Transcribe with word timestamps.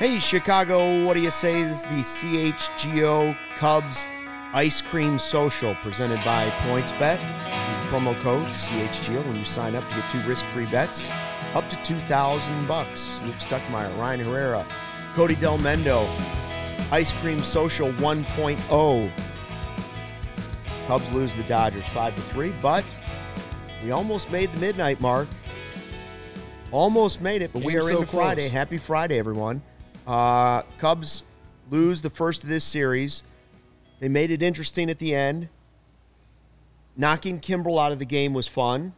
Hey, 0.00 0.18
Chicago, 0.18 1.04
what 1.04 1.12
do 1.12 1.20
you 1.20 1.30
say? 1.30 1.62
This 1.62 1.84
is 1.84 1.84
the 1.84 2.54
CHGO 2.54 3.36
Cubs 3.56 4.06
Ice 4.54 4.80
Cream 4.80 5.18
Social 5.18 5.74
presented 5.82 6.24
by 6.24 6.48
PointsBet. 6.62 7.20
Use 7.68 7.76
the 7.76 7.84
promo 7.92 8.18
code 8.22 8.46
CHGO 8.46 9.22
when 9.26 9.36
you 9.36 9.44
sign 9.44 9.74
up 9.74 9.86
to 9.90 9.94
get 9.96 10.10
two 10.10 10.22
risk-free 10.26 10.64
bets 10.70 11.06
up 11.52 11.68
to 11.68 11.76
2000 11.82 12.66
bucks. 12.66 13.20
Luke 13.26 13.34
Stuckmeyer, 13.34 13.94
Ryan 13.98 14.20
Herrera, 14.20 14.66
Cody 15.12 15.36
Delmendo, 15.36 16.08
Ice 16.90 17.12
Cream 17.20 17.38
Social 17.38 17.92
1.0. 17.92 19.12
Cubs 20.86 21.12
lose 21.12 21.34
the 21.34 21.42
Dodgers 21.42 21.86
5 21.88 22.16
to 22.16 22.22
3, 22.22 22.54
but 22.62 22.86
we 23.84 23.90
almost 23.90 24.30
made 24.30 24.50
the 24.50 24.60
midnight 24.60 24.98
mark. 25.02 25.28
Almost 26.72 27.20
made 27.20 27.42
it, 27.42 27.52
but 27.52 27.62
we 27.62 27.76
are 27.76 27.82
so 27.82 28.00
into 28.00 28.06
Friday. 28.06 28.48
Happy 28.48 28.78
Friday, 28.78 29.18
everyone. 29.18 29.60
Uh, 30.06 30.62
Cubs 30.78 31.22
lose 31.70 32.02
the 32.02 32.10
first 32.10 32.42
of 32.42 32.48
this 32.48 32.64
series. 32.64 33.22
They 34.00 34.08
made 34.08 34.30
it 34.30 34.42
interesting 34.42 34.90
at 34.90 34.98
the 34.98 35.14
end. 35.14 35.48
Knocking 36.96 37.40
Kimbrel 37.40 37.80
out 37.80 37.92
of 37.92 37.98
the 37.98 38.04
game 38.04 38.34
was 38.34 38.48
fun. 38.48 38.94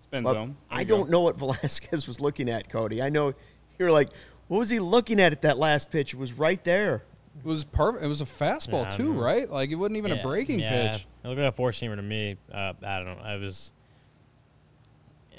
Spin 0.00 0.26
zone. 0.26 0.56
I 0.70 0.84
don't 0.84 1.10
know 1.10 1.20
what 1.20 1.36
Velazquez 1.38 2.06
was 2.06 2.20
looking 2.20 2.48
at, 2.48 2.68
Cody. 2.68 3.02
I 3.02 3.08
know 3.08 3.34
you're 3.78 3.90
like, 3.90 4.10
what 4.48 4.58
was 4.58 4.70
he 4.70 4.78
looking 4.78 5.20
at 5.20 5.32
at 5.32 5.42
that 5.42 5.58
last 5.58 5.90
pitch? 5.90 6.14
It 6.14 6.18
was 6.18 6.32
right 6.32 6.62
there. 6.64 7.04
It 7.38 7.44
was 7.46 7.64
perfect. 7.64 8.04
It 8.04 8.08
was 8.08 8.20
a 8.20 8.24
fastball 8.24 8.84
Yeah, 8.84 8.90
too, 8.90 9.14
know. 9.14 9.20
right? 9.20 9.50
Like 9.50 9.70
it 9.70 9.76
wasn't 9.76 9.96
even 9.96 10.12
a 10.12 10.22
breaking 10.22 10.60
yeah. 10.60 10.92
pitch. 10.92 11.06
It 11.24 11.28
looked 11.28 11.40
like 11.40 11.48
a 11.48 11.52
four 11.52 11.70
seamer 11.70 11.96
to 11.96 12.02
me. 12.02 12.36
Uh, 12.52 12.72
I 12.82 12.98
don't 12.98 13.06
know. 13.16 13.22
I 13.22 13.36
was. 13.36 13.72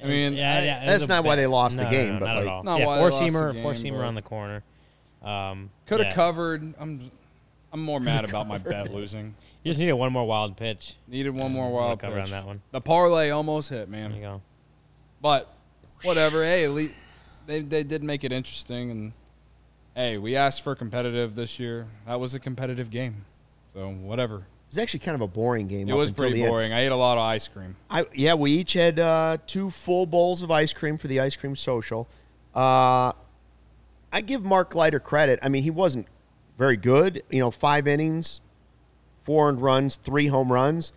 I 0.03 0.07
mean, 0.07 0.33
yeah, 0.33 0.53
I- 0.53 0.63
yeah, 0.63 0.85
That's 0.85 0.93
was 1.01 1.03
a 1.03 1.07
not 1.07 1.23
why 1.23 1.35
they 1.35 1.47
lost 1.47 1.77
the 1.77 1.83
no, 1.83 1.89
game, 1.91 2.13
no, 2.13 2.19
but, 2.19 2.25
not 2.25 2.35
like- 2.35 2.45
at 2.45 2.47
all. 2.51 2.63
Not 2.63 2.79
yeah, 2.79 2.85
why 2.87 2.97
four 2.97 3.09
seamer, 3.11 3.53
game, 3.53 3.61
four 3.63 3.73
seamer 3.73 3.97
but- 3.99 4.05
on 4.05 4.15
the 4.15 4.21
corner. 4.21 4.63
Um, 5.23 5.69
Could 5.85 5.99
have 5.99 6.09
yeah. 6.09 6.15
covered. 6.15 6.73
I'm. 6.79 7.11
I'm 7.73 7.81
more 7.81 8.01
mad 8.01 8.25
about 8.25 8.49
my 8.49 8.57
bet 8.57 8.91
losing. 8.93 9.33
You 9.63 9.69
just 9.69 9.79
needed 9.79 9.93
one 9.93 10.11
more 10.11 10.27
wild 10.27 10.57
pitch. 10.57 10.95
Needed 11.07 11.29
one 11.33 11.53
more 11.53 11.71
wild 11.71 12.01
cover 12.01 12.15
pitch 12.15 12.25
on 12.25 12.31
that 12.31 12.45
one. 12.45 12.61
The 12.71 12.81
parlay 12.81 13.29
almost 13.29 13.69
hit, 13.69 13.89
There 13.89 14.01
you 14.01 14.09
man. 14.09 14.21
go. 14.21 14.41
But 15.21 15.53
whatever. 16.03 16.43
Hey, 16.43 16.65
at 16.65 16.71
least 16.71 16.95
they 17.47 17.61
they 17.61 17.83
did 17.83 18.03
make 18.03 18.25
it 18.25 18.33
interesting, 18.33 18.91
and 18.91 19.13
hey, 19.95 20.17
we 20.17 20.35
asked 20.35 20.63
for 20.63 20.75
competitive 20.75 21.35
this 21.35 21.61
year. 21.61 21.87
That 22.05 22.19
was 22.19 22.33
a 22.33 22.41
competitive 22.41 22.89
game, 22.89 23.23
so 23.73 23.89
whatever. 23.89 24.47
It 24.71 24.75
was 24.75 24.83
actually 24.83 25.01
kind 25.01 25.15
of 25.15 25.21
a 25.21 25.27
boring 25.27 25.67
game. 25.67 25.89
It 25.89 25.93
was 25.93 26.13
pretty 26.13 26.35
the 26.35 26.43
end. 26.43 26.49
boring. 26.49 26.71
I 26.71 26.85
ate 26.85 26.93
a 26.93 26.95
lot 26.95 27.17
of 27.17 27.25
ice 27.25 27.45
cream. 27.45 27.75
I 27.89 28.05
yeah, 28.13 28.35
we 28.35 28.51
each 28.51 28.71
had 28.71 28.99
uh, 28.99 29.37
two 29.45 29.69
full 29.69 30.05
bowls 30.05 30.43
of 30.43 30.49
ice 30.49 30.71
cream 30.71 30.97
for 30.97 31.09
the 31.09 31.19
ice 31.19 31.35
cream 31.35 31.57
social. 31.57 32.07
Uh, 32.55 33.11
I 34.13 34.21
give 34.21 34.45
Mark 34.45 34.73
Leiter 34.73 35.01
credit. 35.01 35.39
I 35.43 35.49
mean, 35.49 35.63
he 35.63 35.71
wasn't 35.71 36.07
very 36.57 36.77
good. 36.77 37.21
You 37.29 37.41
know, 37.41 37.51
five 37.51 37.85
innings, 37.85 38.39
four 39.23 39.49
earned 39.49 39.61
runs, 39.61 39.97
three 39.97 40.27
home 40.27 40.49
runs, 40.49 40.93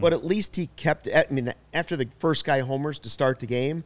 but 0.00 0.12
at 0.12 0.24
least 0.24 0.56
he 0.56 0.66
kept. 0.74 1.06
I 1.06 1.24
mean, 1.30 1.54
after 1.72 1.94
the 1.94 2.08
first 2.18 2.44
guy 2.44 2.58
homers 2.58 2.98
to 2.98 3.08
start 3.08 3.38
the 3.38 3.46
game, 3.46 3.84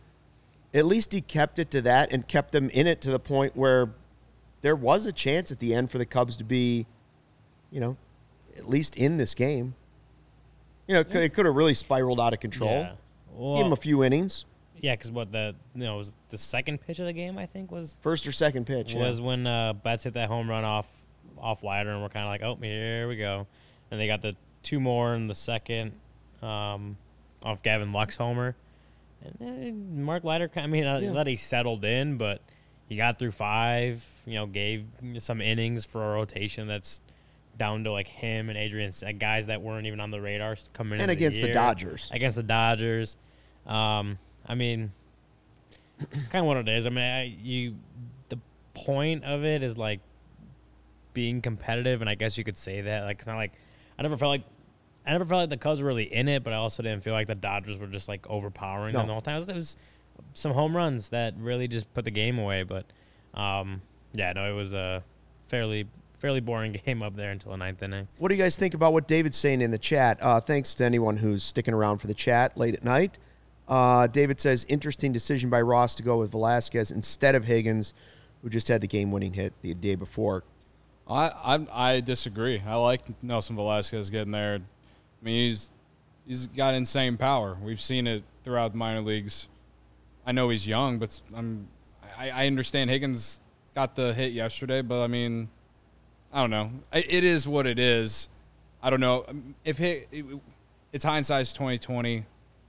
at 0.72 0.86
least 0.86 1.12
he 1.12 1.20
kept 1.20 1.58
it 1.58 1.70
to 1.72 1.82
that 1.82 2.10
and 2.10 2.26
kept 2.26 2.52
them 2.52 2.70
in 2.70 2.86
it 2.86 3.02
to 3.02 3.10
the 3.10 3.18
point 3.18 3.54
where 3.54 3.90
there 4.62 4.76
was 4.76 5.04
a 5.04 5.12
chance 5.12 5.52
at 5.52 5.60
the 5.60 5.74
end 5.74 5.90
for 5.90 5.98
the 5.98 6.06
Cubs 6.06 6.38
to 6.38 6.44
be, 6.44 6.86
you 7.70 7.80
know, 7.80 7.98
at 8.56 8.68
least 8.68 8.96
in 8.96 9.16
this 9.16 9.34
game. 9.34 9.74
You 10.86 10.94
know, 10.94 11.00
it 11.00 11.10
could, 11.10 11.22
it 11.22 11.34
could 11.34 11.46
have 11.46 11.54
really 11.54 11.74
spiraled 11.74 12.20
out 12.20 12.32
of 12.32 12.40
control. 12.40 12.70
Yeah. 12.70 13.56
Give 13.56 13.66
him 13.66 13.72
a 13.72 13.76
few 13.76 14.02
innings, 14.02 14.44
yeah, 14.78 14.94
because 14.94 15.10
what 15.10 15.30
the 15.32 15.54
you 15.74 15.82
know 15.82 15.96
was 15.98 16.14
the 16.30 16.38
second 16.38 16.78
pitch 16.80 16.98
of 17.00 17.06
the 17.06 17.12
game 17.12 17.36
I 17.36 17.44
think 17.46 17.70
was 17.70 17.98
first 18.00 18.26
or 18.26 18.32
second 18.32 18.66
pitch. 18.66 18.94
yeah. 18.94 19.00
was 19.00 19.20
when 19.20 19.46
uh, 19.46 19.74
Betts 19.74 20.04
hit 20.04 20.14
that 20.14 20.28
home 20.28 20.48
run 20.48 20.64
off 20.64 20.88
off 21.38 21.62
Leiter, 21.62 21.90
and 21.90 22.00
we're 22.02 22.08
kind 22.08 22.24
of 22.24 22.30
like, 22.30 22.42
oh, 22.42 22.56
here 22.62 23.08
we 23.08 23.16
go. 23.16 23.46
And 23.90 24.00
they 24.00 24.06
got 24.06 24.22
the 24.22 24.36
two 24.62 24.80
more 24.80 25.14
in 25.14 25.26
the 25.28 25.34
second 25.34 25.92
um, 26.42 26.96
off 27.42 27.62
Gavin 27.62 27.92
Lux 27.92 28.16
homer. 28.16 28.56
And 29.40 29.66
eh, 29.66 30.00
Mark 30.02 30.24
Leiter, 30.24 30.50
I 30.56 30.66
mean, 30.66 30.84
uh, 30.84 30.98
Yeah. 30.98 31.12
that 31.12 31.26
he 31.26 31.36
settled 31.36 31.84
in, 31.84 32.16
but 32.16 32.40
he 32.88 32.96
got 32.96 33.18
through 33.18 33.32
five. 33.32 34.02
You 34.24 34.34
know, 34.34 34.46
gave 34.46 34.86
some 35.18 35.40
innings 35.42 35.84
for 35.84 36.02
a 36.02 36.14
rotation 36.14 36.68
that's 36.68 37.00
down 37.58 37.84
to 37.84 37.92
like 37.92 38.08
him 38.08 38.48
and 38.48 38.58
Adrian, 38.58 38.90
uh, 39.06 39.12
guys 39.12 39.46
that 39.46 39.62
weren't 39.62 39.86
even 39.86 40.00
on 40.00 40.10
the 40.10 40.20
radar 40.20 40.56
coming 40.72 40.94
in 40.94 41.02
and 41.02 41.10
against 41.10 41.40
the 41.40 41.46
year 41.46 41.54
Dodgers. 41.54 42.10
against 42.12 42.36
the 42.36 42.42
Dodgers. 42.42 43.16
Um, 43.66 44.18
I 44.46 44.54
mean, 44.54 44.92
it's 46.12 46.28
kind 46.28 46.44
of 46.44 46.46
what 46.46 46.56
it 46.58 46.68
is. 46.68 46.86
I 46.86 46.90
mean, 46.90 46.98
I, 46.98 47.24
you 47.42 47.76
the 48.28 48.38
point 48.74 49.24
of 49.24 49.44
it 49.44 49.62
is 49.62 49.78
like 49.78 50.00
being 51.14 51.40
competitive, 51.40 52.00
and 52.02 52.10
I 52.10 52.14
guess 52.14 52.36
you 52.36 52.44
could 52.44 52.58
say 52.58 52.82
that. 52.82 53.04
Like, 53.04 53.18
it's 53.18 53.26
not 53.26 53.36
like 53.36 53.52
I 53.98 54.02
never 54.02 54.16
felt 54.16 54.30
like 54.30 54.42
I 55.06 55.12
never 55.12 55.24
felt 55.24 55.40
like 55.42 55.50
the 55.50 55.56
Cubs 55.56 55.80
were 55.80 55.86
really 55.88 56.12
in 56.12 56.28
it, 56.28 56.44
but 56.44 56.52
I 56.52 56.56
also 56.56 56.82
didn't 56.82 57.02
feel 57.04 57.12
like 57.14 57.26
the 57.28 57.34
Dodgers 57.34 57.78
were 57.78 57.86
just 57.86 58.08
like 58.08 58.28
overpowering 58.28 58.92
No. 58.92 58.98
them 59.00 59.06
the 59.08 59.12
whole 59.14 59.22
time. 59.22 59.36
It 59.36 59.38
was, 59.38 59.48
it 59.48 59.54
was 59.54 59.76
some 60.34 60.52
home 60.52 60.76
runs 60.76 61.10
that 61.10 61.34
really 61.38 61.68
just 61.68 61.92
put 61.94 62.04
the 62.04 62.10
game 62.10 62.38
away, 62.38 62.64
but 62.64 62.84
um, 63.34 63.80
yeah, 64.14 64.32
no, 64.32 64.50
it 64.50 64.54
was 64.54 64.74
a 64.74 65.02
fairly 65.46 65.86
fairly 66.18 66.40
boring 66.40 66.72
game 66.86 67.02
up 67.02 67.14
there 67.14 67.30
until 67.30 67.52
the 67.52 67.58
ninth 67.58 67.82
inning. 67.82 68.08
What 68.18 68.28
do 68.28 68.34
you 68.34 68.42
guys 68.42 68.56
think 68.56 68.74
about 68.74 68.92
what 68.92 69.08
David's 69.08 69.36
saying 69.36 69.60
in 69.60 69.70
the 69.70 69.78
chat? 69.78 70.18
Uh, 70.20 70.40
thanks 70.40 70.74
to 70.74 70.84
anyone 70.84 71.16
who's 71.16 71.42
sticking 71.42 71.74
around 71.74 71.98
for 71.98 72.06
the 72.06 72.14
chat 72.14 72.56
late 72.56 72.74
at 72.74 72.84
night. 72.84 73.18
Uh, 73.68 74.06
David 74.06 74.40
says, 74.40 74.64
interesting 74.68 75.12
decision 75.12 75.50
by 75.50 75.60
Ross 75.60 75.94
to 75.96 76.02
go 76.02 76.18
with 76.18 76.30
Velazquez 76.30 76.90
instead 76.90 77.34
of 77.34 77.44
Higgins, 77.44 77.92
who 78.42 78.48
just 78.48 78.68
had 78.68 78.80
the 78.80 78.86
game 78.86 79.10
winning 79.10 79.32
hit 79.32 79.52
the 79.62 79.74
day 79.74 79.96
before. 79.96 80.44
I 81.08 81.28
I, 81.28 81.66
I 81.72 82.00
disagree. 82.00 82.62
I 82.66 82.76
like 82.76 83.22
Nelson 83.22 83.56
Velazquez 83.56 84.10
getting 84.10 84.32
there. 84.32 84.54
I 84.56 85.24
mean, 85.24 85.48
he's 85.48 85.70
he's 86.26 86.46
got 86.48 86.74
insane 86.74 87.16
power. 87.16 87.56
We've 87.62 87.80
seen 87.80 88.06
it 88.06 88.24
throughout 88.42 88.72
the 88.72 88.78
minor 88.78 89.00
leagues. 89.00 89.48
I 90.24 90.32
know 90.32 90.48
he's 90.48 90.66
young, 90.66 90.98
but 90.98 91.20
I'm 91.34 91.68
I, 92.18 92.30
I 92.30 92.46
understand 92.46 92.90
Higgins 92.90 93.40
got 93.74 93.94
the 93.94 94.14
hit 94.14 94.32
yesterday, 94.32 94.82
but 94.82 95.02
I 95.02 95.06
mean, 95.06 95.48
I 96.32 96.40
don't 96.40 96.50
know. 96.50 96.70
It 96.92 97.24
is 97.24 97.46
what 97.48 97.66
it 97.66 97.78
is. 97.78 98.28
I 98.82 98.90
don't 98.90 99.00
know 99.00 99.24
if 99.64 99.80
it, 99.80 100.08
it, 100.12 100.24
it's 100.92 101.04
hindsight's 101.04 101.52
twenty 101.52 101.78
twenty 101.78 102.24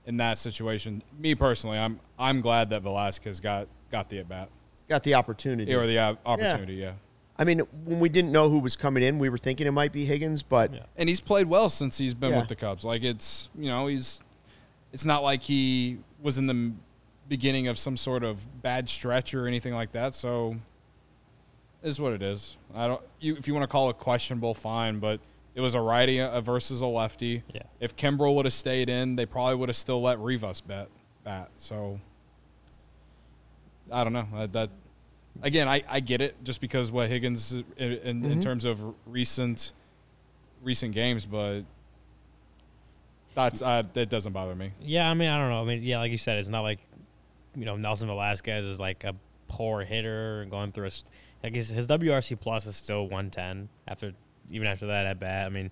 in 0.06 0.16
that 0.18 0.38
situation. 0.38 1.02
Me 1.18 1.34
personally, 1.34 1.78
I'm 1.78 2.00
I'm 2.18 2.40
glad 2.40 2.70
that 2.70 2.82
Velazquez 2.82 3.40
got 3.40 3.68
got 3.90 4.08
the 4.08 4.18
at 4.20 4.28
bat 4.28 4.48
Got 4.88 5.02
the 5.02 5.14
opportunity. 5.14 5.74
or 5.74 5.86
the 5.86 5.98
uh, 5.98 6.14
opportunity. 6.24 6.74
yeah. 6.76 6.92
I 7.40 7.44
mean, 7.44 7.60
when 7.84 8.00
we 8.00 8.08
didn't 8.08 8.32
know 8.32 8.48
who 8.48 8.58
was 8.58 8.74
coming 8.74 9.02
in, 9.04 9.18
we 9.20 9.28
were 9.28 9.38
thinking 9.38 9.66
it 9.66 9.70
might 9.72 9.92
be 9.92 10.04
Higgins, 10.06 10.42
but 10.42 10.72
Yeah. 10.74 10.80
and 10.96 11.08
he's 11.08 11.20
played 11.20 11.46
well 11.46 11.68
since 11.68 11.98
he's 11.98 12.14
been 12.14 12.30
Yeah. 12.30 12.38
with 12.40 12.48
the 12.48 12.56
Cubs. 12.56 12.84
Like 12.84 13.02
it's 13.04 13.50
you 13.56 13.68
know 13.68 13.86
he's 13.86 14.22
it's 14.92 15.04
not 15.04 15.22
like 15.22 15.42
he 15.42 15.98
was 16.20 16.38
in 16.38 16.46
the 16.46 16.72
beginning 17.28 17.68
of 17.68 17.78
some 17.78 17.96
sort 17.96 18.24
of 18.24 18.62
bad 18.62 18.88
stretch 18.88 19.34
or 19.34 19.46
anything 19.46 19.74
like 19.74 19.92
that. 19.92 20.14
So 20.14 20.52
it 20.52 20.58
is 21.82 22.00
what 22.00 22.12
it 22.12 22.22
is. 22.22 22.56
I 22.74 22.86
don't 22.86 23.02
you 23.20 23.36
if 23.36 23.46
you 23.46 23.54
want 23.54 23.64
to 23.64 23.68
call 23.68 23.90
it 23.90 23.98
questionable, 23.98 24.54
fine, 24.54 24.98
but 24.98 25.20
it 25.54 25.60
was 25.60 25.74
a 25.74 25.80
righty 25.80 26.20
uh, 26.20 26.40
versus 26.40 26.80
a 26.80 26.86
lefty. 26.86 27.42
Yeah. 27.52 27.62
If 27.80 27.96
Kimbrel 27.96 28.34
would 28.36 28.44
have 28.44 28.52
stayed 28.52 28.88
in, 28.88 29.16
they 29.16 29.26
probably 29.26 29.56
would 29.56 29.68
have 29.68 29.76
still 29.76 30.00
let 30.00 30.18
Rivas 30.18 30.60
bet 30.60 30.88
bat. 31.24 31.50
So 31.56 32.00
I 33.90 34.04
don't 34.04 34.12
know 34.12 34.26
that. 34.34 34.52
that 34.52 34.70
again, 35.42 35.68
I, 35.68 35.82
I 35.88 36.00
get 36.00 36.20
it 36.20 36.36
just 36.44 36.60
because 36.60 36.90
what 36.90 37.08
Higgins 37.08 37.52
in, 37.76 37.92
in, 37.92 38.24
in 38.24 38.40
terms 38.40 38.64
of 38.64 38.94
recent 39.06 39.72
recent 40.62 40.94
games, 40.94 41.26
but 41.26 41.62
that's 43.34 43.62
uh, 43.62 43.82
that 43.92 44.08
doesn't 44.08 44.32
bother 44.32 44.54
me. 44.54 44.72
Yeah, 44.80 45.08
I 45.08 45.14
mean, 45.14 45.28
I 45.28 45.38
don't 45.38 45.50
know. 45.50 45.62
I 45.62 45.64
mean, 45.64 45.82
yeah, 45.82 45.98
like 45.98 46.10
you 46.10 46.18
said, 46.18 46.38
it's 46.38 46.50
not 46.50 46.62
like 46.62 46.80
you 47.56 47.64
know 47.64 47.76
Nelson 47.76 48.08
Velazquez 48.08 48.64
is 48.64 48.80
like 48.80 49.04
a 49.04 49.14
poor 49.48 49.82
hitter 49.82 50.42
and 50.42 50.50
going 50.50 50.72
through 50.72 50.86
a. 50.86 50.90
st- 50.90 51.10
I 51.42 51.50
guess 51.50 51.68
his 51.68 51.86
WRC 51.86 52.38
plus 52.40 52.66
is 52.66 52.76
still 52.76 53.04
110 53.04 53.68
after 53.86 54.12
even 54.50 54.66
after 54.66 54.88
that 54.88 55.06
at 55.06 55.20
bat. 55.20 55.46
I 55.46 55.48
mean, 55.50 55.70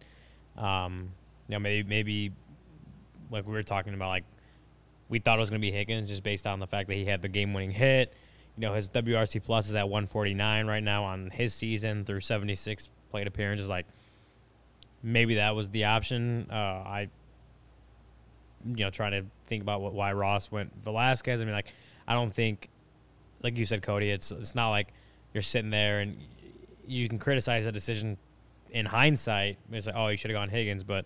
um, 0.56 1.10
you 1.48 1.54
know, 1.54 1.58
maybe 1.58 1.88
maybe 1.88 2.32
like 3.30 3.46
we 3.46 3.52
were 3.52 3.62
talking 3.62 3.94
about, 3.94 4.08
like 4.08 4.24
we 5.08 5.18
thought 5.18 5.38
it 5.38 5.40
was 5.40 5.50
going 5.50 5.60
to 5.60 5.66
be 5.66 5.72
Higgins 5.72 6.08
just 6.08 6.22
based 6.22 6.46
on 6.46 6.60
the 6.60 6.66
fact 6.66 6.88
that 6.88 6.94
he 6.94 7.04
had 7.04 7.22
the 7.22 7.28
game 7.28 7.52
winning 7.52 7.70
hit. 7.70 8.12
You 8.56 8.62
know, 8.62 8.74
his 8.74 8.88
WRC 8.90 9.44
plus 9.44 9.68
is 9.68 9.74
at 9.74 9.88
149 9.88 10.66
right 10.66 10.82
now 10.82 11.04
on 11.04 11.30
his 11.30 11.54
season 11.54 12.04
through 12.04 12.20
76 12.20 12.88
plate 13.10 13.26
appearances. 13.26 13.68
Like, 13.68 13.86
maybe 15.02 15.34
that 15.34 15.54
was 15.54 15.68
the 15.68 15.84
option. 15.84 16.46
Uh, 16.50 16.54
I, 16.54 17.08
you 18.64 18.84
know, 18.84 18.90
trying 18.90 19.12
to 19.12 19.26
think 19.46 19.62
about 19.62 19.80
what 19.80 19.92
why 19.92 20.12
Ross 20.12 20.50
went 20.50 20.72
Velazquez. 20.82 21.40
I 21.40 21.44
mean, 21.44 21.54
like, 21.54 21.72
I 22.08 22.14
don't 22.14 22.32
think, 22.32 22.70
like 23.42 23.56
you 23.56 23.66
said, 23.66 23.82
Cody, 23.82 24.10
it's 24.10 24.32
it's 24.32 24.54
not 24.54 24.70
like 24.70 24.88
you're 25.36 25.42
sitting 25.42 25.70
there 25.70 26.00
and 26.00 26.16
you 26.86 27.10
can 27.10 27.18
criticize 27.18 27.66
a 27.66 27.72
decision 27.72 28.16
in 28.70 28.86
hindsight. 28.86 29.58
It's 29.70 29.86
like, 29.86 29.94
oh, 29.94 30.08
you 30.08 30.16
should 30.16 30.30
have 30.30 30.38
gone 30.38 30.48
Higgins, 30.48 30.82
but 30.82 31.04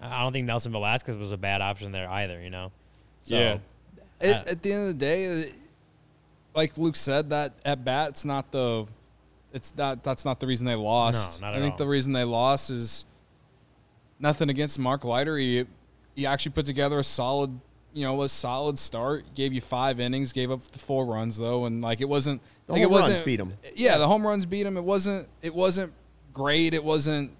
I 0.00 0.22
don't 0.22 0.32
think 0.32 0.46
Nelson 0.46 0.72
Velazquez 0.72 1.16
was 1.16 1.32
a 1.32 1.36
bad 1.36 1.60
option 1.60 1.92
there 1.92 2.08
either. 2.08 2.40
You 2.40 2.48
know. 2.48 2.72
So, 3.20 3.36
yeah. 3.36 3.58
uh, 4.22 4.24
At, 4.24 4.48
at 4.48 4.62
the 4.62 4.72
end 4.72 4.82
of 4.82 4.88
the 4.88 4.94
day, 4.94 5.42
uh, 5.42 5.46
like 6.54 6.78
Luke 6.78 6.96
said, 6.96 7.28
that 7.28 7.52
at 7.64 7.84
bat, 7.84 8.08
it's 8.08 8.24
not 8.24 8.50
the, 8.52 8.86
it's 9.52 9.74
not 9.76 10.02
that's 10.02 10.24
not 10.24 10.40
the 10.40 10.46
reason 10.46 10.64
they 10.64 10.74
lost. 10.74 11.42
No, 11.42 11.48
not 11.48 11.56
I 11.56 11.60
think 11.60 11.72
all. 11.72 11.78
the 11.78 11.86
reason 11.86 12.14
they 12.14 12.24
lost 12.24 12.70
is 12.70 13.04
nothing 14.18 14.48
against 14.48 14.78
Mark 14.78 15.04
Leiter. 15.04 15.36
He 15.36 15.66
he 16.16 16.24
actually 16.24 16.52
put 16.52 16.64
together 16.64 16.98
a 16.98 17.04
solid, 17.04 17.60
you 17.92 18.06
know, 18.06 18.22
a 18.22 18.30
solid 18.30 18.78
start. 18.78 19.34
Gave 19.34 19.52
you 19.52 19.60
five 19.60 20.00
innings, 20.00 20.32
gave 20.32 20.50
up 20.50 20.62
the 20.62 20.78
four 20.78 21.04
runs 21.04 21.36
though, 21.36 21.66
and 21.66 21.82
like 21.82 22.00
it 22.00 22.08
wasn't. 22.08 22.40
The 22.72 22.80
like 22.80 22.82
home 22.84 22.92
it 22.92 22.94
runs 22.96 23.08
wasn't, 23.08 23.26
beat 23.26 23.40
'em. 23.40 23.54
Yeah, 23.76 23.98
the 23.98 24.06
home 24.08 24.26
runs 24.26 24.46
beat 24.46 24.66
him. 24.66 24.76
It 24.76 24.84
wasn't. 24.84 25.28
It 25.42 25.54
wasn't 25.54 25.92
great. 26.32 26.74
It 26.74 26.84
wasn't 26.84 27.32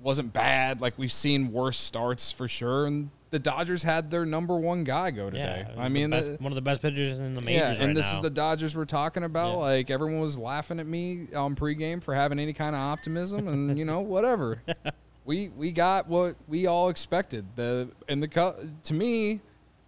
wasn't 0.00 0.32
bad. 0.32 0.80
Like 0.80 0.98
we've 0.98 1.12
seen 1.12 1.52
worse 1.52 1.78
starts 1.78 2.32
for 2.32 2.48
sure. 2.48 2.86
And 2.86 3.10
the 3.30 3.38
Dodgers 3.38 3.82
had 3.84 4.10
their 4.10 4.26
number 4.26 4.56
one 4.58 4.84
guy 4.84 5.10
go 5.12 5.30
today. 5.30 5.64
it 5.70 5.76
was 5.76 5.86
I 5.86 5.88
mean, 5.88 6.10
best- 6.10 6.28
the- 6.36 6.42
one 6.42 6.50
of 6.52 6.56
the 6.56 6.60
best 6.60 6.82
pitchers 6.82 7.20
in 7.20 7.34
the 7.34 7.40
majors 7.40 7.60
yeah, 7.60 7.68
right 7.70 7.80
and 7.80 7.96
this 7.96 8.06
now. 8.10 8.14
is 8.14 8.20
the 8.20 8.30
Dodgers 8.30 8.76
we're 8.76 8.84
talking 8.84 9.22
about. 9.24 9.52
Yeah. 9.52 9.56
Like 9.56 9.90
everyone 9.90 10.20
was 10.20 10.36
laughing 10.38 10.80
at 10.80 10.86
me 10.86 11.28
on 11.34 11.54
pregame 11.54 12.02
for 12.02 12.14
having 12.14 12.38
any 12.38 12.52
kind 12.52 12.74
of 12.74 12.80
optimism, 12.80 13.46
and 13.48 13.78
you 13.78 13.84
know 13.84 14.00
whatever. 14.00 14.60
we 15.24 15.48
we 15.50 15.70
got 15.72 16.08
what 16.08 16.34
we 16.48 16.66
all 16.66 16.88
expected. 16.88 17.46
The 17.56 17.88
and 18.08 18.22
the 18.22 18.28
co- 18.28 18.56
to 18.84 18.94
me, 18.94 19.40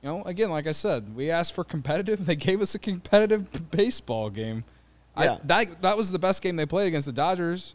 you 0.05 0.11
know, 0.11 0.23
again, 0.25 0.51
like 0.51 0.67
I 0.67 0.73
said, 0.73 1.17
we 1.17 1.31
asked 1.31 1.55
for 1.55 1.65
competitive. 1.65 2.27
They 2.27 2.37
gave 2.37 2.61
us 2.61 2.75
a 2.75 2.79
competitive 2.79 3.71
baseball 3.71 4.29
game. 4.29 4.65
Yeah. 5.19 5.35
I, 5.35 5.39
that 5.45 5.83
that 5.83 5.97
was 5.97 6.13
the 6.13 6.19
best 6.19 6.43
game 6.43 6.57
they 6.57 6.67
played 6.67 6.89
against 6.89 7.07
the 7.07 7.13
Dodgers. 7.13 7.75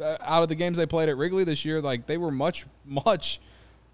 Uh, 0.00 0.16
out 0.20 0.42
of 0.42 0.48
the 0.48 0.54
games 0.56 0.76
they 0.76 0.86
played 0.86 1.08
at 1.08 1.16
Wrigley 1.16 1.44
this 1.44 1.64
year, 1.64 1.80
like 1.80 2.06
they 2.06 2.16
were 2.18 2.30
much 2.32 2.66
much 2.84 3.40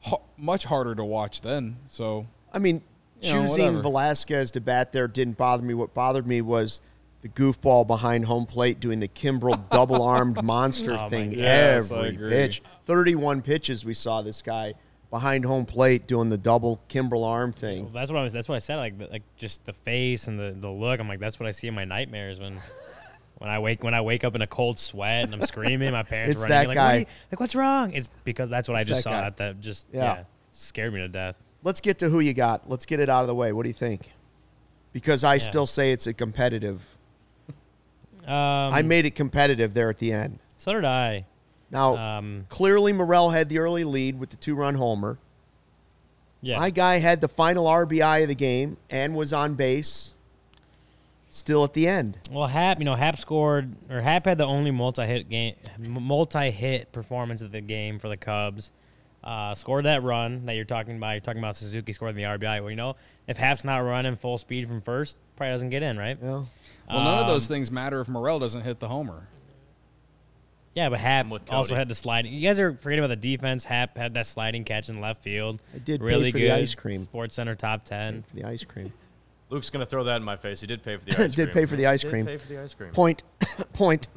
ha- 0.01 0.23
much 0.39 0.65
harder 0.65 0.95
to 0.95 1.05
watch 1.05 1.43
then. 1.43 1.77
So 1.87 2.27
I 2.53 2.59
mean, 2.59 2.81
You 3.21 3.35
know, 3.35 3.43
choosing. 3.47 3.83
Velazquez 3.83 4.51
to 4.53 4.61
bat 4.61 4.93
there 4.93 5.07
didn't 5.09 5.37
bother 5.37 5.63
me. 5.63 5.75
What 5.75 5.93
bothered 5.93 6.27
me 6.27 6.41
was 6.41 6.81
the 7.23 7.29
goofball 7.29 7.87
behind 7.87 8.27
home 8.27 8.47
plate 8.47 8.81
doing 8.81 9.01
the 9.01 9.09
Kimbrel 9.09 9.69
double 9.71 10.03
armed 10.03 10.43
monster 10.45 10.97
Oh 10.99 11.09
thing 11.11 11.31
God. 11.31 11.39
Yes, 11.39 11.91
every 11.91 12.09
agree. 12.11 12.29
pitch. 12.31 12.63
31 12.85 13.43
pitches 13.43 13.85
we 13.85 13.95
saw 13.95 14.23
this 14.23 14.41
guy 14.41 14.75
behind 15.15 15.45
home 15.45 15.65
plate 15.65 16.09
doing 16.09 16.29
the 16.29 16.37
double 16.37 16.81
Kimbrel 16.89 17.25
arm 17.25 17.53
thing. 17.53 17.85
Well, 17.85 17.93
that's 17.93 18.11
what 18.11 18.19
I 18.19 18.25
was. 18.25 18.33
That's 18.33 18.49
what 18.49 18.57
I 18.57 18.59
said. 18.59 18.77
Like, 18.79 18.95
like 19.13 19.23
just 19.37 19.65
the 19.65 19.73
face 19.73 20.27
and 20.27 20.37
the, 20.41 20.57
the 20.59 20.69
look. 20.69 20.99
I'm 20.99 21.07
like, 21.07 21.21
that's 21.21 21.39
what 21.39 21.47
I 21.47 21.53
see 21.53 21.69
in 21.69 21.75
my 21.75 21.85
nightmares 21.85 22.41
when, 22.41 22.59
when 23.39 23.49
I 23.49 23.61
wake 23.61 23.85
when 23.85 23.95
I 23.95 24.01
wake 24.01 24.25
up 24.25 24.35
in 24.35 24.43
a 24.43 24.47
cold 24.49 24.77
sweat 24.77 25.23
and 25.27 25.33
I'm 25.33 25.43
screaming. 25.47 25.93
My 25.93 26.03
parents 26.03 26.35
It's 26.35 26.45
are 26.45 26.49
running 26.49 26.63
that 26.63 26.67
like, 26.69 26.75
guy. 26.77 26.97
you- 26.97 27.07
like, 27.31 27.39
what's 27.39 27.55
wrong? 27.55 27.93
It's 27.93 28.09
because 28.25 28.51
that's 28.51 28.69
what 28.69 28.81
It's 28.81 28.89
I 28.89 28.93
just 28.93 29.05
that 29.05 29.11
saw. 29.11 29.21
guy. 29.21 29.27
At 29.29 29.37
that 29.37 29.61
just 29.61 29.87
Yeah. 29.93 30.03
yeah. 30.03 30.25
scared 30.51 30.93
me 30.93 30.99
to 30.99 31.09
death. 31.09 31.37
Let's 31.63 31.81
get 31.81 32.01
to 32.01 32.09
who 32.09 32.19
you 32.19 32.35
got. 32.35 32.69
Let's 32.69 32.85
get 32.85 32.99
it 32.99 33.09
out 33.09 33.21
of 33.23 33.29
the 33.29 33.37
way. 33.37 33.53
What 33.53 33.63
do 33.63 33.69
you 33.69 33.75
think? 33.75 34.11
Because 34.93 35.23
I 35.23 35.39
still 35.39 35.67
say 35.67 35.93
it's 35.93 36.07
a 36.09 36.13
competitive. 36.13 36.83
Um, 38.27 38.33
I 38.73 38.81
made 38.81 39.05
it 39.05 39.15
competitive 39.15 39.75
there 39.75 39.91
at 39.91 39.99
the 39.99 40.11
end. 40.13 40.39
so 40.57 40.73
did 40.73 40.85
I. 40.87 41.27
Now, 41.75 41.97
Um, 41.97 42.47
clearly 42.49 42.93
Morel 42.95 43.31
had 43.31 43.49
the 43.51 43.59
early 43.59 43.85
lead 43.85 44.19
with 44.19 44.31
the 44.31 44.37
two-run 44.37 44.77
homer. 44.77 45.19
yeah. 46.41 46.59
My 46.59 46.71
guy 46.71 46.99
had 47.01 47.21
the 47.21 47.29
final 47.29 47.67
RBI 47.67 48.23
of 48.23 48.29
the 48.29 48.35
game 48.35 48.77
and 48.89 49.15
was 49.15 49.33
on 49.33 49.55
base. 49.57 50.15
Still 51.31 51.65
at 51.65 51.73
the 51.73 51.89
end. 51.89 52.17
Well, 52.31 52.47
Happ, 52.47 52.79
you 52.79 52.85
know, 52.85 52.95
Happ 52.95 53.19
scored 53.19 53.75
or 53.91 54.01
Happ 54.01 54.25
had 54.27 54.39
the 54.39 54.47
only 54.47 54.71
multi-hit 54.71 55.29
game, 55.29 55.57
multi-hit 55.81 56.93
performance 56.93 57.43
of 57.43 57.51
the 57.51 57.61
game 57.61 57.99
for 57.99 58.09
the 58.09 58.17
Cubs. 58.17 58.71
Uh, 59.25 59.53
scored 59.55 59.87
that 59.87 60.03
run 60.05 60.47
that 60.47 60.55
you're 60.55 60.65
talking 60.67 60.97
about. 60.97 61.13
You're 61.13 61.21
talking 61.23 61.41
about 61.41 61.57
Suzuki 61.57 61.93
scoring 61.93 62.15
the 62.15 62.23
RBI. 62.25 62.61
Well, 62.61 62.71
you 62.71 62.77
know, 62.77 62.95
if 63.27 63.37
Happ's 63.37 63.65
not 63.65 63.79
running 63.79 64.15
full 64.17 64.39
speed 64.39 64.69
from 64.69 64.81
first, 64.81 65.17
probably 65.35 65.55
doesn't 65.55 65.71
get 65.71 65.83
in, 65.83 65.97
right? 65.99 66.21
Well, 66.23 66.49
Well, 66.89 67.03
none 67.03 67.19
of 67.19 67.27
those 67.27 67.49
Um, 67.51 67.55
things 67.55 67.71
matter 67.71 68.01
if 68.01 68.09
Morel 68.09 68.39
doesn't 68.39 68.61
hit 68.63 68.79
the 68.79 68.89
homer. 68.89 69.27
Yeah, 70.75 70.89
but 70.89 70.99
Happ 70.99 71.27
I'm 71.27 71.31
with 71.31 71.51
also 71.53 71.75
had 71.77 71.87
the 71.89 71.95
sliding. 71.95 72.33
You 72.33 72.41
guys 72.41 72.59
are 72.59 72.73
forgetting 72.73 73.05
about 73.05 73.21
the 73.21 73.37
defense. 73.37 73.65
Happ 73.65 73.97
had 73.97 74.15
that 74.15 74.27
sliding 74.27 74.65
catch 74.65 74.89
in 74.89 75.01
left 75.01 75.23
field. 75.23 75.63
I 75.75 75.79
did 75.79 76.01
pay 76.01 76.07
really 76.07 76.33
for 76.33 76.39
good. 76.39 76.51
the 76.51 76.55
ice 76.57 76.75
cream. 76.75 77.03
Sports 77.03 77.37
Center 77.37 77.55
top 77.55 77.85
ten. 77.85 78.25
for 78.29 78.35
the 78.37 78.45
ice 78.45 78.65
cream. 78.65 78.93
Luke's 79.51 79.71
gonna 79.71 79.87
throw 79.87 80.03
that 80.05 80.17
in 80.17 80.25
my 80.25 80.37
face. 80.37 80.61
He 80.61 80.67
did 80.67 80.83
pay 80.83 80.97
for 80.97 81.05
the 81.05 81.13
ice 81.23 81.35
Did 81.35 81.53
cream. 81.53 81.55
pay 81.55 81.67
for 81.67 81.77
the 81.77 81.87
ice 81.87 82.01
Did 82.03 82.11
cream. 82.11 82.27
Pay 82.27 82.37
for 82.39 82.49
the 82.49 82.61
ice 82.61 82.75
cream. 82.75 82.91
Point, 82.91 83.23
point. 83.73 84.09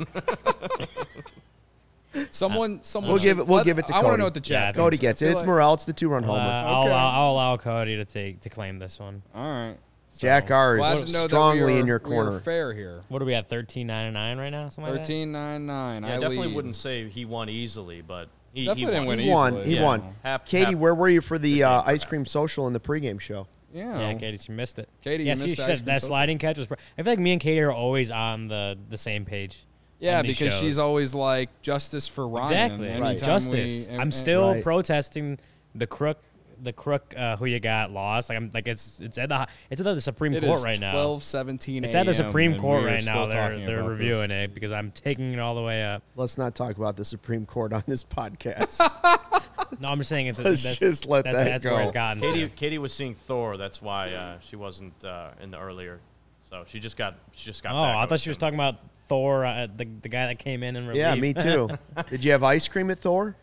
Someone, 2.32 2.80
someone. 2.84 3.12
We'll 3.12 3.20
should- 3.20 3.26
give 3.26 3.40
it- 3.40 3.48
we'll 3.48 3.58
let- 3.58 3.66
give 3.66 3.78
it 3.78 3.86
to 3.88 3.94
Cody. 3.94 3.94
I 3.94 3.98
want 3.98 4.06
Cody. 4.06 4.14
to 4.14 4.18
know 4.20 4.24
what 4.26 4.34
the 4.34 4.40
chat. 4.40 4.52
Yeah, 4.52 4.58
I 4.58 4.66
thinks. 4.72 4.76
think 4.78 4.86
Cody 4.86 4.98
I 4.98 5.02
gets 5.02 5.22
it. 5.22 5.26
feel 5.26 5.32
It's 5.34 5.42
like- 5.42 5.48
Morel. 5.48 5.74
It's 5.76 5.86
the 5.86 5.94
two-run 5.94 6.24
Uh, 6.24 6.28
homer. 6.28 6.40
I'll, 6.40 6.82
Okay. 6.82 6.90
allow, 6.90 7.12
I'll 7.12 7.32
allow 7.34 7.58
Cody 7.58 7.96
to 7.98 8.06
take 8.06 8.42
to 8.42 8.50
claim 8.50 8.80
this 8.80 8.98
one. 9.00 9.22
All 9.36 9.44
right. 9.44 9.76
Jack 10.20 10.52
R 10.52 10.80
is 10.80 11.06
to 11.06 11.14
know 11.14 11.22
that 11.24 11.30
strongly 11.30 11.64
we 11.66 11.78
are, 11.78 11.80
in 11.80 11.88
your 11.88 12.02
we 12.04 12.10
corner. 12.10 12.40
fair 12.40 12.74
here. 12.74 13.02
What 13.10 13.22
are 13.22 13.26
we 13.26 13.34
at? 13.34 13.50
Thirteen 13.50 13.88
ninety 13.88 14.14
nine 14.14 14.38
right 14.38 14.50
now. 14.50 14.70
Something 14.70 14.84
like 14.86 14.94
that? 14.94 15.00
Thirteen 15.08 15.32
nine 15.32 15.66
nine. 15.66 16.04
Yeah, 16.04 16.10
I 16.10 16.12
I 16.14 16.20
definitely 16.20 16.48
lead. 16.48 16.56
wouldn't 16.56 16.76
say 16.76 17.08
he 17.10 17.26
won 17.26 17.50
easily, 17.50 18.02
but 18.02 18.30
he, 18.54 18.66
Definitely 18.66 18.82
he 18.82 18.86
didn't 18.88 19.06
won. 19.06 19.18
win 19.18 19.20
He 19.20 19.30
won. 19.32 19.64
He 19.66 19.76
Yeah. 19.76 19.84
won. 19.84 20.16
Happ- 20.24 20.46
Katie, 20.46 20.66
Happ- 20.72 20.76
where 20.76 20.96
were 20.96 21.10
you 21.10 21.22
for 21.22 21.38
the 21.38 21.64
uh, 21.64 21.70
game 21.78 21.84
for 21.84 21.90
ice 21.92 22.02
Happ. 22.04 22.10
cream 22.10 22.26
social 22.26 22.68
in 22.68 22.74
the 22.74 22.80
pregame 22.80 23.20
show? 23.20 23.48
Yeah. 23.74 24.00
Yeah, 24.00 24.14
Katie, 24.16 24.38
she 24.38 24.52
missed 24.52 24.80
it. 24.80 24.90
Katie, 25.04 25.26
yeah, 25.26 25.32
you 25.32 25.36
she 25.38 25.42
missed 25.44 25.58
the 25.58 25.64
said 25.64 25.86
that 25.86 26.02
social. 26.02 26.08
sliding 26.08 26.38
catch 26.40 26.58
was. 26.58 26.68
pr- 26.68 26.76
I 26.98 27.04
feel 27.04 27.12
like 27.12 27.20
me 27.20 27.34
and 27.34 27.42
Katie 27.42 27.60
are 27.62 27.72
always 27.72 28.12
on 28.12 28.48
the 28.48 28.78
the 28.90 28.98
same 28.98 29.26
page. 29.26 29.66
Yeah, 30.00 30.20
on 30.20 30.26
these 30.26 30.38
because 30.40 30.58
she's 30.58 30.78
always 30.78 31.14
like 31.16 31.50
justice 31.62 32.08
for 32.08 32.28
Ryan. 32.28 32.52
exactly 32.52 32.88
anytime 32.88 33.02
Right. 33.04 33.22
justice. 33.22 33.90
we- 33.90 33.96
I'm 33.98 34.12
still 34.12 34.54
Right. 34.54 34.64
protesting 34.64 35.40
the 35.76 35.88
crook. 35.88 36.18
The 36.64 36.74
crook 36.74 37.14
uh, 37.16 37.38
who 37.38 37.46
you 37.46 37.60
got 37.60 37.92
lost. 37.92 38.30
Like 38.30 38.38
I'm 38.38 38.50
like 38.54 38.68
it's 38.68 39.00
it's 39.00 39.18
at 39.18 39.30
the 39.30 39.48
it's 39.70 39.80
at 39.80 39.84
the 39.84 40.02
Supreme 40.02 40.34
It 40.34 40.44
Court 40.44 40.58
is 40.60 40.66
right 40.66 40.80
now. 40.80 40.92
12, 40.94 41.24
17 41.24 41.84
It's 41.86 41.94
at 41.96 42.04
the 42.06 42.12
a.m., 42.12 42.14
Supreme 42.14 42.54
and 42.54 42.62
Court 42.62 42.84
we 42.84 42.90
are 42.90 42.94
right 42.94 43.04
now. 43.06 43.12
still 43.12 43.28
They're 43.28 43.50
talking 43.52 43.66
they're 43.66 43.84
reviewing 43.84 44.30
this. 44.30 44.46
it 44.46 44.54
because 44.54 44.72
I'm 44.72 44.92
taking 44.92 45.34
it 45.34 45.40
all 45.40 45.56
the 45.56 45.62
way 45.62 45.84
up. 45.84 46.04
Let's 46.16 46.38
not 46.38 46.56
talk 46.56 46.78
about 46.78 46.96
the 46.98 47.06
Supreme 47.06 47.46
Court 47.46 47.74
on 47.74 47.84
this 47.88 48.04
podcast. 48.04 48.80
No, 49.82 49.90
I'm 49.90 49.98
just 49.98 50.10
saying 50.10 50.28
it's 50.28 50.40
Let's 50.40 50.64
that's, 50.64 50.78
just 50.80 51.06
let 51.08 51.26
that's, 51.26 51.38
that 51.40 51.44
that's 51.44 51.66
where 51.66 51.82
it's 51.82 51.92
go. 51.92 51.96
gotten. 51.96 52.22
Katie. 52.22 52.48
Katie 52.56 52.78
was 52.78 52.94
seeing 52.94 53.14
Thor. 53.14 53.58
That's 53.58 53.82
why 53.82 54.12
uh, 54.14 54.40
she 54.40 54.56
wasn't 54.56 55.04
uh, 55.04 55.32
in 55.42 55.52
the 55.52 55.60
earlier. 55.60 56.00
So 56.44 56.64
she 56.68 56.80
just 56.80 56.96
got. 56.96 57.18
She 57.34 57.46
just 57.46 57.64
got. 57.64 57.74
Oh, 57.74 57.84
back 57.84 57.96
I 57.98 58.06
thought 58.06 58.20
she 58.22 58.30
was 58.30 58.38
him. 58.38 58.42
talking 58.42 58.56
about 58.56 58.76
Thor, 59.10 59.44
uh, 59.46 59.68
the 59.76 59.86
the 60.02 60.08
guy 60.10 60.28
that 60.28 60.40
came 60.40 60.64
in 60.64 60.78
and 60.78 60.88
relief. 60.88 61.00
yeah, 61.02 61.16
me 61.16 61.34
too. 61.34 61.70
Did 62.10 62.24
you 62.24 62.32
have 62.32 62.44
ice 62.44 62.68
cream 62.70 62.90
at 62.92 63.00
Thor? 63.00 63.36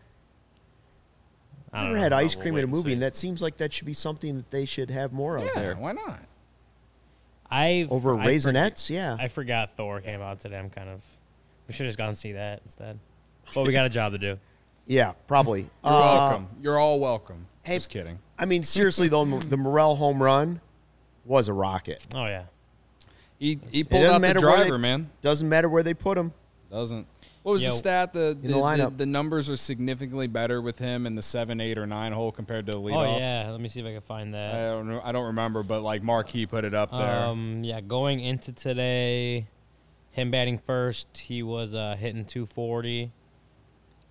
I 1.75 1.81
I 1.81 1.85
never 1.87 1.99
had 1.99 2.13
Well, 2.13 2.21
ice 2.21 2.35
cream 2.35 2.57
in 2.57 2.65
a 2.65 2.67
movie, 2.67 2.91
see. 2.91 2.93
and 2.95 3.03
that 3.03 3.17
seems 3.17 3.43
like 3.43 3.57
that 3.59 3.73
should 3.73 3.87
be 3.87 3.95
something 3.95 4.37
that 4.37 4.51
they 4.51 4.65
should 4.65 4.91
have 4.91 5.13
more 5.13 5.37
of 5.37 5.45
Yeah, 5.45 5.51
there. 5.55 5.75
why 5.77 5.93
not? 5.93 6.21
I've 7.51 7.91
Over 7.93 8.15
I 8.19 8.27
forg- 8.27 8.53
Raisinets, 8.55 8.91
yeah. 8.91 9.17
I 9.19 9.29
forgot 9.29 9.77
Thor 9.77 10.01
came 10.01 10.21
out 10.21 10.41
today. 10.41 10.59
I'm 10.59 10.71
kind 10.71 10.89
of. 10.89 11.05
We 11.69 11.75
should 11.75 11.87
have 11.87 11.91
just 11.91 11.99
gone 11.99 12.09
and 12.09 12.17
see 12.19 12.33
that 12.33 12.61
instead. 12.65 12.99
But 13.55 13.67
we 13.67 13.73
got 13.73 13.87
a 13.87 13.91
job 13.91 14.13
to 14.13 14.19
do. 14.19 14.39
yeah, 14.87 15.13
probably. 15.27 15.61
You're 15.85 15.93
Uh, 15.93 16.01
welcome. 16.01 16.49
You're 16.63 16.79
all 16.79 16.99
welcome. 17.01 17.47
hey- 17.63 17.75
Just 17.75 17.91
kidding. 17.91 18.19
I 18.39 18.47
mean, 18.47 18.65
seriously 18.65 19.09
though, 19.09 19.25
the 19.25 19.57
Morel 19.57 19.97
home 19.97 20.23
run 20.23 20.61
was 21.25 21.49
a 21.49 21.53
rocket. 21.53 22.07
Oh 22.15 22.27
yeah. 22.27 22.45
He 23.39 23.59
he 23.71 23.85
pulled 23.85 24.03
doesn't 24.05 24.25
out 24.25 24.35
the 24.35 24.41
driver, 24.41 24.73
they- 24.73 24.79
man. 24.79 25.11
Doesn't 25.23 25.49
matter 25.49 25.69
where 25.69 25.83
they 25.83 25.95
put 25.95 26.17
him. 26.19 26.33
Doesn't. 26.71 27.07
What 27.45 27.53
was 27.53 27.63
the 27.63 27.71
stat? 27.71 28.13
The 28.15 28.19
the, 28.19 28.35
the 28.35 28.49
the, 28.49 28.55
lineup. 28.55 28.97
the 28.97 29.05
numbers 29.07 29.49
are 29.51 29.57
significantly 29.57 30.27
better 30.27 30.61
with 30.63 30.79
him 30.79 31.07
in 31.07 31.15
the 31.15 31.21
seven, 31.23 31.61
eight, 31.61 31.77
or 31.79 31.87
nine 31.87 32.13
hole 32.13 32.33
compared 32.33 32.65
to 32.67 32.73
the 32.73 32.79
Oh 32.79 32.83
leadoff. 32.83 33.21
yeah. 33.21 33.51
Let 33.51 33.61
me 33.61 33.69
see 33.69 33.81
if 33.81 33.87
I 33.87 33.93
can 33.93 34.01
find 34.01 34.33
that. 34.35 34.55
I 34.55 34.59
don't 34.71 34.89
know. 34.89 35.01
I 35.05 35.13
don't 35.13 35.27
remember, 35.27 35.63
but 35.63 35.83
like 35.83 36.03
Marquee 36.03 36.47
put 36.47 36.65
it 36.65 36.75
up 36.75 36.91
there. 36.91 37.01
Um. 37.27 37.63
Yeah. 37.63 37.81
Going 37.83 38.21
into 38.21 38.53
today, 38.53 39.47
him 40.11 40.31
batting 40.31 40.57
first, 40.59 41.19
he 41.19 41.43
was 41.43 41.75
uh, 41.75 41.97
hitting 41.99 42.25
240. 42.25 43.13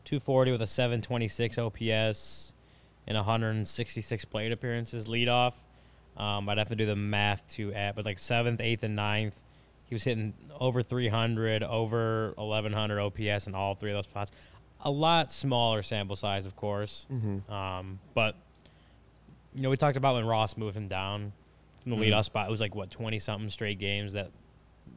240 0.06 0.52
with 0.52 0.62
a 0.62 0.68
726 0.68 1.58
OPS 1.58 2.54
and 3.08 3.16
166 3.18 4.26
plate 4.26 4.52
appearances 4.52 5.08
leadoff. 5.08 5.54
Um, 6.18 6.48
I'd 6.50 6.58
have 6.60 6.68
to 6.68 6.76
do 6.76 6.86
the 6.86 6.96
math 6.96 7.48
to 7.54 7.74
add, 7.74 7.96
but 7.96 8.06
like 8.06 8.20
seventh, 8.20 8.62
eighth, 8.62 8.84
and 8.84 8.96
ninth, 8.96 9.42
he 9.94 9.96
was 9.96 10.04
hitting 10.04 10.34
over 10.60 10.82
300, 10.82 11.62
over 11.62 12.34
1100 12.36 13.00
OPS 13.00 13.46
in 13.46 13.54
all 13.54 13.76
three 13.76 13.92
of 13.92 13.98
those 13.98 14.06
spots. 14.06 14.32
A 14.82 14.90
lot 14.90 15.32
smaller 15.32 15.84
sample 15.84 16.16
size, 16.16 16.48
of 16.48 16.56
course. 16.56 17.06
Um, 17.54 18.00
but 18.16 18.36
you 19.54 19.62
know, 19.62 19.70
we 19.70 19.78
talked 19.78 19.98
about 19.98 20.16
when 20.16 20.26
Ross 20.26 20.58
moved 20.58 20.76
him 20.76 20.88
down 20.88 21.32
from 21.84 21.92
the 21.92 21.98
leadoff 22.10 22.26
spot. 22.26 22.48
It 22.48 22.50
was 22.50 22.60
like 22.60 22.74
what 22.74 22.90
20 22.90 23.20
something 23.20 23.50
straight 23.50 23.78
games 23.78 24.14
that 24.14 24.32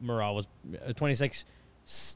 Morel 0.01 0.33
was 0.33 0.47
uh, 0.83 0.93
26, 0.93 1.45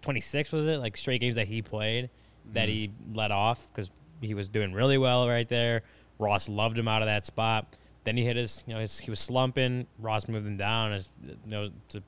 26 0.01 0.51
was 0.51 0.65
it 0.65 0.79
like 0.79 0.97
straight 0.97 1.21
games 1.21 1.35
that 1.35 1.47
he 1.47 1.61
played 1.61 2.09
that 2.53 2.67
he 2.67 2.89
let 3.13 3.29
off 3.31 3.67
because 3.71 3.91
he 4.21 4.33
was 4.33 4.49
doing 4.49 4.73
really 4.73 4.97
well 4.97 5.27
right 5.29 5.47
there. 5.47 5.83
Ross 6.17 6.49
loved 6.49 6.79
him 6.79 6.87
out 6.87 7.03
of 7.03 7.07
that 7.07 7.27
spot. 7.27 7.77
Then 8.05 8.17
he 8.17 8.25
hit 8.25 8.35
his, 8.37 8.63
you 8.65 8.73
know, 8.73 8.79
his, 8.79 8.97
he 8.99 9.11
was 9.11 9.19
slumping. 9.19 9.85
Ross 9.99 10.27
moved 10.27 10.47
him 10.47 10.57
down. 10.57 10.91
As 10.93 11.09
you 11.23 11.35
know, 11.45 11.69
to, 11.89 12.01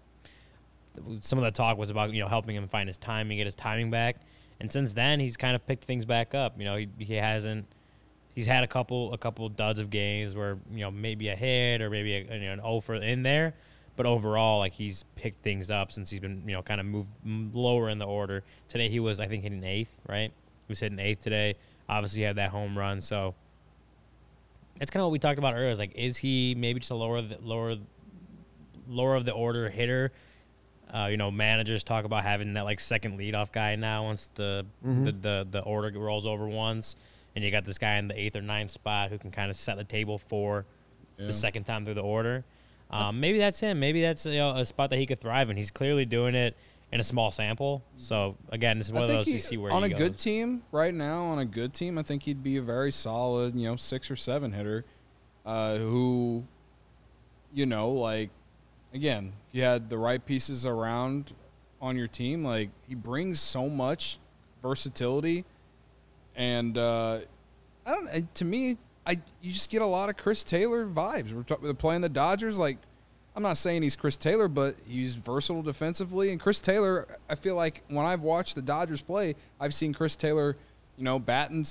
some 1.22 1.40
of 1.40 1.46
the 1.46 1.52
talk 1.52 1.78
was 1.78 1.90
about 1.90 2.12
you 2.14 2.22
know 2.22 2.28
helping 2.28 2.56
him 2.56 2.68
find 2.68 2.88
his 2.88 2.98
timing, 2.98 3.38
get 3.38 3.46
his 3.46 3.56
timing 3.56 3.92
back. 3.92 4.18
And 4.60 4.72
since 4.72 4.94
then, 4.94 5.20
he's 5.20 5.36
kind 5.36 5.56
of 5.56 5.66
picked 5.66 5.84
things 5.84 6.06
back 6.06 6.34
up. 6.34 6.58
You 6.58 6.66
know, 6.66 6.76
he, 6.78 6.88
he 6.98 7.16
hasn't. 7.16 7.66
He's 8.36 8.46
had 8.46 8.64
a 8.64 8.68
couple 8.68 9.14
a 9.14 9.18
couple 9.18 9.48
duds 9.50 9.80
of 9.80 9.90
games 9.90 10.36
where 10.36 10.58
you 10.72 10.82
know 10.82 10.92
maybe 10.92 11.30
a 11.30 11.36
hit 11.36 11.82
or 11.82 11.90
maybe 11.90 12.16
a, 12.16 12.36
you 12.36 12.46
know, 12.46 12.54
an 12.54 12.62
over 12.62 12.96
in 12.96 13.24
there, 13.24 13.54
but 13.96 14.06
overall 14.06 14.60
like 14.60 14.74
he's 14.74 15.06
picked 15.16 15.44
things 15.44 15.70
up 15.70 15.92
since 15.92 16.10
he's 16.10 16.20
been 16.20 16.44
you 16.46 16.54
know 16.54 16.62
kind 16.62 16.80
of 16.80 16.88
moved 16.88 17.10
lower 17.56 17.90
in 17.90 18.00
the 18.00 18.06
order. 18.06 18.44
Today 18.70 18.90
he 18.90 19.00
was 19.00 19.20
I 19.20 19.28
think 19.28 19.44
hitting 19.44 19.64
eighth, 19.64 20.00
right? 20.08 20.32
He 20.68 20.72
was 20.72 20.80
hitting 20.80 21.00
eighth 21.00 21.24
today. 21.24 21.56
Obviously 21.90 22.24
had 22.24 22.38
that 22.38 22.50
home 22.50 22.78
run, 22.78 23.02
so 23.02 23.36
that's 24.80 24.90
kind 24.92 25.02
of 25.02 25.08
what 25.08 25.12
we 25.12 25.20
talked 25.20 25.40
about 25.40 25.54
earlier. 25.54 25.70
Is 25.70 25.80
like, 25.80 25.96
is 25.96 26.18
he 26.18 26.56
maybe 26.56 26.80
just 26.80 26.92
a 26.92 26.96
lower 26.96 27.22
lower 27.42 27.76
lower 28.88 29.16
of 29.16 29.26
the 29.26 29.32
order 29.32 29.70
hitter? 29.70 30.12
Uh, 30.94 31.08
you 31.08 31.18
know, 31.18 31.32
managers 31.32 31.84
talk 31.84 32.06
about 32.06 32.24
having 32.24 32.54
that 32.54 32.66
like 32.66 32.80
second 32.80 33.18
leadoff 33.20 33.52
guy 33.52 33.76
now 33.76 34.04
once 34.04 34.30
the, 34.36 34.64
the, 34.84 35.12
the 35.12 35.48
the 35.50 35.60
order 35.62 35.92
rolls 36.00 36.26
over 36.26 36.48
once, 36.48 36.96
and 37.36 37.44
you 37.44 37.50
got 37.50 37.66
this 37.66 37.80
guy 37.80 37.96
in 37.96 38.08
the 38.08 38.20
eighth 38.20 38.36
or 38.36 38.42
ninth 38.44 38.70
spot 38.70 39.10
who 39.10 39.18
can 39.18 39.32
kind 39.32 39.50
of 39.50 39.58
set 39.58 39.76
the 39.78 39.84
table 39.84 40.18
for 40.20 40.66
Yeah. 41.18 41.26
the 41.28 41.34
second 41.34 41.64
time 41.64 41.84
through 41.86 41.96
the 41.96 42.02
order. 42.04 42.44
Um, 42.92 43.20
maybe 43.20 43.40
that's 43.40 43.60
him. 43.60 43.80
Maybe 43.80 44.04
that's 44.04 44.26
you 44.28 44.34
know, 44.38 44.56
a 44.56 44.64
spot 44.66 44.92
that 44.92 44.98
he 45.00 45.08
could 45.08 45.20
thrive 45.20 45.50
in. 45.50 45.58
He's 45.58 45.72
clearly 45.72 46.06
doing 46.06 46.36
it 46.36 46.56
in 46.92 47.00
a 47.00 47.04
small 47.04 47.32
sample. 47.32 47.82
So 47.98 48.38
again, 48.52 48.78
this 48.78 48.86
is 48.86 48.94
one 48.94 49.02
of 49.02 49.10
those 49.10 49.26
he- 49.26 49.34
you 49.34 49.40
see 49.40 49.58
where 49.58 49.72
on 49.72 49.84
a 49.84 49.90
good 49.90 50.20
team 50.20 50.62
right 50.72 50.94
now, 50.94 51.24
on 51.24 51.40
a 51.40 51.46
good 51.46 51.74
team, 51.74 51.98
I 51.98 52.04
think 52.04 52.22
he'd 52.22 52.44
be 52.44 52.58
a 52.58 52.62
very 52.62 52.92
solid, 52.92 53.56
you 53.56 53.68
know, 53.68 53.78
six 53.78 54.12
or 54.12 54.16
seven 54.16 54.52
hitter, 54.54 54.86
uh, 55.44 55.78
who, 55.78 56.44
you 57.52 57.66
know, 57.66 57.90
like, 57.90 58.30
again, 58.94 59.34
if 59.50 59.58
you 59.58 59.64
had 59.64 59.90
the 59.90 59.98
right 59.98 60.24
pieces 60.24 60.66
around 60.66 61.34
on 61.82 61.98
your 61.98 62.08
team, 62.08 62.44
like 62.44 62.70
he 62.88 62.96
brings 62.96 63.40
so 63.40 63.68
much 63.70 64.20
versatility, 64.62 65.46
and 66.36 66.78
uh, 66.78 67.20
I 67.86 67.92
don't. 67.92 68.08
uh, 68.08 68.20
To 68.36 68.46
me, 68.46 68.78
I 69.06 69.20
you 69.42 69.52
just 69.52 69.70
get 69.70 69.82
a 69.82 69.86
lot 69.86 70.10
of 70.10 70.18
Chris 70.18 70.44
Taylor 70.44 70.86
vibes. 70.86 71.34
We're, 71.34 71.44
talk, 71.44 71.62
we're 71.62 71.74
playing 71.74 72.02
the 72.02 72.10
Dodgers, 72.10 72.58
like. 72.58 72.78
I'm 73.36 73.42
not 73.42 73.58
saying 73.58 73.82
he's 73.82 73.96
Chris 73.96 74.16
Taylor, 74.16 74.48
but 74.48 74.76
he's 74.88 75.16
versatile 75.16 75.64
defensively. 75.64 76.30
And 76.32 76.40
Chris 76.40 76.60
Taylor, 76.60 77.18
I 77.28 77.34
feel 77.34 77.56
like 77.56 77.82
when 77.88 78.06
I've 78.06 78.22
watched 78.22 78.54
the 78.54 78.62
Dodgers 78.62 79.02
play, 79.02 79.34
I've 79.60 79.74
seen 79.74 79.92
Chris 79.92 80.16
Taylor, 80.16 80.56
you 80.98 81.04
know, 81.04 81.18
batting 81.18 81.66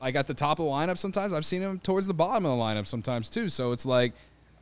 like 0.00 0.14
at 0.14 0.28
the 0.28 0.34
top 0.34 0.60
of 0.60 0.66
the 0.66 0.70
lineup 0.70 0.98
sometimes. 0.98 1.32
I've 1.32 1.44
seen 1.44 1.62
him 1.62 1.80
towards 1.80 2.06
the 2.06 2.14
bottom 2.14 2.46
of 2.46 2.56
the 2.56 2.62
lineup 2.62 2.86
sometimes 2.86 3.28
too. 3.28 3.48
So 3.48 3.72
it's 3.72 3.84
like, 3.84 4.12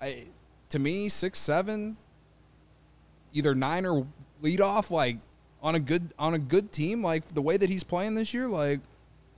I, 0.00 0.24
to 0.70 0.78
me, 0.78 1.08
six 1.08 1.38
seven, 1.38 1.96
either 3.32 3.54
nine 3.54 3.87
or 3.87 4.06
lead 4.40 4.60
off, 4.60 4.90
like 4.90 5.18
on 5.62 5.75
a 5.75 5.80
good 5.80 6.12
on 6.18 6.34
a 6.34 6.38
good 6.38 6.72
team, 6.72 7.02
like 7.02 7.28
the 7.28 7.42
way 7.42 7.56
that 7.56 7.70
he's 7.70 7.84
playing 7.84 8.14
this 8.14 8.32
year, 8.34 8.48
like 8.48 8.80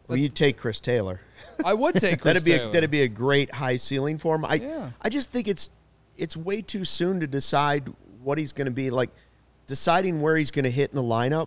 Well, 0.08 0.18
you'd 0.18 0.34
take 0.34 0.56
Chris 0.56 0.80
Taylor. 0.80 1.20
I 1.64 1.74
would 1.74 1.94
take 1.94 2.20
Chris 2.20 2.34
that'd 2.34 2.44
be 2.44 2.52
Taylor. 2.52 2.70
a, 2.70 2.72
that'd 2.72 2.90
be 2.90 3.02
a 3.02 3.08
great 3.08 3.54
high 3.54 3.76
ceiling 3.76 4.18
for 4.18 4.34
him. 4.34 4.44
I 4.44 4.54
Yeah. 4.54 4.90
I 5.00 5.08
just 5.08 5.30
think 5.30 5.48
it's 5.48 5.70
it's 6.16 6.36
way 6.36 6.62
too 6.62 6.84
soon 6.84 7.20
to 7.20 7.26
decide 7.26 7.92
what 8.22 8.38
he's 8.38 8.52
going 8.52 8.66
to 8.66 8.72
be 8.72 8.90
like. 8.90 9.10
Deciding 9.66 10.20
where 10.20 10.36
he's 10.36 10.50
going 10.50 10.64
to 10.64 10.70
hit 10.70 10.90
in 10.90 10.96
the 10.96 11.02
lineup. 11.02 11.46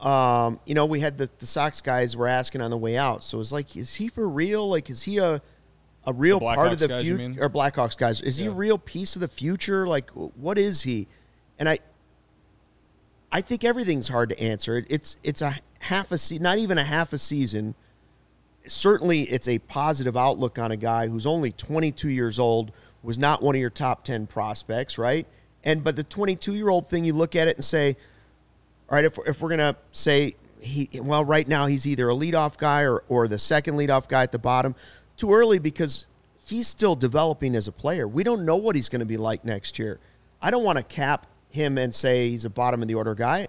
Um, 0.00 0.58
you 0.64 0.74
know, 0.74 0.86
we 0.86 1.00
had 1.00 1.18
the 1.18 1.28
the 1.38 1.46
Sox 1.46 1.80
guys 1.80 2.16
were 2.16 2.26
asking 2.26 2.62
on 2.62 2.70
the 2.70 2.78
way 2.78 2.96
out, 2.96 3.22
so 3.22 3.40
it's 3.40 3.52
like, 3.52 3.76
is 3.76 3.94
he 3.94 4.08
for 4.08 4.28
real? 4.28 4.68
Like, 4.68 4.88
is 4.88 5.02
he 5.02 5.18
a 5.18 5.40
a 6.06 6.12
real 6.12 6.38
part 6.56 6.72
of 6.72 6.78
the 6.78 6.88
future? 7.02 7.44
Or 7.44 7.48
Blackhawks 7.50 7.96
guys? 7.96 8.20
Is 8.20 8.36
he 8.36 8.46
a 8.46 8.50
real 8.52 8.78
piece 8.78 9.14
of 9.16 9.20
the 9.20 9.28
future? 9.28 9.86
Like, 9.86 10.10
what 10.10 10.58
is 10.58 10.82
he? 10.82 11.08
And 11.58 11.68
I 11.68 11.78
I 13.32 13.40
think 13.40 13.64
everything's 13.64 14.08
hard 14.08 14.28
to 14.28 14.40
answer. 14.40 14.84
It's 14.88 15.16
it's 15.24 15.42
a 15.42 15.58
half 15.80 16.12
a 16.12 16.18
se- 16.18 16.38
not 16.38 16.58
even 16.58 16.78
a 16.78 16.84
half 16.84 17.12
a 17.12 17.18
season. 17.18 17.74
Certainly, 18.66 19.22
it's 19.22 19.48
a 19.48 19.58
positive 19.58 20.16
outlook 20.16 20.58
on 20.58 20.70
a 20.70 20.76
guy 20.76 21.08
who's 21.08 21.26
only 21.26 21.52
22 21.52 22.08
years 22.08 22.38
old, 22.38 22.72
was 23.02 23.18
not 23.18 23.42
one 23.42 23.54
of 23.54 23.60
your 23.60 23.70
top 23.70 24.04
10 24.04 24.26
prospects, 24.26 24.98
right? 24.98 25.26
And 25.64 25.82
but 25.82 25.96
the 25.96 26.04
22 26.04 26.54
year 26.54 26.68
old 26.68 26.88
thing, 26.88 27.04
you 27.04 27.12
look 27.12 27.34
at 27.34 27.48
it 27.48 27.56
and 27.56 27.64
say, 27.64 27.96
all 28.88 28.96
right, 28.96 29.04
if 29.04 29.18
we're, 29.18 29.26
if 29.26 29.40
we're 29.40 29.50
gonna 29.50 29.76
say 29.90 30.36
he 30.60 30.88
well, 31.02 31.24
right 31.24 31.46
now 31.46 31.66
he's 31.66 31.86
either 31.86 32.08
a 32.08 32.14
leadoff 32.14 32.56
guy 32.56 32.82
or 32.82 33.02
or 33.08 33.26
the 33.28 33.38
second 33.38 33.76
leadoff 33.76 34.08
guy 34.08 34.22
at 34.22 34.32
the 34.32 34.38
bottom. 34.38 34.74
Too 35.16 35.32
early 35.32 35.58
because 35.58 36.06
he's 36.46 36.68
still 36.68 36.96
developing 36.96 37.54
as 37.54 37.68
a 37.68 37.72
player. 37.72 38.06
We 38.06 38.24
don't 38.24 38.44
know 38.44 38.56
what 38.56 38.76
he's 38.76 38.88
going 38.88 39.00
to 39.00 39.06
be 39.06 39.16
like 39.16 39.44
next 39.44 39.78
year. 39.78 40.00
I 40.40 40.50
don't 40.50 40.64
want 40.64 40.78
to 40.78 40.84
cap 40.84 41.26
him 41.50 41.78
and 41.78 41.94
say 41.94 42.28
he's 42.30 42.44
a 42.44 42.50
bottom 42.50 42.82
of 42.82 42.88
the 42.88 42.94
order 42.94 43.14
guy. 43.14 43.48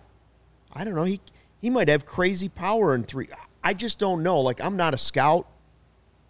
I 0.71 0.83
don't 0.83 0.95
know. 0.95 1.03
He 1.03 1.19
he 1.61 1.69
might 1.69 1.87
have 1.87 2.05
crazy 2.05 2.49
power 2.49 2.93
in 2.93 3.03
three. 3.03 3.27
I 3.63 3.73
just 3.73 3.97
don't 3.97 4.21
know. 4.21 4.39
Like 4.39 4.61
I'm 4.61 4.77
not 4.77 4.93
a 4.93 4.97
scout, 4.97 5.47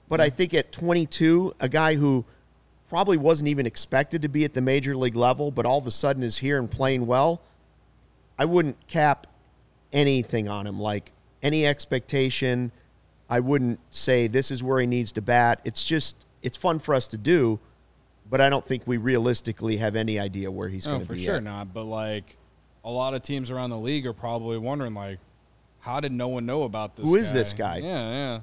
but 0.08 0.22
I 0.22 0.30
think 0.30 0.54
at 0.54 0.72
22, 0.72 1.56
a 1.60 1.68
guy 1.68 1.96
who 1.96 2.26
probably 2.88 3.18
wasn't 3.18 3.50
even 3.50 3.66
expected 3.66 4.22
to 4.22 4.30
be 4.30 4.46
at 4.46 4.54
the 4.54 4.62
major 4.62 4.96
league 4.96 5.16
level, 5.16 5.52
but 5.52 5.66
all 5.66 5.80
of 5.80 5.88
a 5.88 5.92
sudden 5.92 6.24
is 6.24 6.38
here 6.38 6.58
and 6.58 6.70
playing 6.70 7.06
well. 7.06 7.42
I 8.38 8.46
wouldn't 8.46 8.88
cap 8.88 9.28
anything 9.92 10.48
on 10.48 10.68
him. 10.68 10.80
Like 10.80 11.12
any 11.42 11.66
expectation, 11.66 12.72
I 13.30 13.40
wouldn't 13.40 13.80
say 13.90 14.28
this 14.28 14.52
is 14.52 14.62
where 14.62 14.80
he 14.80 14.88
needs 14.88 15.12
to 15.14 15.22
bat. 15.22 15.62
It's 15.64 15.84
just 15.84 16.16
it's 16.44 16.58
fun 16.58 16.80
for 16.80 16.94
us 16.94 17.08
to 17.10 17.18
do, 17.18 17.60
but 18.30 18.40
I 18.40 18.50
don't 18.50 18.64
think 18.64 18.84
we 18.86 18.98
realistically 18.98 19.78
have 19.78 19.96
any 19.96 20.20
idea 20.20 20.52
where 20.52 20.70
he's 20.70 20.86
No, 20.86 20.94
going 20.94 21.02
to 21.02 21.06
be. 21.06 21.08
for 21.08 21.14
be. 21.14 21.26
sure 21.26 21.36
at. 21.38 21.44
not. 21.44 21.74
But 21.74 21.86
like, 21.86 22.38
a 22.84 22.92
lot 22.92 23.16
of 23.16 23.24
teams 23.24 23.50
around 23.50 23.72
the 23.72 23.80
league 23.80 24.06
are 24.06 24.14
probably 24.14 24.60
wondering, 24.60 24.94
like, 24.94 25.18
how 25.80 26.00
did 26.00 26.12
no 26.12 26.28
one 26.28 26.46
know 26.46 26.64
about 26.64 26.96
this? 26.96 27.10
Who 27.10 27.16
is 27.16 27.34
this 27.34 27.54
guy? 27.54 27.78
Yeah, 27.78 28.12
yeah. 28.12 28.40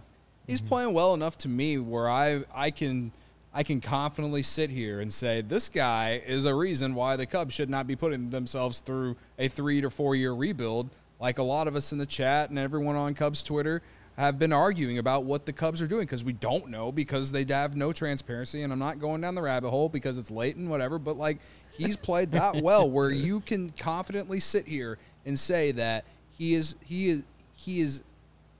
He's 0.46 0.60
mm-hmm. 0.60 0.68
playing 0.68 0.94
well 0.94 1.14
enough 1.14 1.38
to 1.38 1.48
me 1.48 1.78
where 1.78 2.08
I 2.08 2.42
I 2.52 2.70
can 2.70 3.12
I 3.54 3.62
can 3.62 3.80
confidently 3.80 4.42
sit 4.42 4.70
here 4.70 5.00
and 5.00 5.12
say 5.12 5.42
this 5.42 5.68
guy 5.68 6.22
is 6.26 6.44
a 6.44 6.54
reason 6.54 6.94
why 6.94 7.16
the 7.16 7.26
Cubs 7.26 7.54
should 7.54 7.70
not 7.70 7.86
be 7.86 7.94
putting 7.94 8.30
themselves 8.30 8.80
through 8.80 9.16
a 9.38 9.46
three 9.46 9.80
to 9.80 9.90
four 9.90 10.16
year 10.16 10.32
rebuild, 10.32 10.90
like 11.20 11.38
a 11.38 11.42
lot 11.42 11.68
of 11.68 11.76
us 11.76 11.92
in 11.92 11.98
the 11.98 12.06
chat 12.06 12.50
and 12.50 12.58
everyone 12.58 12.96
on 12.96 13.14
Cubs 13.14 13.44
Twitter 13.44 13.82
have 14.16 14.38
been 14.38 14.52
arguing 14.52 14.98
about 14.98 15.24
what 15.24 15.46
the 15.46 15.52
Cubs 15.52 15.80
are 15.80 15.86
doing 15.86 16.02
because 16.02 16.22
we 16.22 16.32
don't 16.32 16.68
know 16.68 16.92
because 16.92 17.32
they 17.32 17.44
have 17.44 17.76
no 17.76 17.92
transparency. 17.92 18.62
And 18.62 18.72
I'm 18.72 18.78
not 18.78 19.00
going 19.00 19.20
down 19.20 19.34
the 19.34 19.42
rabbit 19.42 19.70
hole 19.70 19.88
because 19.88 20.18
it's 20.18 20.30
late 20.30 20.56
and 20.56 20.68
whatever, 20.68 20.98
but 20.98 21.16
like 21.16 21.38
he's 21.76 21.96
played 21.96 22.32
that 22.32 22.56
well 22.62 22.88
where 22.88 23.10
you 23.10 23.40
can 23.40 23.70
confidently 23.70 24.38
sit 24.40 24.66
here 24.66 24.98
and 25.24 25.38
say 25.38 25.72
that 25.72 26.04
he 26.36 26.54
is 26.54 26.74
he 26.84 27.08
is 27.08 27.24
he 27.54 27.80
is 27.80 28.02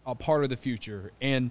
a 0.06 0.14
part 0.14 0.42
of 0.44 0.50
the 0.50 0.56
future 0.56 1.12
and 1.20 1.50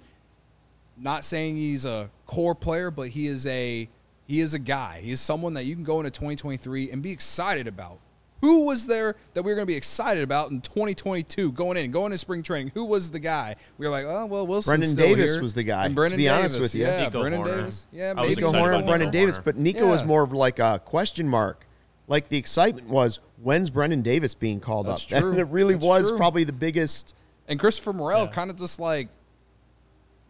not 0.96 1.24
saying 1.24 1.56
he's 1.56 1.84
a 1.84 2.10
core 2.26 2.54
player, 2.54 2.90
but 2.90 3.08
he 3.08 3.26
is 3.26 3.46
a 3.46 3.88
he 4.26 4.40
is 4.40 4.54
a 4.54 4.58
guy. 4.58 5.00
He 5.02 5.12
is 5.12 5.20
someone 5.20 5.54
that 5.54 5.64
you 5.64 5.74
can 5.74 5.84
go 5.84 6.00
into 6.00 6.10
2023 6.10 6.90
and 6.90 7.02
be 7.02 7.10
excited 7.10 7.66
about. 7.66 7.98
Who 8.42 8.66
was 8.66 8.86
there 8.86 9.16
that 9.34 9.42
we 9.44 9.50
were 9.50 9.54
going 9.56 9.66
to 9.66 9.70
be 9.72 9.76
excited 9.76 10.22
about 10.22 10.50
in 10.50 10.60
2022 10.60 11.52
going 11.52 11.76
in, 11.78 11.90
going 11.90 12.10
to 12.12 12.18
spring 12.18 12.42
training? 12.42 12.72
Who 12.74 12.84
was 12.84 13.10
the 13.10 13.18
guy? 13.18 13.56
We 13.78 13.86
were 13.86 13.92
like, 13.92 14.04
oh 14.04 14.26
well, 14.26 14.46
Willson's 14.46 14.66
Brennen 14.80 14.88
still 14.90 15.06
Davis 15.06 15.32
here. 15.34 15.42
was 15.42 15.54
the 15.54 15.62
guy, 15.62 15.86
And 15.86 15.94
to 15.96 16.00
Brennen 16.00 16.16
be 16.18 16.28
honest 16.28 16.56
Davis, 16.56 16.74
with 16.74 16.74
you. 16.74 16.86
yeah, 16.86 17.04
Nico 17.04 17.20
Brennen 17.22 17.40
Hoerner. 17.40 17.56
Davis, 17.56 17.86
yeah, 17.92 18.12
maybe 18.12 18.28
Nico 18.34 18.46
excited 18.48 18.62
Hoerner 18.64 18.76
and 18.78 18.86
Brennen 18.86 18.98
Nico 19.08 19.10
Davis, 19.12 19.38
but 19.38 19.56
Nico 19.56 19.86
was 19.88 20.04
more 20.04 20.22
of 20.22 20.32
like 20.32 20.58
a 20.58 20.80
question 20.84 21.28
mark. 21.28 21.66
Like 22.08 22.28
the 22.28 22.36
excitement 22.36 22.88
was, 22.88 23.20
when's 23.40 23.70
Brennen 23.70 24.02
Davis 24.02 24.34
being 24.34 24.60
called 24.60 24.86
That's 24.86 25.10
up? 25.12 25.20
true. 25.22 25.30
And 25.30 25.38
it 25.38 25.44
really 25.44 25.74
That's 25.74 25.86
was 25.86 26.08
true. 26.08 26.18
probably 26.18 26.44
the 26.44 26.52
biggest. 26.52 27.14
And 27.48 27.58
Christopher 27.60 27.92
Morel 27.92 28.26
kind 28.28 28.50
of 28.50 28.56
just 28.56 28.80
like 28.80 29.08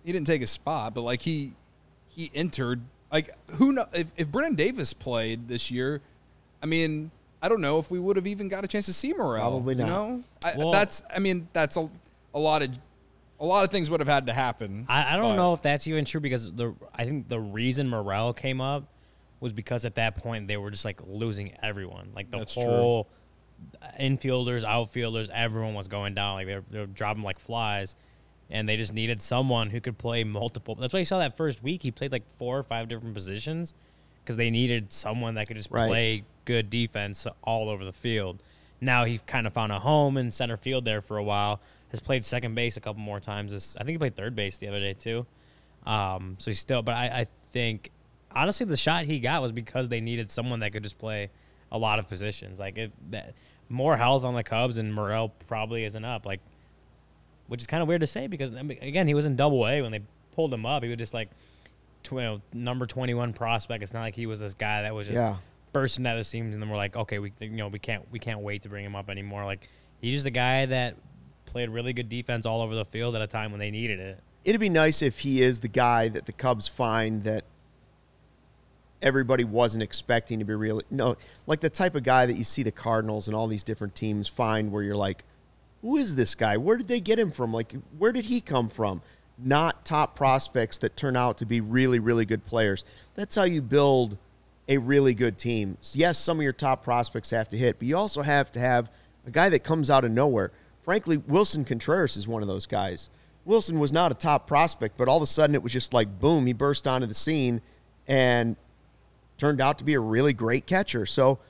he 0.04 0.12
didn't 0.12 0.26
take 0.26 0.42
a 0.42 0.47
spot, 0.47 0.92
but 0.95 1.00
like 1.02 1.23
he 1.23 1.54
he 2.09 2.31
entered. 2.35 2.83
Like 3.11 3.31
who 3.52 3.73
know 3.73 3.87
if 3.95 4.12
if 4.16 4.28
Brennen 4.31 4.54
Davis 4.54 4.92
played 4.92 5.49
this 5.49 5.71
year, 5.71 6.02
I 6.62 6.66
mean, 6.66 7.11
I 7.42 7.49
don't 7.49 7.61
know 7.61 7.78
if 7.78 7.90
we 7.90 7.99
would 7.99 8.16
have 8.16 8.26
even 8.26 8.49
got 8.49 8.64
a 8.64 8.68
chance 8.68 8.87
to 8.87 8.92
see 8.92 9.12
Morel. 9.12 9.40
Probably 9.40 9.75
You 9.75 9.80
not. 9.82 9.88
know, 9.88 10.25
I, 10.44 10.54
Well- 10.56 10.70
that's 10.72 11.02
I 11.14 11.18
mean 11.18 11.49
that's 11.52 11.76
a 11.76 11.90
a 12.34 12.38
lot 12.38 12.62
of 12.62 12.70
a 13.40 13.44
lot 13.44 13.64
of 13.64 13.70
things 13.72 13.90
would 13.90 13.99
have 14.00 14.08
had 14.08 14.26
to 14.26 14.32
happen. 14.32 14.87
I, 14.88 15.14
I 15.14 15.16
don't 15.16 15.32
but- 15.32 15.37
know 15.37 15.52
if 15.52 15.61
that's 15.62 15.87
even 15.88 16.04
true 16.04 16.20
because 16.20 16.52
the 16.52 16.75
I 16.94 17.04
think 17.04 17.28
the 17.28 17.40
reason 17.40 17.88
Morel 17.88 18.32
came 18.32 18.61
up 18.61 18.84
was 19.40 19.52
because 19.52 19.84
at 19.84 19.96
that 19.96 20.14
point 20.16 20.46
they 20.46 20.56
were 20.56 20.70
just 20.70 20.84
like 20.84 21.00
losing 21.04 21.52
everyone. 21.62 22.11
Like 22.14 22.30
the 22.30 22.38
That's 22.38 22.54
true. 22.54 22.62
whole 22.62 23.08
infielders, 23.99 24.64
outfielders, 24.64 25.30
everyone 25.32 25.75
was 25.75 25.88
going 25.88 26.14
down. 26.14 26.34
Like 26.37 26.46
they 26.46 26.54
were, 26.56 26.64
they 26.70 26.78
were 26.80 26.87
dropping 26.87 27.22
like 27.22 27.38
flies. 27.38 27.96
And 28.50 28.68
they 28.68 28.76
just 28.76 28.92
needed 28.92 29.22
someone 29.22 29.70
who 29.70 29.80
could 29.80 29.96
play 29.96 30.25
multiple. 30.25 30.75
That's 30.75 30.92
why 30.92 30.99
you 31.00 31.04
saw 31.06 31.18
that 31.20 31.37
first 31.38 31.62
week 31.62 31.82
he 31.82 31.90
played 31.90 32.12
like 32.12 32.25
four 32.38 32.58
or 32.58 32.62
five 32.62 32.87
different 32.88 33.14
positions 33.14 33.72
because 34.22 34.37
they 34.37 34.50
needed 34.50 34.92
someone 34.92 35.37
that 35.37 35.46
could 35.49 35.56
just 35.56 35.70
Right. 35.70 35.88
play 35.88 36.22
good 36.44 36.70
defense 36.70 37.26
all 37.42 37.68
over 37.68 37.84
the 37.84 37.92
field. 37.92 38.42
Now 38.80 39.04
he 39.04 39.18
kind 39.18 39.46
of 39.46 39.52
found 39.52 39.70
a 39.72 39.78
home 39.78 40.16
in 40.16 40.30
center 40.30 40.56
field 40.56 40.84
there 40.84 41.00
for 41.00 41.16
a 41.16 41.22
while. 41.22 41.61
Has 41.90 42.00
played 42.00 42.25
second 42.25 42.54
base 42.54 42.76
a 42.76 42.80
couple 42.80 43.00
more 43.02 43.20
times. 43.20 43.52
This- 43.52 43.76
I 43.76 43.80
think 43.80 43.90
he 43.90 43.99
played 43.99 44.16
third 44.16 44.34
base 44.34 44.58
the 44.58 44.68
other 44.68 44.80
day 44.80 44.94
too. 44.94 45.26
Um, 45.87 46.37
so 46.38 46.50
he's 46.50 46.58
still, 46.58 46.82
but 46.82 46.94
I, 46.96 47.04
I 47.06 47.26
think 47.50 47.90
honestly 48.34 48.64
the 48.66 48.76
shot 48.76 49.04
he 49.04 49.18
got 49.20 49.42
was 49.42 49.52
because 49.52 49.88
they 49.88 50.00
needed 50.00 50.30
someone 50.30 50.61
that 50.61 50.72
could 50.72 50.82
just 50.82 50.99
play 50.99 51.28
a 51.70 51.78
lot 51.78 51.99
of 51.99 52.08
positions. 52.08 52.58
Like 52.58 52.78
if 52.78 52.90
that 53.11 53.34
more 53.68 53.96
health 53.96 54.25
on 54.25 54.34
the 54.34 54.42
Cubs 54.44 54.78
and 54.78 54.92
Morel 54.94 55.32
probably 55.46 55.84
isn't 55.84 56.04
up. 56.04 56.25
Like, 56.26 56.40
which 57.49 57.61
is 57.61 57.66
kind 57.66 57.82
of 57.82 57.88
weird 57.88 58.00
to 58.00 58.06
say 58.06 58.26
because 58.26 58.54
again 58.54 59.06
he 59.06 59.14
was 59.14 59.26
in 59.26 59.37
Double 59.37 59.66
A 59.66 59.82
when 59.82 59.92
they 59.92 60.00
pulled 60.34 60.52
him 60.52 60.64
up. 60.64 60.82
He 60.82 60.88
was 60.88 60.99
just 60.99 61.12
like, 61.14 61.28
tw- 62.02 62.12
you 62.12 62.18
know, 62.20 62.40
number 62.54 62.87
twenty 62.87 63.14
one 63.14 63.32
prospect. 63.32 63.82
It's 63.82 63.92
not 63.92 64.00
like 64.00 64.14
he 64.14 64.26
was 64.26 64.40
this 64.40 64.54
guy 64.54 64.82
that 64.82 64.94
was 64.94 65.06
just 65.08 65.16
Yeah. 65.16 65.37
Bursting 65.73 66.07
out 66.07 66.17
of 66.17 66.21
the 66.21 66.25
seams, 66.25 66.55
and 66.55 66.62
then 66.62 66.71
we're 66.71 66.76
like, 66.76 66.97
okay, 66.97 67.19
we 67.19 67.33
you 67.41 67.50
know 67.50 67.69
we 67.69 67.79
can't 67.79 68.11
we 68.11 68.19
can't 68.19 68.41
wait 68.41 68.62
to 68.62 68.69
bring 68.69 68.85
him 68.85 68.95
up 68.95 69.11
anymore. 69.11 69.45
Like 69.45 69.69
he's 70.00 70.14
just 70.14 70.26
a 70.26 70.31
guy 70.31 70.67
that 70.67 70.97
played 71.47 71.71
really 71.71 71.93
good 71.93 72.09
defense 72.09 72.47
all 72.47 72.62
over 72.62 72.75
the 72.75 72.85
field 72.85 73.14
at 73.14 73.23
a 73.23 73.26
time 73.26 73.50
when 73.50 73.61
they 73.61 73.71
needed 73.71 73.99
it. 74.00 74.21
It'd 74.45 74.61
be 74.61 74.69
nice 74.69 75.02
if 75.02 75.21
he 75.21 75.43
is 75.43 75.61
the 75.61 75.69
guy 75.69 76.09
that 76.09 76.26
the 76.26 76.33
Cubs 76.33 76.67
find 76.69 77.23
that 77.23 77.45
everybody 79.00 79.45
wasn't 79.45 79.83
expecting 79.83 80.38
to 80.38 80.45
be 80.45 80.55
really 80.55 80.85
no 80.91 81.17
like 81.47 81.61
the 81.61 81.69
type 81.69 81.97
of 81.97 82.05
guy 82.05 82.25
that 82.25 82.35
you 82.35 82.45
see 82.45 82.62
the 82.62 82.71
Cardinals 82.71 83.26
and 83.26 83.37
all 83.37 83.49
these 83.49 83.64
different 83.64 83.95
teams 83.95 84.29
find 84.29 84.71
where 84.71 84.83
you're 84.83 84.97
like 84.97 85.25
who 85.81 85.97
is 85.97 86.14
this 86.14 86.37
guy 86.37 86.57
where 86.57 86.76
did 86.76 86.87
they 86.87 87.00
get 87.00 87.19
him 87.19 87.31
from 87.33 87.52
like 87.52 87.75
where 87.99 88.12
did 88.12 88.26
he 88.26 88.41
come 88.41 88.69
from 88.69 89.02
not 89.37 89.85
top 89.85 90.14
prospects 90.14 90.79
that 90.79 90.97
turn 90.97 91.17
out 91.17 91.37
to 91.37 91.45
be 91.45 91.61
really 91.61 91.99
really 91.99 92.25
good 92.25 92.47
players 92.47 92.85
that's 93.14 93.35
how 93.35 93.43
you 93.43 93.61
build 93.61 94.17
a 94.69 94.78
really 94.78 95.14
good 95.14 95.37
team 95.38 95.76
yes 95.92 96.19
some 96.19 96.38
of 96.38 96.42
your 96.42 96.52
top 96.52 96.83
prospects 96.85 97.31
have 97.31 97.49
to 97.49 97.57
hit 97.57 97.78
but 97.78 97.88
you 97.88 97.97
also 97.97 98.23
have 98.23 98.50
to 98.50 98.61
have 98.61 98.90
a 99.26 99.31
guy 99.31 99.49
that 99.49 99.64
comes 99.64 99.90
out 99.90 100.04
of 100.04 100.11
nowhere 100.11 100.52
frankly 100.83 101.19
Willson 101.19 101.64
Contreras 101.66 102.16
is 102.16 102.28
one 102.28 102.42
of 102.42 102.49
those 102.49 102.66
guys 102.66 103.09
Willson 103.47 103.78
was 103.78 103.92
not 103.92 104.12
a 104.12 104.14
top 104.14 104.47
prospect 104.47 104.97
but 104.97 105.09
all 105.09 105.16
of 105.16 105.23
a 105.23 105.26
sudden 105.26 105.54
it 105.54 105.62
was 105.62 105.73
just 105.73 105.92
like 105.92 106.21
boom 106.21 106.47
he 106.47 106.52
burst 106.52 106.87
onto 106.87 107.07
the 107.07 107.14
scene 107.14 107.61
and 108.07 108.57
turned 109.42 109.61
out 109.61 109.76
to 109.78 109.83
be 109.85 109.95
a 109.95 110.00
really 110.00 110.33
great 110.33 110.66
catcher. 110.66 111.04
So 111.04 111.40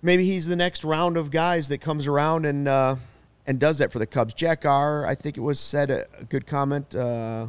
maybe 0.00 0.24
he's 0.24 0.46
the 0.46 0.54
next 0.54 0.84
round 0.84 1.16
of 1.16 1.32
guys 1.32 1.66
that 1.68 1.78
comes 1.78 2.06
around 2.06 2.46
and 2.46 2.68
uh, 2.68 2.96
and 3.48 3.58
does 3.58 3.78
that 3.78 3.90
for 3.90 3.98
the 3.98 4.06
Cubs. 4.06 4.32
Jack 4.32 4.64
R, 4.64 5.04
I 5.04 5.16
think 5.16 5.36
it 5.36 5.40
was 5.40 5.58
said 5.58 5.90
a, 5.90 6.06
a 6.16 6.24
good 6.24 6.46
comment. 6.46 6.94
Uh, 6.94 7.48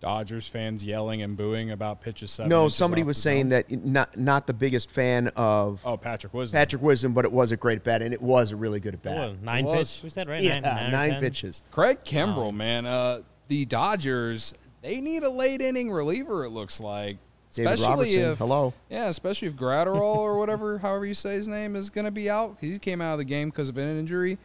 Dodgers 0.00 0.46
fans 0.46 0.84
yelling 0.84 1.22
and 1.22 1.36
booing 1.36 1.72
about 1.72 2.00
pitches 2.00 2.30
seven. 2.30 2.48
no, 2.50 2.68
somebody 2.68 3.02
was 3.02 3.18
saying 3.18 3.50
zone. 3.50 3.64
that 3.68 3.84
not 3.84 4.16
not 4.16 4.46
the 4.46 4.54
biggest 4.54 4.90
fan 4.92 5.28
of 5.34 5.80
Oh, 5.84 5.96
Patrick 5.96 6.32
Wisdom. 6.32 6.56
Patrick 6.56 6.82
Wisdom, 6.82 7.12
but 7.14 7.24
it 7.24 7.32
was 7.32 7.50
a 7.50 7.56
great 7.56 7.82
bet, 7.82 8.00
and 8.02 8.14
it 8.14 8.22
was 8.22 8.52
a 8.52 8.56
really 8.56 8.78
good 8.78 8.94
What, 8.94 9.02
bat. 9.02 9.42
nine 9.42 9.64
It 9.64 9.68
was. 9.68 9.96
pitch? 9.96 10.04
We 10.04 10.10
said 10.10 10.28
right. 10.28 10.40
Yeah, 10.40 10.60
nine, 10.60 10.92
nine, 10.92 11.10
or 11.10 11.12
10? 11.14 11.20
pitches. 11.20 11.62
Craig 11.72 11.98
Kimbrel, 12.04 12.54
man. 12.54 12.86
Uh, 12.86 13.22
the 13.48 13.64
Dodgers, 13.64 14.54
they 14.82 15.00
need 15.00 15.24
a 15.24 15.30
late 15.30 15.60
inning 15.60 15.90
reliever. 15.90 16.44
It 16.44 16.50
looks 16.50 16.80
like, 16.80 17.16
David 17.52 17.72
especially 17.72 17.88
Robertson, 18.16 18.20
if 18.32 18.38
hello. 18.38 18.74
yeah, 18.88 19.08
especially 19.08 19.48
if 19.48 19.56
Graterol 19.56 20.00
or 20.18 20.38
whatever, 20.38 20.78
however 20.78 21.06
you 21.06 21.14
say 21.14 21.32
his 21.32 21.48
name, 21.48 21.74
is 21.74 21.90
going 21.90 22.04
to 22.04 22.10
be 22.12 22.30
out. 22.30 22.50
'cause 22.60 22.68
He 22.70 22.78
came 22.78 23.00
out 23.00 23.12
of 23.14 23.18
the 23.18 23.24
game 23.24 23.48
because 23.48 23.68
of 23.68 23.76
an 23.78 23.98
injury. 23.98 24.38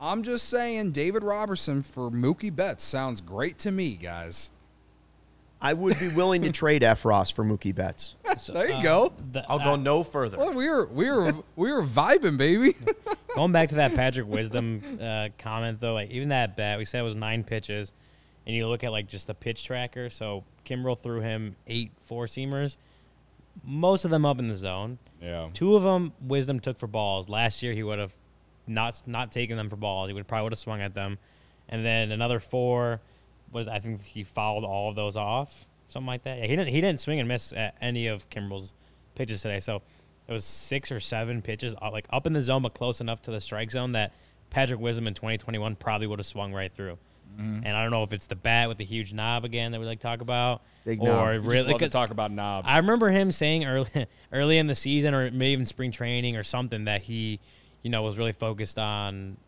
I'm 0.00 0.22
just 0.22 0.48
saying, 0.48 0.92
David 0.92 1.24
Robertson 1.24 1.80
for 1.82 2.10
Mookie 2.10 2.54
Betts 2.54 2.84
sounds 2.84 3.20
great 3.20 3.58
to 3.60 3.70
me, 3.70 3.94
guys. 3.94 4.50
I 5.64 5.72
would 5.74 5.98
be 5.98 6.08
willing 6.08 6.42
to 6.42 6.50
trade 6.62 6.82
Effross 6.82 7.32
for 7.32 7.44
Mookie 7.44 7.74
Betts. 7.74 8.16
there 8.48 8.68
you 8.68 8.82
go. 8.82 9.12
The- 9.30 9.44
I'll 9.48 9.60
uh, 9.60 9.64
go 9.64 9.76
no 9.76 10.02
further. 10.02 10.36
Well, 10.36 10.52
we 10.52 10.68
were 10.68 10.86
we 10.86 11.08
were 11.08 11.32
we 11.56 11.70
were 11.72 11.82
vibing, 11.84 12.36
baby. 12.36 12.74
Going 13.34 13.52
back 13.52 13.70
to 13.70 13.76
that 13.76 13.94
Patrick 13.94 14.26
Wisdom 14.26 14.98
uh, 15.00 15.28
comment 15.38 15.80
though, 15.80 15.94
like 15.94 16.10
even 16.10 16.28
that 16.30 16.56
bet 16.56 16.76
we 16.78 16.84
said 16.84 17.00
it 17.00 17.04
was 17.04 17.16
nine 17.16 17.44
pitches, 17.44 17.92
and 18.46 18.54
you 18.56 18.66
look 18.68 18.82
at 18.84 18.90
like 18.92 19.06
just 19.06 19.26
the 19.28 19.34
pitch 19.34 19.64
tracker. 19.64 20.10
So 20.10 20.44
Kimbrel 20.66 21.00
threw 21.00 21.20
him 21.20 21.56
eight 21.66 21.92
four 22.02 22.26
seamers, 22.26 22.76
most 23.64 24.04
of 24.04 24.10
them 24.10 24.26
up 24.26 24.38
in 24.38 24.48
the 24.48 24.54
zone. 24.54 24.98
yeah. 25.22 25.48
Two 25.54 25.76
of 25.76 25.82
them 25.84 26.12
Wisdom 26.20 26.58
took 26.60 26.76
for 26.76 26.86
balls. 26.88 27.28
Last 27.28 27.62
year 27.62 27.72
he 27.72 27.82
would 27.82 27.98
have 28.00 28.12
not 28.66 29.00
not 29.06 29.30
taken 29.32 29.56
them 29.56 29.70
for 29.70 29.76
balls. 29.76 30.08
He 30.08 30.12
would 30.14 30.26
probably 30.26 30.44
would 30.44 30.52
have 30.52 30.58
swung 30.58 30.80
at 30.82 30.92
them, 30.92 31.18
and 31.68 31.84
then 31.86 32.10
another 32.12 32.40
four 32.40 33.00
was 33.52 33.68
I 33.68 33.78
think 33.78 34.02
he 34.02 34.24
fouled 34.24 34.64
all 34.64 34.88
of 34.90 34.96
those 34.96 35.16
off, 35.16 35.66
something 35.88 36.06
like 36.06 36.22
that. 36.24 36.38
Yeah, 36.38 36.46
he 36.46 36.56
didn't 36.56 36.68
he 36.68 36.80
didn't 36.80 37.00
swing 37.00 37.20
and 37.20 37.28
miss 37.28 37.52
at 37.52 37.76
any 37.80 38.06
of 38.06 38.28
Kimbrel's 38.30 38.74
pitches 39.14 39.42
today. 39.42 39.60
So 39.60 39.82
it 40.28 40.32
was 40.32 40.44
six 40.44 40.90
or 40.90 41.00
seven 41.00 41.42
pitches 41.42 41.74
uh, 41.82 41.90
like 41.90 42.06
up 42.10 42.26
in 42.26 42.32
the 42.32 42.42
zone 42.42 42.62
but 42.62 42.74
close 42.74 43.00
enough 43.00 43.20
to 43.22 43.30
the 43.30 43.40
strike 43.40 43.70
zone 43.70 43.92
that 43.92 44.12
Patrick 44.50 44.80
Wisdom 44.80 45.06
in 45.06 45.14
2021 45.14 45.76
probably 45.76 46.06
would 46.06 46.18
have 46.18 46.26
swung 46.26 46.52
right 46.52 46.72
through. 46.72 46.98
And 47.38 47.66
I 47.66 47.80
don't 47.82 47.90
know 47.92 48.02
if 48.02 48.12
it's 48.12 48.26
the 48.26 48.36
bat 48.36 48.68
with 48.68 48.76
the 48.76 48.84
huge 48.84 49.14
knob 49.14 49.46
again 49.46 49.72
that 49.72 49.80
we 49.80 49.86
like 49.86 50.00
to 50.00 50.02
talk 50.02 50.20
about, 50.20 50.60
Big 50.84 51.00
or 51.00 51.06
knob. 51.08 51.28
We 51.30 51.36
just 51.38 51.46
really 51.48 51.62
love 51.72 51.78
to 51.78 51.84
'cause- 51.86 51.92
talk 51.92 52.10
about 52.10 52.30
knobs. 52.30 52.66
I 52.68 52.76
remember 52.76 53.08
him 53.08 53.32
saying 53.32 53.64
early 53.64 53.88
early 54.32 54.58
in 54.58 54.66
the 54.66 54.74
season 54.74 55.14
or 55.14 55.30
maybe 55.30 55.46
even 55.52 55.64
spring 55.64 55.92
training 55.92 56.36
or 56.36 56.42
something 56.42 56.84
that 56.84 57.00
he, 57.00 57.40
you 57.80 57.88
know, 57.90 58.02
was 58.02 58.18
really 58.18 58.32
focused 58.32 58.78
on 58.78 59.38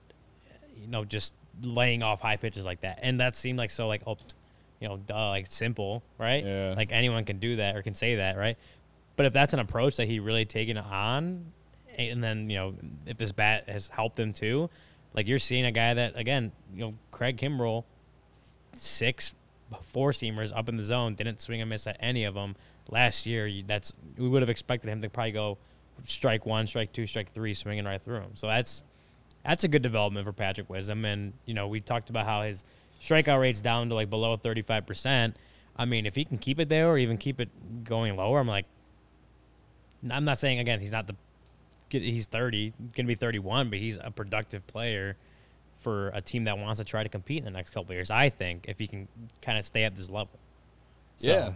you 0.80 0.86
know, 0.88 1.04
just 1.04 1.34
laying 1.62 2.02
off 2.02 2.20
high 2.20 2.36
pitches 2.36 2.64
like 2.64 2.80
that. 2.80 2.98
And 3.02 3.20
that 3.20 3.36
seemed 3.36 3.58
like 3.58 3.70
so 3.70 3.86
like 3.88 4.02
oh 4.06 4.16
you 4.80 4.88
know, 4.88 4.96
duh, 4.98 5.30
like 5.30 5.46
simple, 5.46 6.02
right? 6.18 6.44
Yeah. 6.44 6.74
Like 6.76 6.90
anyone 6.92 7.24
can 7.24 7.38
do 7.38 7.56
that 7.56 7.76
or 7.76 7.82
can 7.82 7.94
say 7.94 8.16
that, 8.16 8.36
right? 8.36 8.58
But 9.16 9.26
if 9.26 9.32
that's 9.32 9.54
an 9.54 9.60
approach 9.60 9.96
that 9.96 10.08
he 10.08 10.18
really 10.18 10.44
taken 10.44 10.76
on 10.76 11.52
and 11.96 12.22
then, 12.22 12.50
you 12.50 12.56
know, 12.56 12.74
if 13.06 13.16
this 13.16 13.32
bat 13.32 13.68
has 13.68 13.88
helped 13.88 14.18
him 14.18 14.32
too, 14.32 14.68
like 15.14 15.28
you're 15.28 15.38
seeing 15.38 15.64
a 15.64 15.72
guy 15.72 15.94
that 15.94 16.18
again, 16.18 16.52
you 16.74 16.80
know, 16.80 16.94
Craig 17.12 17.36
Kimbrel 17.36 17.84
six 18.74 19.34
four 19.82 20.10
seamers 20.10 20.52
up 20.54 20.68
in 20.68 20.76
the 20.76 20.82
zone, 20.82 21.14
didn't 21.14 21.40
swing 21.40 21.60
and 21.60 21.70
miss 21.70 21.86
at 21.86 21.96
any 22.00 22.24
of 22.24 22.34
them 22.34 22.56
last 22.90 23.26
year. 23.26 23.50
That's 23.66 23.92
we 24.18 24.28
would 24.28 24.42
have 24.42 24.50
expected 24.50 24.90
him 24.90 25.02
to 25.02 25.08
probably 25.08 25.32
go 25.32 25.58
strike 26.04 26.46
one, 26.46 26.66
strike 26.66 26.92
two, 26.92 27.06
strike 27.06 27.32
three, 27.32 27.54
swinging 27.54 27.84
right 27.84 28.02
through 28.02 28.20
him. 28.20 28.30
So 28.34 28.48
that's 28.48 28.84
that's 29.44 29.64
a 29.64 29.68
good 29.68 29.82
development 29.82 30.26
for 30.26 30.32
Patrick 30.32 30.68
Wisdom. 30.70 31.04
And 31.04 31.32
you 31.46 31.54
know, 31.54 31.68
we 31.68 31.80
talked 31.80 32.10
about 32.10 32.26
how 32.26 32.42
his 32.42 32.64
strikeout 33.00 33.40
rate's 33.40 33.60
down 33.60 33.88
to 33.90 33.94
like 33.94 34.10
below 34.10 34.36
thirty 34.36 34.62
five 34.62 34.86
percent. 34.86 35.36
I 35.76 35.84
mean, 35.84 36.06
if 36.06 36.14
he 36.14 36.24
can 36.24 36.38
keep 36.38 36.60
it 36.60 36.68
there 36.68 36.88
or 36.88 36.98
even 36.98 37.18
keep 37.18 37.40
it 37.40 37.48
going 37.84 38.16
lower, 38.16 38.38
I'm 38.38 38.46
like, 38.48 38.66
I'm 40.08 40.24
not 40.24 40.38
saying 40.38 40.58
again 40.58 40.80
he's 40.80 40.92
not 40.92 41.06
the 41.06 41.14
he's 41.90 42.26
30, 42.26 42.72
gonna 42.96 43.06
be 43.06 43.14
31, 43.14 43.70
but 43.70 43.78
he's 43.78 43.98
a 44.02 44.10
productive 44.10 44.66
player 44.66 45.16
for 45.80 46.08
a 46.08 46.20
team 46.20 46.44
that 46.44 46.58
wants 46.58 46.78
to 46.78 46.84
try 46.84 47.02
to 47.02 47.08
compete 47.08 47.38
in 47.38 47.44
the 47.44 47.50
next 47.50 47.70
couple 47.70 47.94
years. 47.94 48.10
I 48.10 48.30
think 48.30 48.64
if 48.68 48.78
he 48.78 48.86
can 48.86 49.06
kind 49.42 49.58
of 49.58 49.64
stay 49.64 49.84
at 49.84 49.94
this 49.94 50.10
level. 50.10 50.38
So, 51.18 51.28
Yeah. 51.28 51.52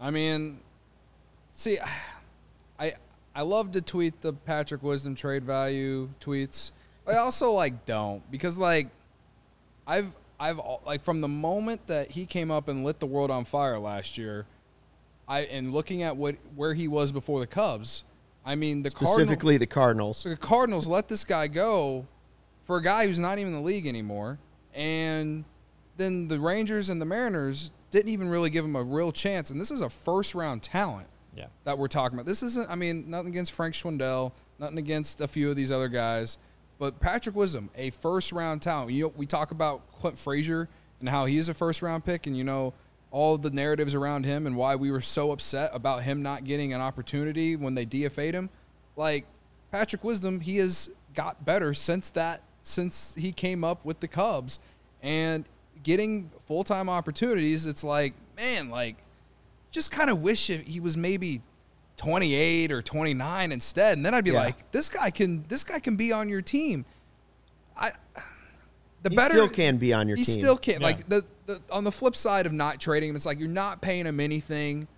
I 0.00 0.10
mean, 0.10 0.58
see, 1.50 1.78
I 2.78 2.94
I 3.34 3.42
love 3.42 3.72
to 3.72 3.80
tweet 3.80 4.20
the 4.20 4.32
Patrick 4.32 4.82
Wisdom 4.82 5.14
trade 5.14 5.44
value 5.44 6.08
tweets. 6.20 6.72
I 7.06 7.16
also 7.16 7.52
like 7.52 7.84
don't 7.84 8.28
because 8.30 8.58
like 8.58 8.88
I've 9.86 10.14
I've 10.38 10.60
like 10.86 11.02
from 11.02 11.20
the 11.20 11.28
moment 11.28 11.86
that 11.88 12.12
he 12.12 12.26
came 12.26 12.50
up 12.50 12.68
and 12.68 12.84
lit 12.84 13.00
the 13.00 13.06
world 13.06 13.30
on 13.30 13.44
fire 13.44 13.78
last 13.78 14.16
year, 14.18 14.46
I 15.28 15.40
and 15.40 15.72
looking 15.72 16.02
at 16.02 16.16
what 16.16 16.36
where 16.54 16.74
he 16.74 16.88
was 16.88 17.12
before 17.12 17.40
the 17.40 17.46
Cubs, 17.46 18.04
I 18.44 18.54
mean 18.54 18.82
the 18.82 18.90
Cardinals 18.90 19.14
Specifically, 19.16 19.56
the 19.56 19.66
Cardinals. 19.66 20.22
the 20.24 20.36
Cardinals 20.36 20.86
let 20.88 21.08
this 21.08 21.24
guy 21.24 21.48
go 21.48 22.06
for 22.64 22.76
a 22.76 22.82
guy 22.82 23.06
who's 23.06 23.18
not 23.20 23.38
even 23.38 23.52
in 23.54 23.58
the 23.60 23.66
league 23.66 23.86
anymore, 23.86 24.38
and 24.74 25.44
then 25.96 26.28
the 26.28 26.38
Rangers 26.38 26.88
and 26.88 27.00
the 27.00 27.04
Mariners 27.06 27.72
didn't 27.90 28.10
even 28.10 28.28
really 28.28 28.48
give 28.50 28.64
him 28.64 28.76
a 28.76 28.82
real 28.82 29.12
chance. 29.12 29.50
And 29.50 29.60
this 29.60 29.70
is 29.70 29.80
a 29.82 29.90
first 29.90 30.34
round 30.34 30.62
talent 30.62 31.08
Yeah. 31.36 31.46
that 31.64 31.76
we're 31.76 31.88
talking 31.88 32.16
about. 32.16 32.24
This 32.24 32.42
isn't, 32.42 32.70
I 32.70 32.74
mean, 32.74 33.10
nothing 33.10 33.28
against 33.28 33.52
Frank 33.52 33.74
Schwindel, 33.74 34.32
nothing 34.58 34.78
against 34.78 35.20
a 35.20 35.28
few 35.28 35.50
of 35.50 35.56
these 35.56 35.70
other 35.70 35.88
guys, 35.88 36.38
but 36.78 37.00
Patrick 37.00 37.36
Wisdom, 37.36 37.70
a 37.74 37.90
first 37.90 38.32
round 38.32 38.62
talent. 38.62 38.92
You 38.92 39.04
know, 39.04 39.12
we 39.16 39.26
talk 39.26 39.50
about 39.50 39.92
Clint 39.92 40.18
Frazier 40.18 40.68
and 41.00 41.08
how 41.08 41.26
he 41.26 41.38
is 41.38 41.48
a 41.48 41.54
first 41.54 41.82
round 41.82 42.04
pick, 42.04 42.26
and 42.26 42.36
you 42.36 42.44
know 42.44 42.74
all 43.10 43.36
the 43.36 43.50
narratives 43.50 43.94
around 43.94 44.24
him 44.24 44.46
and 44.46 44.56
why 44.56 44.74
we 44.74 44.90
were 44.90 45.00
so 45.00 45.32
upset 45.32 45.70
about 45.74 46.02
him 46.02 46.22
not 46.22 46.44
getting 46.44 46.72
an 46.72 46.80
opportunity 46.80 47.54
when 47.54 47.74
they 47.74 47.84
DFA'd 47.84 48.34
him. 48.34 48.48
Like 48.96 49.26
Patrick 49.70 50.02
Wisdom, 50.02 50.40
he 50.40 50.56
has 50.56 50.90
got 51.14 51.44
better 51.44 51.74
since 51.74 52.10
that 52.10 52.42
since 52.62 53.14
he 53.14 53.32
came 53.32 53.64
up 53.64 53.84
with 53.84 54.00
the 54.00 54.08
Cubs 54.08 54.58
and 55.02 55.44
getting 55.82 56.30
full 56.46 56.64
time 56.64 56.88
opportunities. 56.88 57.66
It's 57.66 57.84
like 57.84 58.14
man, 58.36 58.70
like 58.70 58.96
just 59.70 59.90
kind 59.90 60.10
of 60.10 60.22
wish 60.22 60.46
he 60.48 60.80
was 60.80 60.96
maybe 60.96 61.42
28 62.02 62.72
or 62.72 62.82
29 62.82 63.52
instead 63.52 63.96
and 63.96 64.04
then 64.04 64.12
I'd 64.14 64.24
be 64.24 64.30
Yeah. 64.32 64.40
like 64.44 64.70
this 64.72 64.88
guy 64.88 65.10
can 65.10 65.44
this 65.48 65.62
guy 65.64 65.78
can 65.78 65.94
be 65.96 66.12
on 66.12 66.28
your 66.28 66.42
team 66.42 66.84
I 67.76 67.92
the 69.02 69.10
He 69.10 69.16
better 69.16 69.34
still 69.34 69.48
can 69.48 69.76
be 69.78 69.92
on 69.92 70.08
your 70.08 70.16
he 70.16 70.24
team. 70.24 70.34
still 70.40 70.56
can 70.56 70.80
Yeah. 70.80 70.86
like 70.86 71.08
the, 71.08 71.24
the 71.46 71.60
on 71.70 71.84
the 71.84 71.92
flip 71.92 72.16
side 72.16 72.46
of 72.46 72.52
not 72.52 72.80
trading 72.80 73.10
him 73.10 73.16
it's 73.16 73.26
like 73.26 73.38
you're 73.38 73.48
not 73.48 73.80
paying 73.80 74.04
him 74.06 74.18
anything 74.20 74.88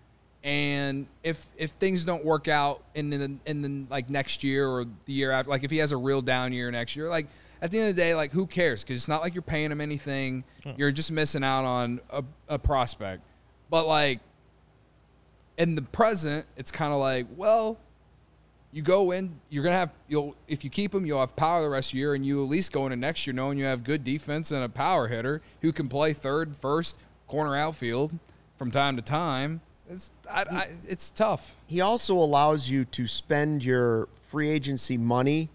And 0.43 1.07
if 1.23 1.49
if 1.57 1.71
things 1.73 2.05
don't 2.05 2.25
work 2.25 2.49
out 2.49 2.83
in 2.95 3.11
the 3.11 3.33
in 3.47 3.61
the 3.63 3.85
like 3.91 4.09
next 4.11 4.43
year 4.45 4.67
or 4.69 4.85
the 5.07 5.13
year 5.13 5.31
after, 5.31 5.51
like 5.51 5.65
if 5.65 5.71
he 5.71 5.79
has 5.79 5.91
a 5.93 5.97
real 5.97 6.21
down 6.23 6.53
year 6.53 6.71
next 6.71 6.97
year, 6.97 7.09
like 7.09 7.29
at 7.63 7.71
the 7.71 7.79
end 7.79 7.89
of 7.91 7.97
the 7.97 8.03
day, 8.03 8.15
like 8.15 8.31
who 8.33 8.47
cares? 8.47 8.83
Because 8.85 9.01
it's 9.01 9.09
not 9.09 9.23
like 9.23 9.35
you're 9.35 9.41
paying 9.57 9.73
him 9.73 9.81
anything. 9.81 10.45
Hmm. 10.63 10.73
You're 10.77 10.93
just 10.93 11.11
missing 11.11 11.43
out 11.43 11.65
on 11.65 12.01
a, 12.11 12.23
a 12.49 12.59
prospect. 12.59 13.23
But 13.71 13.87
like 13.87 14.21
in 15.57 15.75
the 15.75 15.83
present, 15.83 16.47
it's 16.57 16.71
kind 16.71 16.93
of 16.93 16.99
like, 16.99 17.27
well, 17.37 17.79
you 18.73 18.83
go 18.83 19.13
in, 19.13 19.41
you're 19.51 19.63
gonna 19.63 19.77
have 19.77 19.93
you'll 20.09 20.35
if 20.49 20.65
you 20.65 20.71
keep 20.71 20.93
him, 20.95 21.07
you'll 21.07 21.21
have 21.21 21.37
power 21.37 21.63
the 21.63 21.69
rest 21.69 21.91
of 21.91 21.93
the 21.93 21.99
year, 21.99 22.15
and 22.15 22.27
you 22.27 22.43
at 22.43 22.51
least 22.51 22.73
go 22.73 22.87
into 22.87 22.97
next 22.97 23.27
year 23.27 23.33
knowing 23.35 23.57
you 23.57 23.65
have 23.65 23.85
good 23.85 24.03
defense 24.03 24.51
and 24.51 24.65
a 24.65 24.69
power 24.69 25.07
hitter 25.09 25.41
who 25.63 25.73
can 25.73 25.89
play 25.89 26.13
third, 26.13 26.57
first, 26.57 26.99
corner 27.29 27.55
outfield 27.57 28.19
from 28.59 28.71
time 28.71 28.97
to 28.97 29.03
time. 29.03 29.61
It's 29.89 30.11
I, 30.31 30.45
I, 30.51 30.69
it's 30.89 31.11
tough. 31.11 31.55
he 31.67 31.81
also 31.81 32.15
allows 32.15 32.69
you 32.69 32.85
to 32.87 33.07
spend 33.07 33.65
your 33.65 34.09
free 34.29 34.49
agency 34.49 34.97
money 34.97 35.51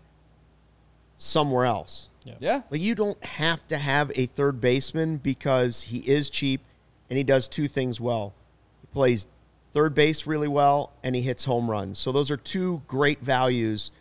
somewhere 1.18 1.66
else. 1.66 2.10
Yeah, 2.24 2.36
Like 2.70 2.82
you 2.82 2.96
don't 2.96 3.22
have 3.24 3.66
to 3.68 3.78
have 3.78 4.12
a 4.16 4.28
third 4.28 4.62
baseman 4.62 5.18
because 5.18 5.84
he 5.84 6.00
is 6.00 6.30
cheap 6.30 6.62
and 7.10 7.18
he 7.18 7.24
does 7.24 7.48
two 7.48 7.68
things 7.68 8.00
well. 8.00 8.34
He 8.82 8.88
plays 8.88 9.28
third 9.72 9.94
base 9.94 10.26
really 10.26 10.48
well 10.48 10.92
and 11.04 11.16
he 11.16 11.22
hits 11.22 11.46
home 11.46 11.70
runs. 11.70 11.98
So 11.98 12.12
those 12.12 12.32
are 12.32 12.38
two 12.38 12.82
great 12.88 13.22
values, 13.22 13.92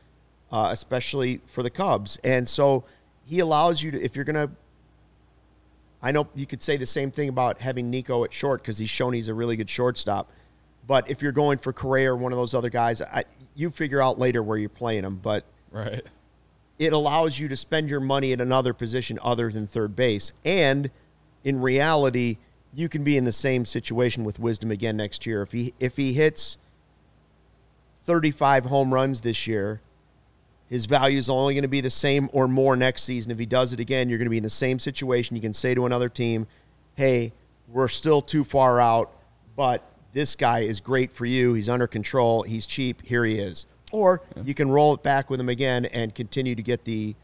uh, 0.50 0.68
especially 0.70 1.40
for 1.46 1.62
the 1.62 1.70
Cubs. 1.70 2.18
And 2.24 2.48
so 2.48 2.84
he 3.26 3.40
allows 3.40 3.82
you 3.82 3.90
to, 3.90 4.02
if 4.02 4.16
you're 4.16 4.24
going 4.24 4.48
to, 4.48 4.50
I 6.02 6.12
know 6.12 6.28
you 6.34 6.46
could 6.46 6.62
say 6.62 6.76
the 6.76 6.86
same 6.86 7.10
thing 7.10 7.28
about 7.28 7.58
having 7.58 7.90
Nico 7.90 8.24
at 8.24 8.32
short 8.32 8.62
because 8.62 8.78
he's 8.78 8.90
shown 8.90 9.12
he's 9.12 9.28
a 9.28 9.34
really 9.34 9.56
good 9.56 9.68
shortstop. 9.68 10.30
But 10.86 11.10
if 11.10 11.20
you're 11.20 11.32
going 11.32 11.58
for 11.58 11.72
Correa 11.72 12.12
or 12.12 12.16
one 12.16 12.32
of 12.32 12.38
those 12.38 12.54
other 12.54 12.70
guys, 12.70 13.02
I, 13.02 13.24
you 13.54 13.70
figure 13.70 14.00
out 14.00 14.18
later 14.18 14.42
where 14.42 14.56
you're 14.56 14.70
playing 14.70 15.02
them. 15.02 15.16
But 15.22 15.44
right. 15.70 16.02
it 16.78 16.92
allows 16.92 17.38
you 17.38 17.48
to 17.48 17.56
spend 17.56 17.90
your 17.90 18.00
money 18.00 18.32
at 18.32 18.40
another 18.40 18.72
position 18.72 19.18
other 19.22 19.50
than 19.50 19.66
third 19.66 19.94
base. 19.94 20.32
And 20.44 20.90
in 21.44 21.60
reality, 21.60 22.38
you 22.72 22.88
can 22.88 23.04
be 23.04 23.16
in 23.16 23.24
the 23.24 23.32
same 23.32 23.64
situation 23.64 24.24
with 24.24 24.38
Wisdom 24.38 24.70
again 24.70 24.96
next 24.96 25.26
year. 25.26 25.42
If 25.42 25.52
he 25.52 25.74
if 25.80 25.96
he 25.96 26.12
hits 26.12 26.58
35 28.04 28.66
home 28.66 28.92
runs 28.92 29.22
this 29.22 29.46
year, 29.46 29.80
his 30.68 30.86
value 30.86 31.18
is 31.18 31.28
only 31.28 31.54
going 31.54 31.62
to 31.62 31.68
be 31.68 31.80
the 31.80 31.90
same 31.90 32.28
or 32.32 32.48
more 32.48 32.76
next 32.76 33.02
season. 33.04 33.30
If 33.30 33.38
he 33.38 33.46
does 33.46 33.72
it 33.72 33.80
again, 33.80 34.08
you're 34.08 34.18
going 34.18 34.26
to 34.26 34.30
be 34.30 34.38
in 34.38 34.42
the 34.42 34.50
same 34.50 34.78
situation. 34.78 35.36
You 35.36 35.42
can 35.42 35.54
say 35.54 35.74
to 35.74 35.86
another 35.86 36.08
team, 36.08 36.46
"Hey, 36.94 37.32
we're 37.68 37.88
still 37.88 38.20
too 38.20 38.44
far 38.44 38.80
out, 38.80 39.12
but 39.56 39.82
this 40.12 40.34
guy 40.34 40.60
is 40.60 40.80
great 40.80 41.12
for 41.12 41.26
you. 41.26 41.54
He's 41.54 41.68
under 41.68 41.86
control. 41.86 42.42
He's 42.42 42.66
cheap. 42.66 43.02
Here 43.04 43.24
he 43.24 43.38
is." 43.38 43.66
Or 43.90 44.20
you 44.44 44.52
can 44.52 44.70
roll 44.70 44.92
it 44.94 45.02
back 45.02 45.30
with 45.30 45.40
him 45.40 45.48
again 45.48 45.86
and 45.86 46.14
continue 46.14 46.54
to 46.54 46.62
get 46.62 46.84
the 46.84 47.16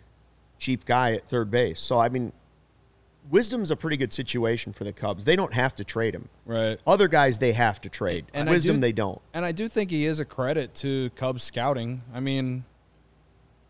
cheap 0.58 0.86
guy 0.86 1.12
at 1.12 1.28
third 1.28 1.50
base. 1.50 1.78
So 1.78 1.98
I 1.98 2.08
mean, 2.08 2.32
Wisdom's 3.30 3.70
a 3.70 3.76
pretty 3.76 3.96
good 3.96 4.12
situation 4.12 4.72
for 4.72 4.84
the 4.84 4.92
Cubs. 4.92 5.24
They 5.24 5.36
don't 5.36 5.54
have 5.54 5.74
to 5.76 5.84
trade 5.84 6.14
him. 6.14 6.28
Right. 6.44 6.78
Other 6.86 7.08
guys 7.08 7.38
they 7.38 7.52
have 7.52 7.80
to 7.82 7.88
trade. 7.88 8.26
And 8.34 8.48
Wisdom 8.48 8.76
do- 8.76 8.80
they 8.80 8.92
don't. 8.92 9.20
And 9.32 9.44
I 9.44 9.52
do 9.52 9.68
think 9.68 9.90
he 9.90 10.04
is 10.04 10.20
a 10.20 10.24
credit 10.24 10.74
to 10.76 11.10
Cubs 11.10 11.42
scouting. 11.42 12.02
I 12.12 12.20
mean, 12.20 12.64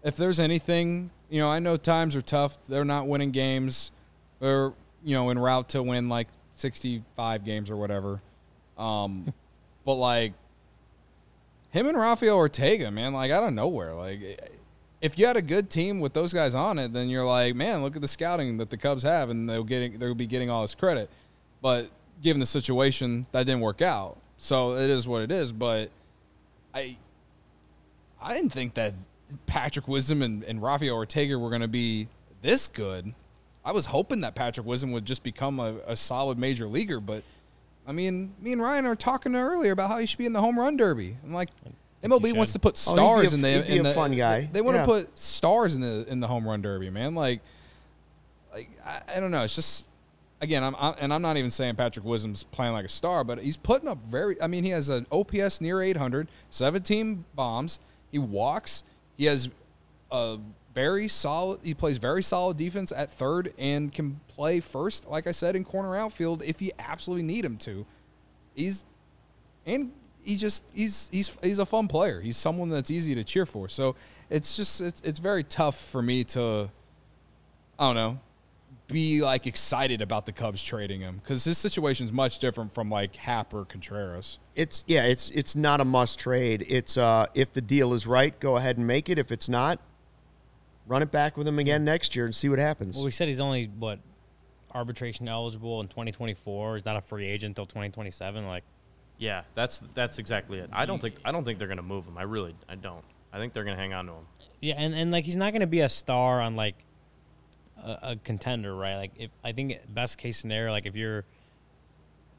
if 0.03 0.17
there's 0.17 0.41
anything, 0.41 1.11
you 1.31 1.41
know, 1.41 1.49
I 1.49 1.61
know 1.61 1.77
times 1.77 2.17
are 2.17 2.23
tough. 2.23 2.67
They're 2.67 2.85
not 2.85 3.07
winning 3.07 3.31
games. 3.31 3.93
They're, 4.41 4.73
you 5.05 5.15
know, 5.15 5.31
en 5.31 5.39
route 5.39 5.69
to 5.71 5.83
win 5.83 6.09
like 6.09 6.29
65 6.51 7.45
games 7.45 7.71
or 7.71 7.77
whatever. 7.77 8.21
Um, 8.77 9.33
but 9.85 9.95
like 9.95 10.33
him 11.71 11.87
and 11.87 11.97
Rafael 11.97 12.37
Ortega, 12.37 12.91
man, 12.91 13.13
like 13.13 13.31
out 13.31 13.45
of 13.45 13.53
nowhere, 13.53 13.95
like 13.95 14.21
if 15.05 15.19
you 15.19 15.27
had 15.27 15.37
a 15.37 15.43
good 15.43 15.69
team 15.69 16.01
with 16.01 16.15
those 16.15 16.33
guys 16.33 16.55
on 16.55 16.79
it, 16.79 16.95
then 16.95 17.11
you're 17.11 17.27
like, 17.27 17.55
man, 17.55 17.83
look 17.83 17.95
at 17.95 18.01
the 18.01 18.09
scouting 18.09 18.57
that 18.57 18.71
the 18.71 18.79
Cubs 18.79 19.03
have, 19.03 19.29
and 19.29 19.49
they'll 19.49 19.63
getting 19.63 19.99
they'll 19.99 20.15
be 20.15 20.27
getting 20.27 20.49
all 20.49 20.63
this 20.63 20.75
credit. 20.75 21.11
But 21.61 21.91
given 22.23 22.41
the 22.41 22.47
situation, 22.47 23.27
that 23.33 23.45
didn't 23.45 23.61
work 23.61 23.83
out. 23.83 24.17
So 24.39 24.77
it 24.77 24.89
is 24.89 25.07
what 25.07 25.21
it 25.21 25.31
is. 25.31 25.53
But 25.53 25.91
I 26.73 26.97
I 28.19 28.33
didn't 28.33 28.55
think 28.55 28.73
that 28.75 28.95
Patrick 29.45 29.87
Wisdom 29.87 30.23
and, 30.23 30.43
and 30.43 30.63
Rafael 30.63 30.95
Ortega 30.95 31.39
were 31.39 31.51
going 31.51 31.61
to 31.61 31.69
be 31.69 32.09
this 32.41 32.67
good. 32.67 33.13
I 33.63 33.73
was 33.73 33.87
hoping 33.87 34.23
that 34.23 34.35
Patrick 34.35 34.67
Wisdom 34.67 34.91
would 34.93 35.05
just 35.05 35.23
become 35.23 35.61
a, 35.61 35.77
a 35.87 35.97
solid 35.97 36.39
major 36.39 36.67
leaguer, 36.67 37.01
but 37.01 37.25
I 37.87 37.93
mean, 37.93 38.33
me 38.41 38.55
and 38.55 38.63
Ryan 38.63 38.87
are 38.87 38.97
talking 38.97 39.37
earlier 39.37 39.73
about 39.73 39.91
how 39.91 39.99
he 39.99 40.07
should 40.07 40.19
be 40.19 40.25
in 40.25 40.33
the 40.33 40.41
home 40.41 40.59
run 40.59 40.79
derby. 40.79 41.19
I'm 41.23 41.35
like, 41.35 41.51
MLB 42.05 42.37
wants 42.37 42.53
to 42.53 42.59
put 42.59 42.75
Oh, 42.87 42.91
he'd 42.91 42.95
be 42.95 42.97
stars 42.97 43.33
a- 43.33 43.37
in 43.37 43.41
the 43.43 43.53
he'd 43.63 43.67
be 43.69 43.75
in 43.79 43.87
a 43.87 43.89
the 43.89 43.95
fun 43.95 44.15
guy. 44.15 44.41
They, 44.43 44.47
they 44.47 44.61
want 44.61 44.77
Yeah. 44.77 44.83
to 44.83 44.87
put 44.87 45.19
stars 45.19 45.75
in 45.75 45.81
the 45.81 46.05
in 46.09 46.21
the 46.21 46.27
home 46.29 46.47
run 46.47 46.63
derby, 46.63 46.91
man. 46.91 47.15
Like, 47.15 47.41
like 48.53 48.71
I, 48.85 49.01
I 49.17 49.21
don't 49.21 49.31
know. 49.31 49.43
It's 49.45 49.55
just 49.55 49.89
again, 50.41 50.63
I'm, 50.63 50.77
i 50.77 50.91
and 51.01 51.13
I'm 51.13 51.23
not 51.23 51.37
even 51.37 51.51
saying 51.51 51.77
Patrick 51.77 52.05
Wisdom's 52.05 52.45
playing 52.45 52.73
like 52.75 52.85
a 52.85 52.91
star, 52.91 53.25
but 53.25 53.39
he's 53.39 53.57
putting 53.57 53.89
up 53.89 54.03
very. 54.03 54.41
I 54.41 54.47
mean, 54.47 54.65
he 54.65 54.71
has 54.71 54.89
an 54.89 55.07
OPS 55.11 55.61
near 55.61 55.83
800, 55.83 56.29
17 56.51 57.25
bombs. 57.35 57.79
He 58.13 58.19
walks. 58.19 58.85
He 59.17 59.25
has 59.25 59.49
a 60.11 60.39
very 60.75 61.09
solid. 61.09 61.61
He 61.63 61.75
plays 61.75 61.99
very 61.99 62.23
solid 62.23 62.57
defense 62.57 62.93
at 62.93 63.11
third 63.11 63.53
and 63.59 63.93
can 63.93 64.21
play 64.29 64.61
first, 64.61 65.09
like 65.09 65.27
I 65.27 65.31
said, 65.31 65.57
in 65.57 65.65
corner 65.65 65.97
outfield 65.97 66.43
if 66.43 66.61
you 66.61 66.73
absolutely 66.79 67.23
need 67.25 67.45
him 67.45 67.57
to. 67.59 67.87
He's 68.55 68.85
and 69.67 69.93
he's 70.25 70.41
just 70.41 70.65
he's 70.75 71.09
he's 71.13 71.37
he's 71.43 71.59
a 71.59 71.67
fun 71.67 71.89
player. 71.89 72.21
He's 72.21 72.37
someone 72.37 72.71
that's 72.71 72.91
easy 72.91 73.15
to 73.15 73.25
cheer 73.25 73.47
for. 73.47 73.69
So 73.69 73.97
it's 74.31 74.57
just 74.57 74.81
it's 74.81 75.01
it's 75.03 75.19
very 75.19 75.45
tough 75.45 75.79
for 75.79 76.03
me 76.03 76.25
to 76.25 76.71
I 77.79 77.87
don't 77.87 77.95
know 77.95 78.21
be 78.87 79.23
like 79.23 79.47
excited 79.47 80.03
about 80.03 80.27
the 80.27 80.33
Cubs 80.33 80.63
trading 80.63 81.01
him 81.01 81.21
because 81.23 81.45
his 81.45 81.57
situation 81.57 82.05
is 82.05 82.13
much 82.13 82.39
different 82.39 82.75
from 82.75 82.91
like 82.91 83.17
Happ 83.17 83.55
or 83.55 83.65
Contreras. 83.65 84.39
It's 84.55 84.85
yeah, 84.87 85.05
it's 85.05 85.31
it's 85.31 85.57
not 85.57 85.81
a 85.81 85.85
must 85.85 86.19
trade. 86.19 86.67
It's 86.69 86.97
uh 86.97 87.27
if 87.35 87.53
the 87.53 87.63
deal 87.63 87.95
is 87.95 88.07
right, 88.07 88.39
go 88.41 88.57
ahead 88.57 88.77
and 88.77 88.87
make 88.87 89.09
it. 89.09 89.19
If 89.19 89.33
it's 89.33 89.49
not, 89.49 89.81
run 90.87 91.03
it 91.03 91.11
back 91.11 91.37
with 91.37 91.49
him 91.49 91.59
again 91.59 91.85
next 91.85 92.15
year 92.15 92.25
and 92.25 92.35
see 92.35 92.49
what 92.49 92.59
happens. 92.59 92.97
Well, 92.97 93.05
we 93.05 93.11
said 93.11 93.29
he's 93.29 93.41
only 93.41 93.67
what 93.79 94.01
arbitration 94.73 95.29
eligible 95.29 95.81
in 95.81 95.89
2024. 95.89 96.77
He's 96.77 96.85
not 96.85 96.97
a 96.97 97.01
free 97.01 97.27
agent 97.27 97.53
until 97.53 97.67
2027. 97.67 98.47
Like, 98.47 98.65
Yeah, 99.19 99.43
that's 99.55 99.83
that's 99.95 100.19
exactly 100.19 100.59
it. 100.59 100.71
I 100.73 100.87
don't 100.87 101.01
think 101.01 101.17
I 101.25 101.33
don't 101.33 101.45
think 101.45 101.59
they're 101.59 101.69
gonna 101.69 101.83
move 101.83 102.05
him. 102.07 102.19
I 102.19 102.23
really 102.23 102.55
I 102.69 102.75
don't. 102.75 103.05
I 103.33 103.39
think 103.39 103.53
they're 103.53 103.65
gonna 103.65 103.77
hang 103.77 103.95
on 103.95 104.07
to 104.07 104.13
him. 104.13 104.27
yeah, 104.61 104.75
and, 104.77 104.95
and 104.95 105.11
like 105.13 105.25
he's 105.25 105.37
not 105.37 105.53
going 105.53 105.61
to 105.61 105.67
be 105.67 105.81
a 105.81 105.89
star 105.89 106.41
on 106.41 106.57
like 106.57 106.77
a, 107.83 107.99
a 108.03 108.17
contender, 108.17 108.75
right? 108.75 108.97
Like, 108.97 109.13
if 109.19 109.31
I 109.43 109.53
think 109.53 109.79
best 109.93 110.19
case 110.19 110.39
scenario, 110.39 110.73
like 110.73 110.87
if 110.87 110.97
you're 110.97 111.25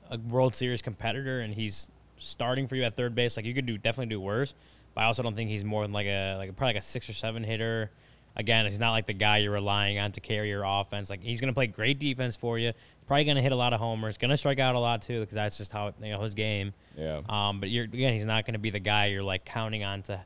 a 0.09 0.17
World 0.17 0.55
Series 0.55 0.81
competitor 0.81 1.39
and 1.41 1.53
he's 1.53 1.89
starting 2.17 2.67
for 2.67 2.75
you 2.75 2.83
at 2.83 2.95
third 2.95 3.15
base, 3.15 3.37
like 3.37 3.45
you 3.45 3.53
could 3.53 3.65
do 3.65 3.77
definitely 3.77 4.09
do 4.13 4.19
worse. 4.19 4.55
But 4.93 5.01
I 5.01 5.05
also 5.05 5.23
don't 5.23 5.35
think 5.35 5.49
he's 5.49 5.65
more 5.65 5.83
than 5.83 5.91
like 5.91 6.07
a 6.07 6.35
like 6.37 6.55
probably 6.55 6.75
like 6.75 6.83
a 6.83 6.85
six 6.85 7.09
or 7.09 7.13
seven 7.13 7.43
hitter. 7.43 7.91
Again, 8.37 8.65
he's 8.65 8.79
not 8.79 8.91
like 8.91 9.05
the 9.05 9.13
guy 9.13 9.37
you're 9.37 9.53
relying 9.53 9.97
on 9.97 10.11
to 10.13 10.19
carry 10.19 10.49
your 10.49 10.63
offense. 10.65 11.09
Like 11.09 11.21
he's 11.21 11.39
going 11.39 11.49
to 11.49 11.53
play 11.53 11.67
great 11.67 11.99
defense 11.99 12.35
for 12.35 12.59
you. 12.59 12.73
Probably 13.07 13.23
going 13.25 13.35
to 13.35 13.41
hit 13.41 13.51
a 13.51 13.55
lot 13.55 13.73
of 13.73 13.79
homers. 13.79 14.17
Going 14.17 14.31
to 14.31 14.37
strike 14.37 14.59
out 14.59 14.73
a 14.75 14.79
lot 14.79 15.01
too 15.01 15.19
because 15.19 15.35
that's 15.35 15.57
just 15.57 15.71
how 15.71 15.93
you 16.01 16.11
know 16.11 16.21
his 16.21 16.33
game. 16.33 16.73
Yeah. 16.97 17.21
Um, 17.29 17.59
but 17.59 17.69
you're 17.69 17.83
again, 17.83 18.13
he's 18.13 18.25
not 18.25 18.45
going 18.45 18.53
to 18.53 18.59
be 18.59 18.71
the 18.71 18.79
guy 18.79 19.07
you're 19.07 19.23
like 19.23 19.45
counting 19.45 19.83
on 19.83 20.01
to 20.03 20.21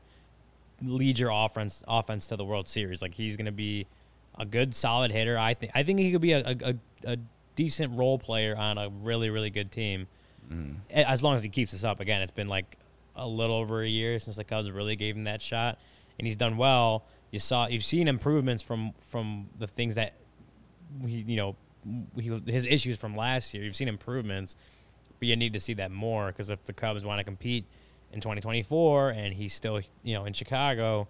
lead 0.82 1.18
your 1.18 1.30
offense 1.30 1.84
offense 1.86 2.26
to 2.28 2.36
the 2.36 2.44
World 2.44 2.68
Series. 2.68 3.02
Like 3.02 3.14
he's 3.14 3.36
going 3.36 3.46
to 3.46 3.52
be 3.52 3.86
a 4.38 4.44
good, 4.44 4.74
solid 4.74 5.12
hitter. 5.12 5.38
I 5.38 5.54
think 5.54 5.72
I 5.74 5.82
think 5.82 5.98
he 5.98 6.10
could 6.12 6.20
be 6.22 6.32
a, 6.32 6.40
a, 6.40 6.74
a, 7.04 7.16
decent 7.56 7.92
role 7.98 8.18
player 8.18 8.56
on 8.56 8.78
a 8.78 8.88
really, 8.88 9.28
really 9.28 9.50
good 9.50 9.70
team. 9.70 10.06
A- 10.90 11.08
As 11.08 11.22
long 11.22 11.36
as 11.36 11.42
he 11.42 11.50
keeps 11.50 11.72
this 11.72 11.84
up. 11.84 12.00
Again, 12.00 12.22
it's 12.22 12.32
been 12.32 12.48
like 12.48 12.78
a 13.14 13.26
little 13.26 13.56
over 13.56 13.82
a 13.82 13.88
year 13.88 14.18
since 14.18 14.36
the 14.36 14.44
Cubs 14.44 14.70
really 14.70 14.96
gave 14.96 15.16
him 15.16 15.24
that 15.24 15.42
shot, 15.42 15.78
and 16.18 16.26
he's 16.26 16.36
done 16.36 16.56
well. 16.56 17.04
You 17.30 17.38
saw, 17.38 17.66
you've 17.66 17.84
seen 17.84 18.08
improvements 18.08 18.62
from 18.62 18.92
from 19.00 19.50
the 19.58 19.66
things 19.66 19.96
that 19.96 20.14
he, 21.04 21.24
you 21.26 21.36
know, 21.36 21.56
he, 22.18 22.40
his 22.46 22.64
issues 22.66 22.98
from 22.98 23.14
last 23.14 23.54
year. 23.54 23.62
You've 23.64 23.76
seen 23.76 23.88
improvements, 23.88 24.56
but 25.18 25.28
you 25.28 25.36
need 25.36 25.52
to 25.54 25.60
see 25.60 25.74
that 25.74 25.90
more 25.90 26.28
because 26.28 26.50
if 26.50 26.64
the 26.64 26.72
Cubs 26.72 27.04
want 27.04 27.18
to 27.18 27.24
compete 27.24 27.64
in 28.12 28.20
2024 28.20 29.10
and 29.10 29.34
he's 29.34 29.54
still, 29.54 29.80
you 30.02 30.14
know, 30.14 30.24
in 30.24 30.32
Chicago, 30.32 31.08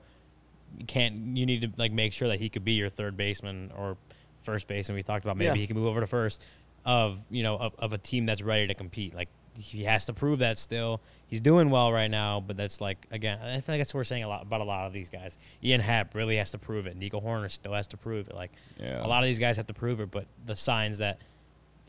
you 0.78 0.87
can't. 0.87 1.37
You 1.37 1.46
need 1.46 1.62
to 1.62 1.70
like 1.76 1.92
make 1.92 2.12
sure 2.12 2.28
that 2.28 2.38
he 2.40 2.48
could 2.48 2.64
be 2.64 2.72
your 2.72 2.88
third 2.90 3.16
baseman 3.16 3.72
or 3.76 3.96
first 4.42 4.68
baseman. 4.68 4.96
We 4.96 5.02
talked 5.02 5.24
about 5.24 5.37
maybe 5.37 5.46
Yeah. 5.48 5.54
he 5.62 5.66
can 5.66 5.76
move 5.76 5.87
over 5.87 6.00
to 6.00 6.06
first 6.06 6.44
of 6.85 7.20
you 7.30 7.42
know 7.42 7.56
of, 7.59 7.74
of 7.78 7.92
a 7.92 7.98
team 7.98 8.24
that's 8.26 8.40
ready 8.42 8.66
to 8.68 8.74
compete. 8.74 9.14
Like 9.14 9.28
he 9.54 9.84
has 9.84 10.06
to 10.06 10.12
prove 10.12 10.38
that 10.40 10.58
still. 10.58 11.00
He's 11.26 11.40
doing 11.40 11.70
well 11.70 11.92
right 11.92 12.10
now, 12.10 12.40
but 12.40 12.56
that's 12.56 12.80
like 12.80 13.06
again, 13.10 13.38
I 13.40 13.60
think 13.60 13.80
that's 13.80 13.92
what 13.94 13.98
we're 13.98 14.04
saying 14.04 14.24
a 14.24 14.28
lot 14.28 14.42
about 14.42 14.60
a 14.60 14.64
lot 14.64 14.86
of 14.86 14.92
these 14.92 15.10
guys. 15.10 15.38
Ian 15.62 15.80
Happ 15.80 16.14
really 16.14 16.36
has 16.36 16.50
to 16.52 16.58
prove 16.58 16.86
it. 16.86 16.96
Nico 16.96 17.20
Hoerner 17.20 17.50
still 17.50 17.72
has 17.74 17.86
to 17.88 17.96
prove 17.96 18.28
it. 18.28 18.34
Like 18.34 18.52
Yeah. 18.78 19.04
a 19.04 19.08
lot 19.08 19.22
of 19.22 19.28
these 19.28 19.38
guys 19.38 19.56
have 19.56 19.66
to 19.68 19.74
prove 19.74 20.00
it, 20.00 20.10
but 20.10 20.26
the 20.46 20.56
signs 20.56 20.98
that 20.98 21.18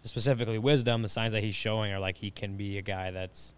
specifically 0.03 0.57
wisdom, 0.59 1.01
the 1.01 1.07
signs 1.07 1.33
that 1.33 1.43
he's 1.43 1.55
showing 1.55 1.91
are 1.91 1.99
like 1.99 2.17
he 2.17 2.31
can 2.31 2.57
be 2.57 2.77
a 2.77 2.81
guy 2.81 3.11
that's 3.11 3.53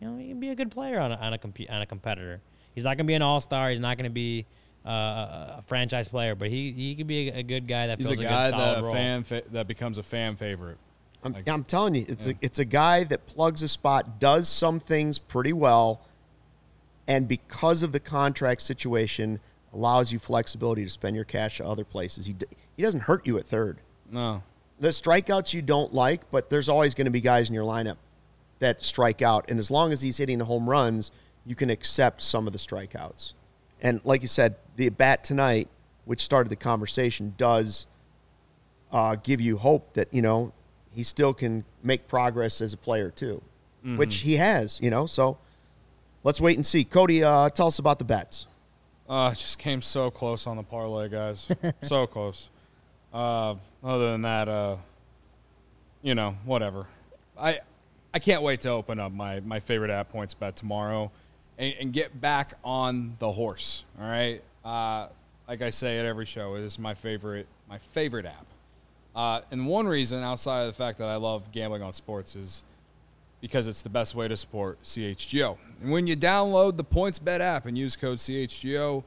you 0.00 0.08
know, 0.08 0.18
he 0.18 0.28
can 0.28 0.38
be 0.40 0.50
a 0.50 0.54
good 0.54 0.70
player 0.70 1.00
on 1.00 1.10
a, 1.12 1.16
on 1.16 1.32
a, 1.32 1.38
comp- 1.38 1.70
on 1.70 1.80
a 1.80 1.86
competitor. 1.86 2.40
He's 2.74 2.84
not 2.84 2.90
going 2.90 3.06
to 3.06 3.10
be 3.10 3.14
an 3.14 3.22
all 3.22 3.40
star. 3.40 3.70
He's 3.70 3.80
not 3.80 3.96
going 3.96 4.04
to 4.04 4.10
be 4.14 4.44
uh, 4.84 4.90
a 5.58 5.64
franchise 5.66 6.06
player, 6.06 6.34
but 6.34 6.48
he, 6.48 6.70
he 6.72 6.94
could 6.94 7.06
be 7.06 7.30
a, 7.30 7.36
a 7.38 7.42
good 7.42 7.66
guy 7.66 7.86
that 7.86 7.96
He's 7.98 8.06
fills 8.08 8.20
a 8.20 8.24
a, 8.24 8.28
good 8.28 8.50
solid 8.50 8.76
that 8.76 8.82
role. 8.82 8.92
fan 8.92 9.22
fa- 9.24 9.42
that 9.52 9.66
becomes 9.66 9.96
a 9.96 10.02
fan 10.02 10.36
favorite. 10.36 10.76
I'm, 11.26 11.42
I'm 11.46 11.64
telling 11.64 11.94
you, 11.94 12.06
it's 12.08 12.26
a 12.26 12.34
it's 12.40 12.58
a 12.58 12.64
guy 12.64 13.04
that 13.04 13.26
plugs 13.26 13.62
a 13.62 13.68
spot, 13.68 14.20
does 14.20 14.48
some 14.48 14.80
things 14.80 15.18
pretty 15.18 15.52
well, 15.52 16.00
and 17.06 17.26
because 17.26 17.82
of 17.82 17.92
the 17.92 18.00
contract 18.00 18.62
situation, 18.62 19.40
allows 19.72 20.12
you 20.12 20.18
flexibility 20.18 20.84
to 20.84 20.90
spend 20.90 21.16
your 21.16 21.24
cash 21.24 21.60
at 21.60 21.66
other 21.66 21.84
places. 21.84 22.26
He 22.26 22.34
he 22.76 22.82
doesn't 22.82 23.00
hurt 23.00 23.26
you 23.26 23.38
at 23.38 23.46
third. 23.46 23.78
No, 24.10 24.42
The 24.78 24.88
strikeouts 24.88 25.52
you 25.52 25.62
don't 25.62 25.92
like, 25.92 26.30
but 26.30 26.48
there's 26.48 26.68
always 26.68 26.94
going 26.94 27.06
to 27.06 27.10
be 27.10 27.20
guys 27.20 27.48
in 27.48 27.54
your 27.54 27.64
lineup 27.64 27.96
that 28.60 28.82
strike 28.82 29.20
out, 29.20 29.44
and 29.48 29.58
as 29.58 29.70
long 29.70 29.92
as 29.92 30.02
he's 30.02 30.16
hitting 30.18 30.38
the 30.38 30.44
home 30.44 30.68
runs, 30.70 31.10
you 31.44 31.54
can 31.54 31.70
accept 31.70 32.22
some 32.22 32.46
of 32.46 32.52
the 32.52 32.58
strikeouts. 32.58 33.32
And 33.82 34.00
like 34.04 34.22
you 34.22 34.28
said, 34.28 34.56
the 34.76 34.88
bat 34.90 35.24
tonight, 35.24 35.68
which 36.04 36.20
started 36.20 36.50
the 36.50 36.56
conversation, 36.56 37.34
does 37.36 37.86
uh, 38.92 39.16
give 39.16 39.40
you 39.40 39.56
hope 39.58 39.94
that 39.94 40.12
you 40.12 40.22
know 40.22 40.52
he 40.96 41.02
still 41.04 41.32
can 41.32 41.64
make 41.84 42.08
progress 42.08 42.60
as 42.60 42.72
a 42.72 42.76
player 42.76 43.10
too, 43.10 43.40
which 43.96 44.16
he 44.16 44.34
has. 44.36 44.80
You 44.82 44.90
know, 44.90 45.06
so 45.06 45.38
let's 46.24 46.40
wait 46.40 46.56
and 46.56 46.66
see. 46.66 46.82
Cody, 46.84 47.22
uh, 47.22 47.48
tell 47.50 47.68
us 47.68 47.78
about 47.78 47.98
the 48.00 48.04
bets. 48.04 48.48
uh, 49.08 49.30
just 49.30 49.58
came 49.60 49.80
so 49.80 50.10
close 50.10 50.46
on 50.48 50.56
the 50.56 50.62
parlay, 50.64 51.08
guys. 51.08 51.48
so 51.82 52.06
close. 52.08 52.50
Uh, 53.14 53.54
other 53.84 54.10
than 54.10 54.22
that, 54.22 54.48
uh, 54.48 54.76
you 56.02 56.14
know, 56.16 56.36
whatever. 56.44 56.86
I 57.38 57.60
I 58.12 58.18
can't 58.18 58.42
wait 58.42 58.62
to 58.62 58.70
open 58.70 58.98
up 58.98 59.12
my 59.12 59.40
my 59.40 59.60
favorite 59.60 59.90
app 59.90 60.12
PointsBet 60.12 60.54
tomorrow, 60.56 61.12
and, 61.58 61.74
and 61.80 61.92
get 61.92 62.20
back 62.20 62.54
on 62.64 63.16
the 63.20 63.30
horse. 63.30 63.84
All 64.00 64.08
right. 64.08 64.42
Uh, 64.64 65.08
like 65.46 65.62
I 65.62 65.70
say 65.70 65.98
at 66.00 66.06
every 66.06 66.24
show, 66.24 66.56
it 66.56 66.62
is 66.62 66.78
my 66.78 66.94
favorite 66.94 67.46
my 67.68 67.78
favorite 67.78 68.26
app. 68.26 68.46
Uh, 69.16 69.40
and 69.50 69.66
one 69.66 69.88
reason, 69.88 70.22
outside 70.22 70.60
of 70.60 70.66
the 70.66 70.76
fact 70.76 70.98
that 70.98 71.08
I 71.08 71.16
love 71.16 71.50
gambling 71.50 71.82
on 71.82 71.94
sports, 71.94 72.36
is 72.36 72.62
because 73.40 73.66
it's 73.66 73.80
the 73.80 73.88
best 73.88 74.14
way 74.14 74.28
to 74.28 74.36
support 74.36 74.82
CHGO. 74.84 75.56
And 75.80 75.90
when 75.90 76.06
you 76.06 76.16
download 76.16 76.76
the 76.76 76.84
PointsBet 76.84 77.40
app 77.40 77.64
and 77.64 77.78
use 77.78 77.96
code 77.96 78.18
CHGO, 78.18 79.04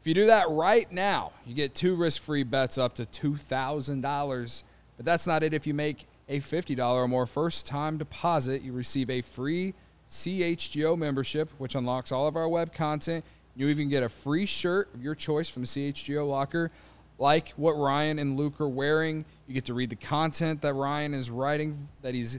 if 0.00 0.06
you 0.06 0.14
do 0.14 0.26
that 0.26 0.48
right 0.50 0.90
now, 0.90 1.32
you 1.46 1.54
get 1.54 1.74
two 1.74 1.94
risk-free 1.94 2.42
bets 2.42 2.76
up 2.76 2.94
to 2.94 3.04
$2,000. 3.04 4.64
But 4.96 5.06
that's 5.06 5.26
not 5.26 5.42
it. 5.42 5.54
If 5.54 5.66
you 5.66 5.74
make 5.74 6.06
a 6.28 6.40
$50 6.40 6.78
or 6.78 7.06
more 7.06 7.26
first-time 7.26 7.98
deposit, 7.98 8.62
you 8.62 8.72
receive 8.72 9.10
a 9.10 9.22
free 9.22 9.74
CHGO 10.08 10.98
membership, 10.98 11.50
which 11.58 11.74
unlocks 11.74 12.10
all 12.10 12.26
of 12.26 12.36
our 12.36 12.48
web 12.48 12.72
content. 12.72 13.24
You 13.54 13.68
even 13.68 13.88
get 13.88 14.02
a 14.02 14.08
free 14.08 14.46
shirt 14.46 14.92
of 14.94 15.02
your 15.02 15.14
choice 15.14 15.48
from 15.48 15.62
the 15.62 15.68
CHGO 15.68 16.28
locker, 16.28 16.70
like 17.18 17.50
what 17.50 17.72
Ryan 17.72 18.18
and 18.18 18.36
Luke 18.36 18.60
are 18.60 18.68
wearing. 18.68 19.24
You 19.46 19.54
get 19.54 19.64
to 19.66 19.74
read 19.74 19.90
the 19.90 19.96
content 19.96 20.62
that 20.62 20.74
Ryan 20.74 21.14
is 21.14 21.30
writing, 21.30 21.78
that 22.02 22.14
he's, 22.14 22.38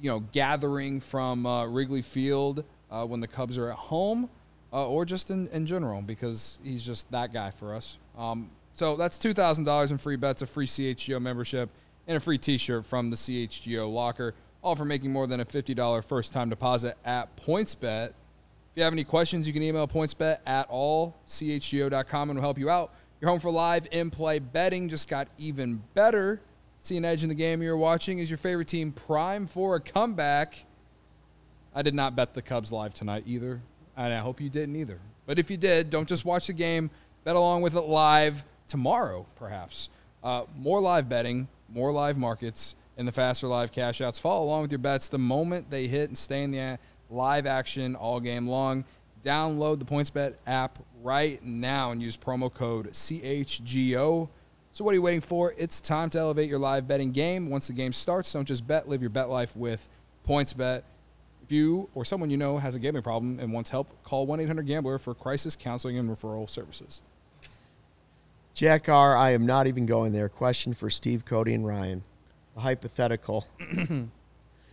you 0.00 0.10
know, 0.10 0.20
gathering 0.32 1.00
from 1.00 1.46
uh, 1.46 1.66
Wrigley 1.66 2.02
Field 2.02 2.64
uh, 2.90 3.04
when 3.06 3.20
the 3.20 3.28
Cubs 3.28 3.56
are 3.56 3.70
at 3.70 3.76
home, 3.76 4.28
uh, 4.72 4.86
or 4.86 5.04
just 5.04 5.30
in, 5.30 5.48
in 5.48 5.66
general, 5.66 6.02
because 6.02 6.58
he's 6.62 6.84
just 6.84 7.10
that 7.10 7.32
guy 7.32 7.50
for 7.50 7.74
us. 7.74 7.98
Um, 8.18 8.50
so 8.74 8.96
that's 8.96 9.18
two 9.18 9.34
thousand 9.34 9.64
dollars 9.64 9.92
in 9.92 9.98
free 9.98 10.16
bets, 10.16 10.42
a 10.42 10.46
free 10.46 10.66
CHGO 10.66 11.20
membership, 11.20 11.70
and 12.06 12.16
a 12.16 12.20
free 12.20 12.38
T-shirt 12.38 12.84
from 12.84 13.10
the 13.10 13.16
CHGO 13.16 13.92
locker, 13.92 14.34
all 14.62 14.76
for 14.76 14.84
making 14.84 15.12
more 15.12 15.26
than 15.26 15.40
a 15.40 15.44
fifty 15.44 15.74
dollar 15.74 16.02
first 16.02 16.32
time 16.32 16.48
deposit 16.48 16.96
at 17.04 17.34
PointsBet. 17.36 18.08
If 18.08 18.76
you 18.76 18.84
have 18.84 18.92
any 18.92 19.04
questions, 19.04 19.48
you 19.48 19.52
can 19.52 19.62
email 19.62 19.88
pointsbet 19.88 20.38
at 20.46 20.70
allchgo.com 20.70 22.30
and 22.30 22.38
we'll 22.38 22.42
help 22.42 22.58
you 22.58 22.70
out. 22.70 22.92
Your 23.20 23.28
home 23.28 23.40
for 23.40 23.50
live 23.50 23.86
in 23.90 24.10
play 24.10 24.38
betting 24.38 24.88
just 24.88 25.06
got 25.06 25.28
even 25.36 25.82
better. 25.92 26.40
See 26.80 26.96
an 26.96 27.04
edge 27.04 27.22
in 27.22 27.28
the 27.28 27.34
game 27.34 27.62
you're 27.62 27.76
watching. 27.76 28.18
Is 28.18 28.30
your 28.30 28.38
favorite 28.38 28.68
team 28.68 28.92
prime 28.92 29.46
for 29.46 29.76
a 29.76 29.80
comeback? 29.80 30.64
I 31.74 31.82
did 31.82 31.94
not 31.94 32.16
bet 32.16 32.32
the 32.32 32.40
Cubs 32.40 32.72
live 32.72 32.94
tonight 32.94 33.24
either, 33.26 33.60
and 33.94 34.14
I 34.14 34.18
hope 34.20 34.40
you 34.40 34.48
didn't 34.48 34.74
either. 34.74 35.00
But 35.26 35.38
if 35.38 35.50
you 35.50 35.58
did, 35.58 35.90
don't 35.90 36.08
just 36.08 36.24
watch 36.24 36.46
the 36.46 36.54
game, 36.54 36.90
bet 37.24 37.36
along 37.36 37.60
with 37.60 37.76
it 37.76 37.82
live 37.82 38.42
tomorrow, 38.66 39.26
perhaps. 39.36 39.90
Uh, 40.24 40.44
more 40.56 40.80
live 40.80 41.06
betting, 41.06 41.48
more 41.68 41.92
live 41.92 42.16
markets, 42.16 42.74
and 42.96 43.06
the 43.06 43.12
faster 43.12 43.46
live 43.46 43.70
cash 43.70 44.00
outs. 44.00 44.18
Follow 44.18 44.44
along 44.44 44.62
with 44.62 44.72
your 44.72 44.78
bets 44.78 45.08
the 45.08 45.18
moment 45.18 45.70
they 45.70 45.88
hit 45.88 46.08
and 46.08 46.16
stay 46.16 46.42
in 46.42 46.52
the 46.52 46.78
live 47.10 47.44
action 47.44 47.94
all 47.94 48.18
game 48.18 48.48
long. 48.48 48.86
Download 49.22 49.78
the 49.78 49.84
PointsBet 49.84 50.34
app 50.46 50.78
right 51.02 51.42
now 51.44 51.92
and 51.92 52.02
use 52.02 52.16
promo 52.16 52.52
code 52.52 52.90
CHGO. 52.92 54.28
So 54.72 54.84
what 54.84 54.92
are 54.92 54.94
you 54.94 55.02
waiting 55.02 55.20
for? 55.20 55.52
It's 55.58 55.80
time 55.80 56.10
to 56.10 56.18
elevate 56.18 56.48
your 56.48 56.58
live 56.58 56.86
betting 56.86 57.10
game. 57.10 57.50
Once 57.50 57.66
the 57.66 57.72
game 57.72 57.92
starts, 57.92 58.32
don't 58.32 58.46
just 58.46 58.66
bet, 58.66 58.88
live 58.88 59.02
your 59.02 59.10
bet 59.10 59.28
life 59.28 59.56
with 59.56 59.88
PointsBet. 60.26 60.82
If 61.42 61.52
you 61.52 61.90
or 61.94 62.04
someone 62.04 62.30
you 62.30 62.36
know 62.36 62.58
has 62.58 62.74
a 62.74 62.78
gambling 62.78 63.02
problem 63.02 63.40
and 63.40 63.52
wants 63.52 63.70
help, 63.70 63.90
call 64.04 64.26
1-800-GAMBLER 64.26 64.98
for 64.98 65.14
crisis 65.14 65.56
counseling 65.56 65.98
and 65.98 66.08
referral 66.08 66.48
services. 66.48 67.02
Jack 68.54 68.88
R, 68.88 69.16
I 69.16 69.32
am 69.32 69.46
not 69.46 69.66
even 69.66 69.86
going 69.86 70.12
there. 70.12 70.28
Question 70.28 70.74
for 70.74 70.88
Steve, 70.90 71.24
Cody, 71.24 71.54
and 71.54 71.66
Ryan. 71.66 72.04
A 72.56 72.60
hypothetical. 72.60 73.46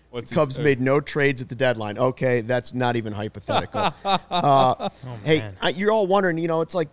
What's 0.10 0.32
Cubs 0.32 0.56
his- 0.56 0.60
uh, 0.60 0.64
made 0.64 0.80
no 0.82 1.00
trades 1.02 1.42
at 1.42 1.50
the 1.50 1.56
deadline. 1.56 1.98
Okay, 1.98 2.42
that's 2.42 2.74
not 2.74 2.96
even 2.96 3.14
hypothetical. 3.14 3.94
uh, 4.06 4.20
Oh, 4.32 4.90
hey. 5.24 5.52
I, 5.62 5.70
you're 5.70 5.92
all 5.92 6.08
wondering. 6.08 6.38
You 6.38 6.48
know, 6.48 6.62
it's 6.62 6.74
like 6.76 6.90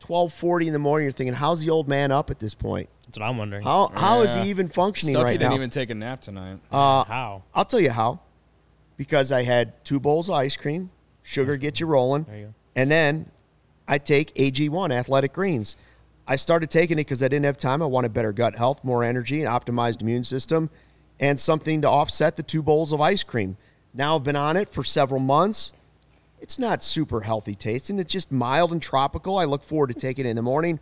twelve 0.00 0.32
forty 0.32 0.66
in 0.66 0.72
the 0.72 0.78
morning. 0.78 1.04
You're 1.04 1.12
thinking, 1.12 1.34
how's 1.34 1.60
the 1.60 1.70
old 1.70 1.88
man 1.88 2.10
up 2.10 2.30
at 2.30 2.38
this 2.38 2.54
point? 2.54 2.88
That's 3.06 3.18
what 3.18 3.26
I'm 3.26 3.38
wondering. 3.38 3.62
How 3.62 3.90
how 3.94 4.20
is 4.22 4.34
Yeah. 4.34 4.44
he 4.44 4.50
even 4.50 4.68
functioning 4.68 5.14
Stucky 5.14 5.24
right 5.24 5.32
didn't 5.38 5.50
now? 5.50 5.56
even 5.56 5.70
take 5.70 5.90
a 5.90 5.94
nap 5.94 6.20
tonight. 6.20 6.58
uh, 6.72 7.04
How? 7.04 7.42
I'll 7.54 7.64
tell 7.64 7.80
you 7.80 7.90
how. 7.90 8.20
Because 8.96 9.30
I 9.30 9.42
had 9.44 9.84
two 9.84 10.00
bowls 10.00 10.28
of 10.28 10.34
ice 10.34 10.56
cream. 10.56 10.90
Sugar 11.22 11.56
gets 11.56 11.78
you 11.78 11.86
rolling. 11.86 12.24
There 12.24 12.36
you 12.38 12.44
go. 12.46 12.54
And 12.74 12.90
then 12.90 13.30
I 13.86 13.98
take 13.98 14.34
AG1 14.34 14.90
Athletic 14.92 15.32
Greens. 15.32 15.76
I 16.26 16.36
started 16.36 16.70
taking 16.70 16.98
it 16.98 17.02
because 17.06 17.22
I 17.22 17.28
didn't 17.28 17.44
have 17.46 17.56
time. 17.56 17.80
I 17.80 17.86
wanted 17.86 18.12
better 18.12 18.32
gut 18.32 18.56
health, 18.56 18.82
more 18.84 19.04
energy, 19.04 19.42
an 19.42 19.48
optimized 19.50 20.02
immune 20.02 20.24
system, 20.24 20.68
and 21.20 21.38
something 21.38 21.82
to 21.82 21.88
offset 21.88 22.36
the 22.36 22.42
two 22.42 22.62
bowls 22.62 22.92
of 22.92 23.00
ice 23.00 23.22
cream. 23.22 23.56
Now 23.94 24.16
I've 24.16 24.24
been 24.24 24.36
on 24.36 24.56
it 24.56 24.68
for 24.68 24.84
several 24.84 25.20
months. 25.20 25.72
It's 26.40 26.58
not 26.58 26.82
super 26.82 27.22
healthy 27.22 27.54
tasting. 27.54 27.98
It's 27.98 28.12
just 28.12 28.30
mild 28.30 28.72
and 28.72 28.80
tropical. 28.80 29.38
I 29.38 29.44
look 29.44 29.64
forward 29.64 29.88
to 29.88 29.94
taking 29.94 30.26
it 30.26 30.30
in 30.30 30.36
the 30.36 30.42
morning. 30.42 30.78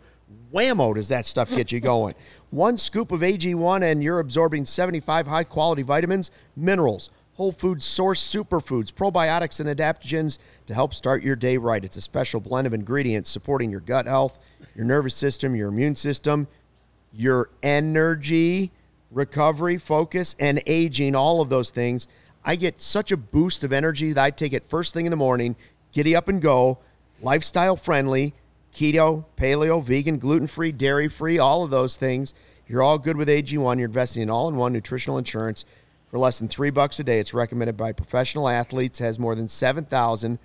Whammo, 0.53 0.93
does 0.93 1.07
that 1.07 1.25
stuff 1.25 1.49
get 1.49 1.71
you 1.71 1.79
going? 1.79 2.13
One 2.49 2.77
scoop 2.77 3.11
of 3.11 3.21
AG1 3.21 3.81
and 3.81 4.03
you're 4.03 4.19
absorbing 4.19 4.65
75 4.65 5.27
high 5.27 5.43
quality 5.43 5.81
vitamins, 5.81 6.31
minerals, 6.55 7.09
whole 7.33 7.51
food 7.51 7.81
source 7.81 8.21
superfoods, 8.21 8.91
probiotics, 8.91 9.59
and 9.59 9.69
adaptogens 9.69 10.37
to 10.65 10.73
help 10.73 10.93
start 10.93 11.23
your 11.23 11.35
day 11.35 11.57
right. 11.57 11.83
It's 11.83 11.97
a 11.97 12.01
special 12.01 12.39
blend 12.39 12.67
of 12.67 12.73
ingredients 12.73 13.29
supporting 13.29 13.69
your 13.69 13.79
gut 13.79 14.05
health, 14.05 14.39
your 14.75 14.85
nervous 14.85 15.15
system, 15.15 15.55
your 15.55 15.69
immune 15.69 15.95
system, 15.95 16.47
your 17.13 17.49
energy, 17.63 18.71
recovery, 19.11 19.77
focus, 19.77 20.35
and 20.39 20.61
aging, 20.65 21.15
all 21.15 21.41
of 21.41 21.49
those 21.49 21.69
things. 21.69 22.07
I 22.43 22.55
get 22.55 22.81
such 22.81 23.11
a 23.11 23.17
boost 23.17 23.63
of 23.63 23.73
energy 23.73 24.13
that 24.13 24.23
I 24.23 24.31
take 24.31 24.53
it 24.53 24.65
first 24.65 24.93
thing 24.93 25.05
in 25.05 25.11
the 25.11 25.17
morning, 25.17 25.55
giddy 25.91 26.15
up 26.15 26.27
and 26.27 26.41
go, 26.41 26.77
lifestyle 27.21 27.75
friendly, 27.75 28.33
keto, 28.73 29.25
paleo, 29.37 29.83
vegan, 29.83 30.17
gluten 30.19 30.47
free, 30.47 30.71
dairy 30.71 31.07
free, 31.07 31.37
all 31.37 31.63
of 31.63 31.69
those 31.69 31.97
things. 31.97 32.33
You're 32.67 32.83
all 32.83 32.97
good 32.97 33.17
with 33.17 33.27
AG1. 33.27 33.53
You're 33.77 33.87
investing 33.87 34.23
in 34.23 34.29
all 34.29 34.49
in 34.49 34.55
one 34.55 34.73
nutritional 34.73 35.17
insurance 35.17 35.65
for 36.09 36.19
less 36.19 36.39
than 36.39 36.47
three 36.47 36.69
bucks 36.69 36.99
a 36.99 37.03
day. 37.03 37.19
It's 37.19 37.33
recommended 37.33 37.77
by 37.77 37.91
professional 37.93 38.49
athletes, 38.49 38.99
has 38.99 39.19
more 39.19 39.35
than 39.35 39.47
7,000 39.47 40.39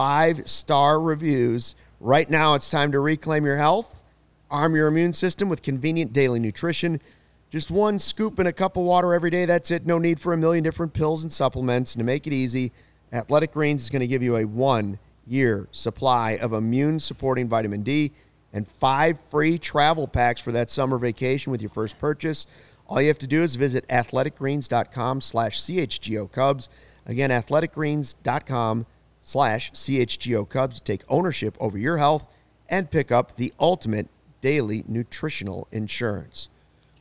five 0.00 0.48
star 0.48 0.98
reviews. 0.98 1.74
Right 2.00 2.30
now, 2.30 2.54
it's 2.54 2.70
time 2.70 2.92
to 2.92 3.00
reclaim 3.00 3.44
your 3.44 3.58
health. 3.58 4.02
Arm 4.50 4.74
your 4.74 4.88
immune 4.88 5.12
system 5.12 5.50
with 5.50 5.62
convenient 5.62 6.14
daily 6.14 6.40
nutrition. 6.40 7.02
Just 7.50 7.70
one 7.70 7.98
scoop 7.98 8.38
in 8.38 8.46
a 8.46 8.52
cup 8.52 8.76
of 8.76 8.84
water 8.84 9.12
every 9.12 9.30
day. 9.30 9.44
That's 9.44 9.72
it. 9.72 9.84
No 9.84 9.98
need 9.98 10.20
for 10.20 10.32
a 10.32 10.36
million 10.36 10.62
different 10.62 10.92
pills 10.92 11.24
and 11.24 11.32
supplements. 11.32 11.94
And 11.94 12.00
to 12.00 12.04
make 12.04 12.28
it 12.28 12.32
easy, 12.32 12.72
Athletic 13.12 13.52
Greens 13.52 13.82
is 13.82 13.90
going 13.90 14.00
to 14.00 14.06
give 14.06 14.22
you 14.22 14.36
a 14.36 14.44
one 14.44 15.00
year 15.26 15.68
supply 15.72 16.32
of 16.32 16.52
immune 16.52 17.00
supporting 17.00 17.48
vitamin 17.48 17.82
D 17.82 18.12
and 18.52 18.68
five 18.68 19.18
free 19.30 19.58
travel 19.58 20.06
packs 20.06 20.40
for 20.40 20.52
that 20.52 20.70
summer 20.70 20.96
vacation 20.96 21.50
with 21.50 21.60
your 21.60 21.70
first 21.70 21.98
purchase. 21.98 22.46
All 22.86 23.00
you 23.00 23.08
have 23.08 23.18
to 23.18 23.26
do 23.26 23.42
is 23.42 23.56
visit 23.56 23.86
athleticgreens.com 23.88 25.20
slash 25.20 25.60
CHGO 25.60 26.30
Cubs. 26.30 26.68
Again, 27.06 27.30
athleticgreens.com 27.30 28.86
slash 29.22 29.72
CHGO 29.72 30.48
Cubs 30.48 30.76
to 30.76 30.84
take 30.84 31.02
ownership 31.08 31.56
over 31.60 31.78
your 31.78 31.98
health 31.98 32.26
and 32.68 32.90
pick 32.90 33.10
up 33.10 33.36
the 33.36 33.52
ultimate 33.58 34.08
daily 34.40 34.84
nutritional 34.86 35.68
insurance. 35.72 36.48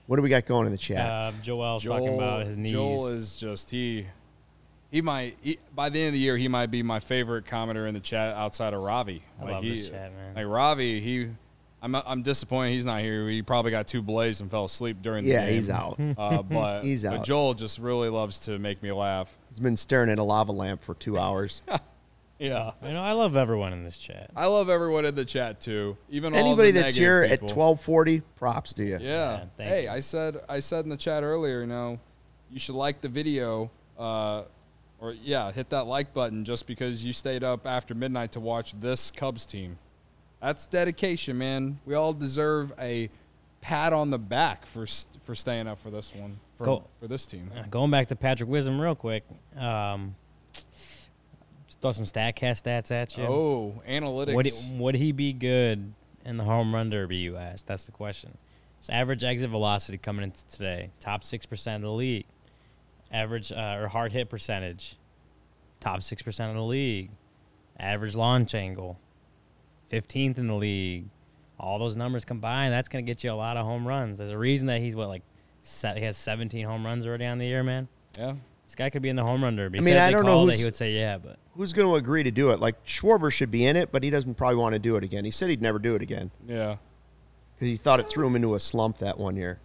What 0.09 0.15
do 0.15 0.23
we 0.23 0.29
got 0.29 0.47
going 0.47 0.65
in 0.65 0.71
the 0.71 0.77
chat? 0.79 1.07
Uh, 1.07 1.31
Joel's 1.43 1.83
talking 1.83 2.15
about 2.15 2.47
his 2.47 2.57
knees. 2.57 2.71
Joel 2.71 3.07
is 3.09 3.37
just 3.37 3.69
he 3.69 4.07
he 4.89 5.03
might 5.03 5.37
he, 5.39 5.59
by 5.75 5.89
the 5.89 5.99
end 5.99 6.07
of 6.07 6.13
the 6.13 6.19
year 6.19 6.35
he 6.35 6.47
might 6.47 6.71
be 6.71 6.81
my 6.81 6.99
favorite 6.99 7.45
commenter 7.45 7.87
in 7.87 7.93
the 7.93 7.99
chat 7.99 8.33
outside 8.35 8.73
of 8.73 8.81
Ravi. 8.81 9.21
I 9.39 9.43
like 9.43 9.51
love 9.53 9.63
he, 9.63 9.69
this 9.69 9.89
chat, 9.89 10.11
man. 10.11 10.33
Like 10.33 10.47
Ravi, 10.47 10.99
he 10.99 11.27
I'm 11.83 11.93
I'm 11.93 12.23
disappointed 12.23 12.71
he's 12.71 12.87
not 12.87 13.01
here. 13.01 13.29
He 13.29 13.43
probably 13.43 13.69
got 13.69 13.87
too 13.87 14.01
blazed 14.01 14.41
and 14.41 14.49
fell 14.49 14.65
asleep 14.65 14.97
during 15.03 15.25
the 15.25 15.29
Yeah, 15.29 15.45
game. 15.45 15.53
he's 15.53 15.69
out. 15.69 15.99
Uh, 16.17 16.41
but 16.41 16.81
He's 16.81 17.05
out. 17.05 17.17
but. 17.17 17.23
Joel 17.25 17.53
just 17.53 17.77
really 17.77 18.09
loves 18.09 18.39
to 18.39 18.57
make 18.57 18.81
me 18.81 18.91
laugh. 18.91 19.37
He's 19.49 19.59
been 19.59 19.77
staring 19.77 20.09
at 20.09 20.17
a 20.17 20.23
lava 20.23 20.51
lamp 20.51 20.81
for 20.83 20.95
two 20.95 21.19
hours. 21.19 21.61
Yeah. 22.39 22.71
You 22.81 22.93
know, 22.93 23.03
I 23.03 23.11
love 23.11 23.35
everyone 23.35 23.73
in 23.73 23.83
this 23.83 23.97
chat. 23.97 24.31
I 24.35 24.45
love 24.47 24.69
everyone 24.69 25.05
in 25.05 25.13
the 25.13 25.25
chat 25.25 25.59
too. 25.59 25.97
Even 26.09 26.33
all 26.33 26.39
the 26.39 26.45
Anybody 26.47 26.71
that's 26.71 26.97
negative 26.97 27.03
here 27.03 27.23
at 27.23 27.47
twelve 27.47 27.81
forty, 27.81 28.21
props 28.37 28.73
to 28.73 28.83
you. 28.83 28.97
Yeah. 29.01 29.45
Yeah, 29.59 29.67
hey, 29.67 29.83
you. 29.83 29.89
I 29.89 29.99
said 29.99 30.37
I 30.47 30.59
said 30.59 30.85
in 30.85 30.89
the 30.89 30.97
chat 30.97 31.23
earlier, 31.23 31.61
you 31.61 31.67
know, 31.67 31.99
you 32.49 32.57
should 32.59 32.75
like 32.75 33.01
the 33.01 33.09
video, 33.09 33.69
uh, 33.97 34.43
or 34.99 35.13
yeah, 35.13 35.51
hit 35.51 35.69
that 35.71 35.85
like 35.85 36.13
button 36.13 36.45
just 36.45 36.65
because 36.65 37.03
you 37.03 37.11
stayed 37.13 37.43
up 37.43 37.67
after 37.67 37.93
midnight 37.93 38.31
to 38.33 38.39
watch 38.39 38.73
this 38.79 39.11
Cubs 39.11 39.45
team. 39.45 39.77
That's 40.41 40.65
dedication, 40.65 41.37
man. 41.37 41.79
We 41.85 41.95
all 41.95 42.13
deserve 42.13 42.71
a 42.79 43.09
pat 43.61 43.91
on 43.91 44.09
the 44.09 44.17
back 44.17 44.65
for 44.65 44.85
for 45.23 45.35
staying 45.35 45.67
up 45.67 45.81
for 45.81 45.89
this 45.89 46.15
one 46.15 46.39
for 46.55 46.65
Go- 46.65 46.83
for 47.01 47.07
this 47.07 47.25
team. 47.25 47.51
Going 47.69 47.91
back 47.91 48.07
to 48.07 48.15
Patrick 48.15 48.49
Wisdom 48.49 48.81
real 48.81 48.95
quick. 48.95 49.25
Um, 49.57 50.15
just 50.53 50.98
throw 51.81 51.91
some 51.91 52.05
Statcast 52.05 52.63
stats 52.63 52.91
at 52.91 53.17
you. 53.17 53.23
Oh, 53.23 53.81
analytics. 53.87 54.33
Would 54.33 54.45
he, 54.45 54.77
would 54.77 54.95
he 54.95 55.11
be 55.11 55.33
good 55.33 55.93
in 56.25 56.37
the 56.37 56.43
home 56.43 56.73
run 56.73 56.89
derby? 56.89 57.17
You 57.17 57.37
asked. 57.37 57.67
That's 57.67 57.85
the 57.85 57.91
question. 57.91 58.37
His 58.79 58.89
average 58.89 59.23
exit 59.23 59.49
velocity 59.49 59.97
coming 59.97 60.23
into 60.23 60.45
today, 60.47 60.91
top 60.99 61.23
six 61.23 61.45
percent 61.45 61.83
of 61.83 61.89
the 61.89 61.95
league. 61.95 62.25
Average 63.11 63.51
uh, 63.51 63.77
or 63.79 63.87
hard 63.87 64.11
hit 64.11 64.29
percentage, 64.29 64.95
top 65.79 66.01
six 66.01 66.21
percent 66.21 66.51
of 66.51 66.55
the 66.55 66.63
league. 66.63 67.09
Average 67.79 68.15
launch 68.15 68.53
angle, 68.55 68.99
fifteenth 69.87 70.37
in 70.37 70.47
the 70.47 70.55
league. 70.55 71.05
All 71.59 71.77
those 71.77 71.97
numbers 71.97 72.23
combined, 72.23 72.71
that's 72.71 72.87
going 72.87 73.05
to 73.05 73.09
get 73.09 73.21
you 73.23 73.31
a 73.31 73.33
lot 73.33 73.57
of 73.57 73.65
home 73.65 73.85
runs. 73.85 74.17
There's 74.17 74.29
a 74.29 74.37
reason 74.37 74.67
that 74.67 74.79
he's 74.79 74.95
what 74.95 75.09
like 75.09 75.23
se- 75.61 75.95
he 75.97 76.05
has 76.05 76.15
17 76.15 76.65
home 76.65 76.85
runs 76.85 77.05
already 77.05 77.25
on 77.25 77.37
the 77.37 77.45
year, 77.45 77.63
man. 77.63 77.89
yeah. 78.17 78.35
This 78.69 78.75
guy 78.75 78.91
could 78.91 79.01
be 79.01 79.09
in 79.09 79.15
the 79.15 79.23
home 79.23 79.43
run 79.43 79.55
derby. 79.55 79.79
I 79.79 79.81
mean, 79.81 79.97
I 79.97 80.11
don't 80.11 80.25
know 80.25 80.31
called 80.33 80.49
it, 80.49 80.51
who's- 80.51 80.59
he 80.59 80.65
would 80.65 80.75
say 80.75 80.91
yeah, 80.93 81.17
but 81.17 81.39
Who's 81.55 81.73
going 81.73 81.87
to 81.87 81.95
agree 81.95 82.21
to 82.21 82.29
do 82.29 82.51
it? 82.51 82.59
Like 82.59 82.85
Schwarber 82.85 83.31
should 83.33 83.49
be 83.49 83.65
in 83.65 83.75
it, 83.75 83.91
but 83.91 84.03
he 84.03 84.11
doesn't 84.11 84.35
probably 84.35 84.57
want 84.57 84.73
to 84.73 84.79
do 84.79 84.95
it 84.95 85.03
again. 85.03 85.25
He 85.25 85.31
said 85.31 85.49
he'd 85.49 85.59
never 85.61 85.79
do 85.79 85.95
it 85.95 86.03
again 86.03 86.29
Yeah. 86.47 86.75
because 87.55 87.67
he 87.67 87.77
thought 87.77 87.99
it 87.99 88.07
threw 88.07 88.27
him 88.27 88.35
into 88.35 88.53
a 88.53 88.59
slump 88.59 88.99
that 88.99 89.17
one 89.17 89.35
year. 89.35 89.57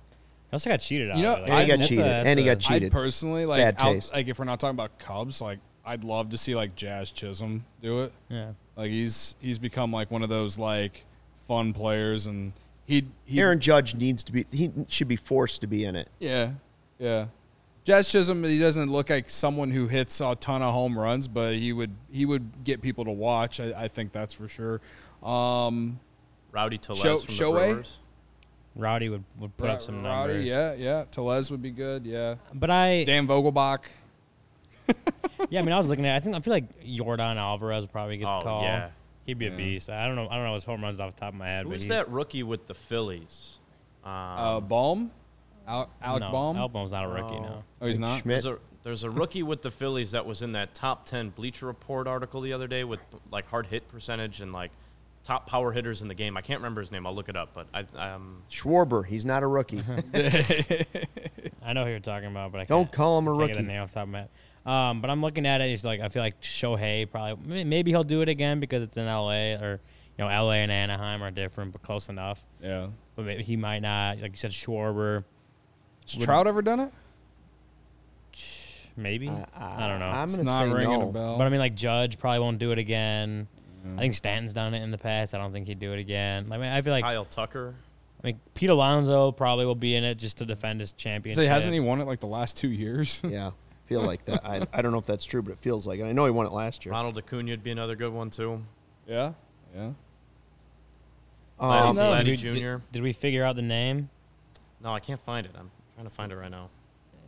he 0.51 0.55
also 0.55 0.71
got 0.71 0.79
cheated 0.79 1.11
out. 1.11 1.19
You 1.19 1.27
of 1.29 1.39
know, 1.41 1.45
it. 1.45 1.51
And 1.51 1.61
he 1.61 1.77
got 1.77 1.87
cheated. 1.87 2.05
that's 2.05 2.27
And 2.27 2.39
he 2.39 2.45
got 2.47 2.59
cheated. 2.61 2.85
I'd 2.85 2.93
personally 2.93 3.45
like 3.45 3.59
Bad 3.61 3.75
out, 3.79 3.93
taste. 3.93 4.15
like 4.15 4.27
if 4.27 4.39
we're 4.39 4.47
not 4.47 4.59
talking 4.59 4.75
about 4.75 4.99
Cubs, 4.99 5.43
like 5.43 5.59
I'd 5.85 6.03
love 6.03 6.31
to 6.31 6.39
see 6.39 6.55
like 6.55 6.75
Jazz 6.75 7.11
Chisholm 7.11 7.67
do 7.83 8.05
it. 8.05 8.13
Yeah. 8.31 8.53
Like 8.75 8.91
he's 8.91 9.35
he's 9.39 9.59
become 9.59 9.93
like 9.93 10.11
one 10.11 10.23
of 10.23 10.31
those 10.31 10.57
like 10.59 11.05
fun 11.47 11.75
players, 11.75 12.27
and 12.27 12.55
he 12.87 13.05
he 13.27 13.39
Aaron 13.41 13.61
Judge 13.61 13.95
needs 13.95 14.25
to 14.25 14.33
be. 14.33 14.47
He 14.51 14.73
should 14.89 15.09
be 15.09 15.17
forced 15.17 15.61
to 15.61 15.67
be 15.67 15.85
in 15.85 15.95
it. 15.95 16.09
yeah 16.19 16.53
yeah. 16.99 17.27
Jazz 17.85 18.11
Chisholm, 18.11 18.43
he 18.45 18.59
doesn't 18.59 18.91
look 18.91 19.11
like 19.11 19.29
someone 19.29 19.71
who 19.71 19.87
hits 19.89 20.21
a 20.21 20.35
ton 20.37 20.63
of 20.63 20.73
home 20.73 20.99
runs, 20.99 21.29
but 21.29 21.55
he 21.55 21.73
would 21.73 21.91
he 22.11 22.25
would 22.25 22.65
get 22.65 22.81
people 22.81 23.05
to 23.05 23.11
watch. 23.11 23.61
I, 23.61 23.85
I 23.85 23.89
think 23.89 24.13
that's 24.13 24.33
for 24.33 24.49
sure. 24.49 24.81
Um, 25.23 26.01
Rowdy 26.53 26.79
Tellez 26.79 27.01
Show- 27.01 27.19
from 27.19 27.35
the 27.37 27.51
Brewers. 27.51 27.99
Rowdy 28.77 29.09
would, 29.09 29.23
would 29.39 29.57
put 29.57 29.71
up 29.71 29.81
some 29.83 30.03
Rowdy, 30.03 30.33
numbers. 30.33 30.49
yeah, 30.49 30.75
yeah. 30.75 31.05
Tellez 31.13 31.49
would 31.51 31.63
be 31.63 31.71
good. 31.71 32.05
Yeah, 32.07 32.35
But 32.53 32.71
I, 32.71 33.05
Dan 33.05 33.29
Vogelbach. 33.29 33.83
yeah, 35.49 35.61
I 35.61 35.63
mean, 35.63 35.73
I 35.73 35.79
was 35.79 35.89
looking 35.89 36.07
at. 36.07 36.17
I 36.17 36.21
think 36.21 36.35
I 36.35 36.41
feel 36.41 36.53
like 36.55 36.85
Jordan 36.85 37.39
Alvarez 37.39 37.83
would 37.83 37.93
probably 37.93 38.17
get 38.17 38.27
Oh, 38.27 38.39
the 38.39 38.45
call. 38.45 38.63
yeah. 38.63 38.91
He'd 39.27 39.39
be 39.39 39.47
a 39.47 39.51
beast. 39.53 39.89
I 39.91 40.07
don't 40.07 40.17
know. 40.17 40.29
I 40.29 40.37
don't 40.37 40.45
know 40.47 40.55
his 40.55 40.65
home 40.65 40.83
runs 40.83 41.01
off 41.01 41.15
the 41.15 41.21
top 41.21 41.29
of 41.33 41.39
my 41.39 41.47
head. 41.47 41.65
but 41.67 41.73
Who's 41.73 41.85
he's- 41.85 41.95
that 41.95 42.11
rookie 42.11 42.43
with 42.43 42.67
the 42.67 42.75
Phillies? 42.75 43.59
Um, 44.05 44.11
Uh, 44.13 44.61
Bohm, 44.61 45.11
Al- 45.67 45.91
Alec 46.03 46.21
no, 46.21 46.31
Bohm. 46.31 46.57
Album's 46.57 46.93
not 46.93 47.05
a 47.05 47.09
rookie. 47.09 47.35
No. 47.37 47.43
No. 47.43 47.65
oh, 47.81 47.87
he's 47.87 47.99
not. 47.99 48.23
Schmidt. 48.23 48.43
there's 48.43 48.47
a 48.47 48.59
there's 48.83 49.03
a 49.05 49.11
rookie 49.11 49.43
with 49.43 49.63
the 49.63 49.71
Phillies 49.71 50.11
that 50.13 50.27
was 50.27 50.43
in 50.43 50.53
that 50.53 50.75
top 50.75 51.07
ten 51.07 51.31
Bleacher 51.31 51.67
Report 51.67 52.07
article 52.07 52.41
the 52.41 52.53
other 52.53 52.67
day 52.67 52.85
with 52.85 53.01
like 53.31 53.47
hard 53.49 53.67
hit 53.67 53.89
percentage 53.89 54.41
and 54.41 54.53
like 54.53 54.71
top 55.23 55.47
power 55.47 55.73
hitters 55.73 56.03
in 56.03 56.09
the 56.09 56.15
game. 56.15 56.37
I 56.37 56.43
can't 56.43 56.61
remember 56.61 56.83
his 56.83 56.91
name. 56.93 57.07
I'll 57.07 57.15
look 57.15 57.29
it 57.31 57.37
up. 57.37 57.51
But 57.55 57.67
I 57.73 57.81
um 58.13 58.43
Schwarber, 58.51 59.07
he's 59.07 59.25
not 59.25 59.43
a 59.43 59.47
rookie. 59.47 59.83
I 61.63 61.73
know 61.73 61.85
who 61.85 61.91
you're 61.91 62.01
talking 62.01 62.29
about, 62.29 62.53
but 62.53 62.61
I 62.61 62.65
Don't 62.65 62.85
can't, 62.85 62.93
call 62.93 63.19
him 63.19 63.29
a 63.29 63.31
can't 63.31 63.41
get 63.49 63.53
the 63.55 63.59
rookie. 63.61 63.69
name 63.73 63.83
off 63.83 63.89
the 63.91 63.95
top 63.95 64.03
of 64.05 64.09
my 64.11 64.19
head. 64.21 64.29
Um, 64.67 65.01
but 65.01 65.11
I'm 65.11 65.21
looking 65.21 65.47
at 65.47 65.61
it. 65.61 65.69
He's 65.69 65.85
like, 65.85 66.01
I 66.01 66.09
feel 66.09 66.23
like 66.23 66.41
Shohei 66.41 67.11
probably 67.11 67.65
maybe 67.65 67.91
he'll 67.91 68.03
do 68.03 68.23
it 68.23 68.29
again 68.29 68.61
because 68.61 68.83
it's 68.83 68.97
in 68.97 69.07
L.A. 69.07 69.55
or 69.55 69.81
you 70.19 70.25
know 70.25 70.29
L.A. 70.31 70.57
and 70.57 70.73
Anaheim 70.73 71.23
are 71.23 71.31
different, 71.31 71.73
but 71.73 71.83
close 71.83 72.09
enough. 72.09 72.45
Yeah. 72.63 72.89
But 73.17 73.27
maybe 73.27 73.43
he 73.43 73.57
might 73.57 73.81
not. 73.81 74.21
Like 74.21 74.33
you 74.33 74.37
said, 74.39 74.51
Schwarber, 74.53 75.25
Has 76.13 76.25
Trout 76.25 76.47
ever 76.47 76.63
done 76.63 76.81
it? 76.81 76.93
maybe. 78.97 79.29
Uh, 79.29 79.45
I 79.57 79.89
don't 79.89 79.99
know. 79.99 80.07
I'm 80.07 80.25
It's 80.25 80.37
gonna 80.37 80.45
not 80.51 80.67
say 80.69 80.73
ringing 80.73 81.01
no. 81.01 81.09
a 81.09 81.13
bell. 81.13 81.39
But 81.39 81.45
I 81.47 81.51
mean, 81.51 81.61
like 81.61 81.75
Judge 81.75 82.19
probably 82.19 82.39
won't 82.41 82.59
do 82.59 82.71
it 82.73 82.79
again. 82.79 83.49
I 83.97 84.01
think 84.01 84.15
Stanton's 84.15 84.55
done 84.55 84.73
it 84.73 84.83
in 84.83 84.91
the 84.91 84.97
past. 84.99 85.35
I 85.35 85.39
don't 85.39 85.53
think 85.53 85.67
he'd 85.67 85.79
do 85.79 85.93
it 85.93 85.99
again. 85.99 86.47
I 86.51 86.57
mean, 86.57 86.71
I 86.73 86.81
feel 86.81 86.93
like 86.95 87.05
Kyle 87.05 87.27
Tucker. 87.27 87.75
I 88.23 88.29
mean 88.29 88.41
Pete 88.55 88.71
Alonso 88.71 89.31
probably 89.33 89.67
will 89.67 89.75
be 89.75 89.95
in 89.95 90.05
it 90.05 90.15
just 90.15 90.39
to 90.39 90.47
defend 90.47 90.81
his 90.81 90.93
championship. 90.95 91.43
So 91.45 91.47
hasn't 91.49 91.75
he 91.75 91.81
won 91.81 92.01
it 92.01 92.07
like 92.07 92.21
the 92.21 92.27
last 92.27 92.57
two 92.57 92.69
years? 92.71 93.21
Yeah, 93.29 93.51
feel 93.87 94.01
like 94.01 94.25
that. 94.25 94.43
I, 94.47 94.67
I 94.73 94.81
don't 94.81 94.93
know 94.93 94.99
if 94.99 95.05
that's 95.05 95.27
true, 95.27 95.43
but 95.43 95.53
it 95.53 95.59
feels 95.59 95.87
like 95.87 96.01
it. 96.01 96.05
I 96.05 96.13
know 96.13 96.25
he 96.25 96.31
won 96.31 96.47
it 96.47 96.53
last 96.53 96.87
year. 96.87 96.93
Ronald 96.93 97.19
Acuna 97.19 97.51
would 97.51 97.63
be 97.63 97.71
another 97.73 97.97
good 97.97 98.13
one 98.13 98.31
too. 98.31 98.63
yeah. 99.07 99.33
Yeah. 99.77 99.91
Vladdy- 101.61 101.89
Um, 101.91 101.97
no. 101.97 102.03
Vladdy 102.13 102.25
Did 102.25 102.27
we, 102.27 102.37
Jr. 102.37 102.53
did, 102.77 102.93
did 102.93 103.03
we 103.03 103.13
figure 103.13 103.45
out 103.45 103.57
the 103.57 103.63
name? 103.63 104.09
No, 104.83 104.95
I 104.95 105.01
can't 105.01 105.21
find 105.21 105.45
it. 105.47 105.53
I'm 105.59 105.71
trying 105.95 106.07
to 106.07 106.15
find 106.15 106.33
it 106.33 106.37
right 106.37 106.51
now. 106.51 106.71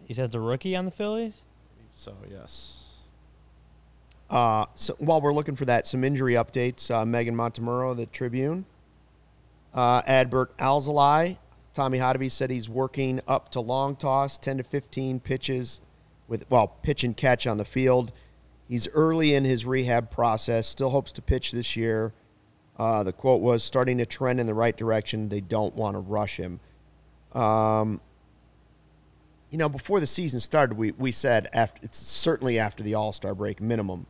He 0.05 0.14
says 0.14 0.31
the 0.31 0.40
rookie 0.40 0.76
on 0.76 0.85
the 0.85 0.90
Phillies. 0.90 1.42
So 1.92 2.14
yes. 2.31 2.94
Uh, 4.29 4.66
so 4.74 4.94
while 4.98 5.20
we're 5.20 5.33
looking 5.33 5.57
for 5.57 5.64
that, 5.66 5.87
some 5.87 6.05
injury 6.05 6.35
updates. 6.35 6.90
Uh, 6.90 7.05
Megan 7.05 7.35
Montemurro, 7.35 7.96
the 7.96 8.07
Tribune. 8.07 8.66
Uh, 9.72 10.02
Adbert 10.02 10.57
Alzolay, 10.59 11.37
Tommy 11.74 11.98
Hottovy 11.98 12.31
said 12.31 12.50
he's 12.50 12.68
working 12.68 13.20
up 13.29 13.50
to 13.50 13.61
long 13.61 13.94
toss, 13.94 14.38
10 14.38 14.59
to 14.59 14.64
15 14.64 15.20
pitches 15.20 15.83
with, 16.29 16.50
well, 16.50 16.68
pitch 16.68 17.05
and 17.05 17.16
catch 17.16 17.46
on 17.46 17.59
the 17.59 17.64
field. 17.64 18.11
He's 18.68 18.88
early 18.88 19.35
in 19.35 19.44
his 19.44 19.64
rehab 19.64 20.11
process, 20.11 20.66
still 20.66 20.90
hopes 20.90 21.12
to 21.12 21.22
pitch 21.22 21.52
this 21.52 21.76
year. 21.76 22.14
Uh, 22.79 23.02
the 23.02 23.12
quote 23.12 23.40
was 23.40 23.62
starting 23.62 23.98
to 23.98 24.07
trend 24.07 24.40
in 24.40 24.46
the 24.46 24.55
right 24.55 24.76
direction. 24.76 25.29
They 25.29 25.40
don't 25.40 25.74
want 25.74 25.94
to 25.94 26.00
rush 26.00 26.37
him. 26.37 26.61
Um, 27.33 28.00
you 29.56 29.58
know, 29.58 29.70
before 29.70 30.00
the 30.00 30.06
season 30.06 30.38
started, 30.38 30.76
we, 30.76 30.90
we 30.92 31.10
said 31.10 31.48
after 31.54 31.80
it's 31.82 31.98
certainly 31.98 32.58
after 32.58 32.82
the 32.82 32.92
All 32.92 33.14
Star 33.14 33.34
break 33.34 33.58
minimum. 33.58 34.04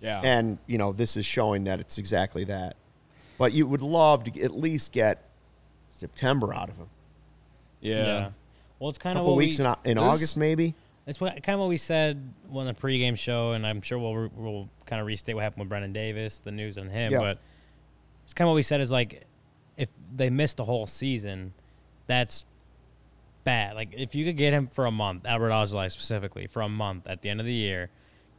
Yeah. 0.00 0.20
And, 0.22 0.56
you 0.68 0.78
know, 0.78 0.92
this 0.92 1.16
is 1.16 1.26
showing 1.26 1.64
that 1.64 1.80
it's 1.80 1.98
exactly 1.98 2.44
that. 2.44 2.76
But 3.38 3.52
you 3.52 3.66
would 3.66 3.82
love 3.82 4.22
to 4.22 4.40
at 4.40 4.54
least 4.54 4.92
get 4.92 5.28
September 5.90 6.54
out 6.54 6.68
of 6.68 6.76
him. 6.76 6.86
yeah. 7.80 8.30
Well, 8.78 8.88
it's 8.88 8.98
kind 8.98 9.16
A 9.16 9.20
of 9.20 9.24
couple 9.24 9.32
what 9.34 9.38
weeks 9.38 9.58
we, 9.58 9.64
in, 9.64 9.74
in 9.84 9.96
This- 9.96 10.04
August, 10.04 10.36
maybe. 10.36 10.74
It's 11.08 11.20
what, 11.20 11.42
kind 11.42 11.54
of 11.54 11.60
what 11.60 11.68
we 11.68 11.76
said 11.76 12.32
on 12.52 12.66
the 12.66 12.74
pregame 12.74 13.18
show, 13.18 13.52
and 13.54 13.66
I'm 13.66 13.82
sure 13.82 13.98
we'll 13.98 14.30
we'll 14.36 14.68
kind 14.86 15.00
of 15.00 15.06
restate 15.08 15.34
what 15.34 15.42
happened 15.42 15.62
with 15.62 15.68
Brennen 15.70 15.92
Davis, 15.92 16.38
the 16.38 16.52
news 16.52 16.78
on 16.78 16.88
him. 16.88 17.10
Yeah. 17.10 17.18
But 17.18 17.38
it's 18.22 18.32
kind 18.32 18.46
of 18.46 18.52
what 18.52 18.54
we 18.56 18.62
said 18.62 18.80
is 18.80 18.92
like, 18.92 19.24
if 19.76 19.88
they 20.14 20.30
missed 20.30 20.58
the 20.58 20.64
whole 20.64 20.86
season, 20.86 21.52
that's 22.06 22.44
bad. 23.44 23.74
Like 23.74 23.94
if 23.96 24.14
you 24.14 24.24
could 24.24 24.36
get 24.36 24.52
him 24.52 24.68
for 24.68 24.86
a 24.86 24.90
month, 24.90 25.26
Albert 25.26 25.50
Alzolay 25.50 25.90
specifically 25.90 26.46
for 26.46 26.62
a 26.62 26.68
month 26.68 27.06
at 27.06 27.22
the 27.22 27.28
end 27.28 27.40
of 27.40 27.46
the 27.46 27.52
year, 27.52 27.90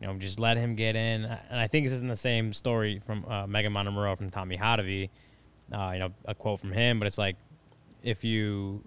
you 0.02 0.08
know, 0.08 0.14
just 0.18 0.40
let 0.40 0.58
him 0.58 0.76
get 0.76 0.96
in. 0.96 1.26
And 1.26 1.60
I 1.60 1.68
think 1.68 1.86
this 1.86 1.94
isn't 1.94 2.08
the 2.10 2.16
same 2.16 2.54
story 2.54 3.00
from 3.06 3.26
uh, 3.26 3.48
Megan 3.48 3.74
Montemurro 3.74 4.18
from 4.18 4.30
Tommy 4.30 4.58
Hottovy. 4.58 5.10
Uh, 5.72 5.92
you 5.94 6.00
know, 6.00 6.10
a 6.26 6.36
quote 6.36 6.60
from 6.60 6.72
him, 6.72 7.00
but 7.00 7.08
it's 7.08 7.18
like 7.18 7.36
if 8.04 8.24
you 8.24 8.84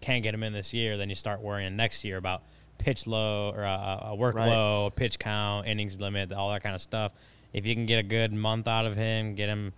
can't 0.00 0.22
get 0.22 0.34
him 0.34 0.42
in 0.42 0.52
this 0.52 0.74
year, 0.74 0.96
then 0.96 1.08
you 1.08 1.14
start 1.14 1.40
worrying 1.40 1.76
next 1.76 2.04
year 2.04 2.16
about 2.16 2.42
pitch 2.76 3.06
low 3.06 3.50
or 3.54 3.64
uh, 3.64 4.08
a 4.10 4.14
work 4.14 4.34
Right. 4.34 4.48
low, 4.48 4.90
pitch 4.94 5.18
count, 5.18 5.66
innings 5.66 5.98
limit, 5.98 6.32
all 6.32 6.50
that 6.52 6.62
kind 6.62 6.74
of 6.74 6.80
stuff. 6.80 7.12
If 7.52 7.66
you 7.66 7.74
can 7.74 7.86
get 7.86 7.98
a 7.98 8.02
good 8.02 8.32
month 8.32 8.68
out 8.68 8.84
of 8.84 8.94
him, 8.96 9.34
get 9.34 9.48
him. 9.48 9.72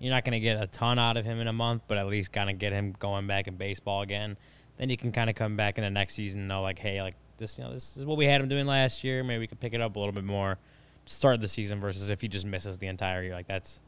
You're 0.00 0.10
not 0.12 0.24
going 0.24 0.32
to 0.32 0.40
get 0.40 0.60
a 0.60 0.66
ton 0.66 0.98
out 0.98 1.16
of 1.16 1.24
him 1.24 1.38
in 1.40 1.46
a 1.46 1.52
month, 1.52 1.82
but 1.86 1.96
at 1.98 2.06
least 2.08 2.32
kind 2.32 2.50
of 2.50 2.58
get 2.58 2.72
him 2.72 2.96
going 2.98 3.28
back 3.28 3.46
in 3.46 3.54
baseball 3.54 4.02
again. 4.02 4.36
Then 4.82 4.90
you 4.90 4.96
can 4.96 5.12
kind 5.12 5.30
of 5.30 5.36
come 5.36 5.54
back 5.54 5.78
in 5.78 5.84
the 5.84 5.90
next 5.90 6.14
season 6.14 6.40
and 6.40 6.48
know, 6.48 6.60
like, 6.60 6.76
hey, 6.76 7.00
like 7.02 7.14
this, 7.38 7.56
you 7.56 7.62
know, 7.62 7.72
this 7.72 7.96
is 7.96 8.04
what 8.04 8.16
we 8.18 8.24
had 8.24 8.40
him 8.40 8.48
doing 8.48 8.66
last 8.66 9.04
year. 9.04 9.22
Maybe 9.22 9.38
we 9.38 9.46
could 9.46 9.60
pick 9.60 9.74
it 9.74 9.80
up 9.80 9.94
a 9.94 9.98
little 10.00 10.12
bit 10.12 10.24
more 10.24 10.58
to 11.06 11.14
start 11.14 11.40
the 11.40 11.46
season 11.46 11.78
versus 11.78 12.10
if 12.10 12.20
he 12.20 12.26
just 12.26 12.44
misses 12.44 12.78
the 12.78 12.88
entire 12.88 13.22
year. 13.22 13.32
Like 13.32 13.46
that's 13.46 13.78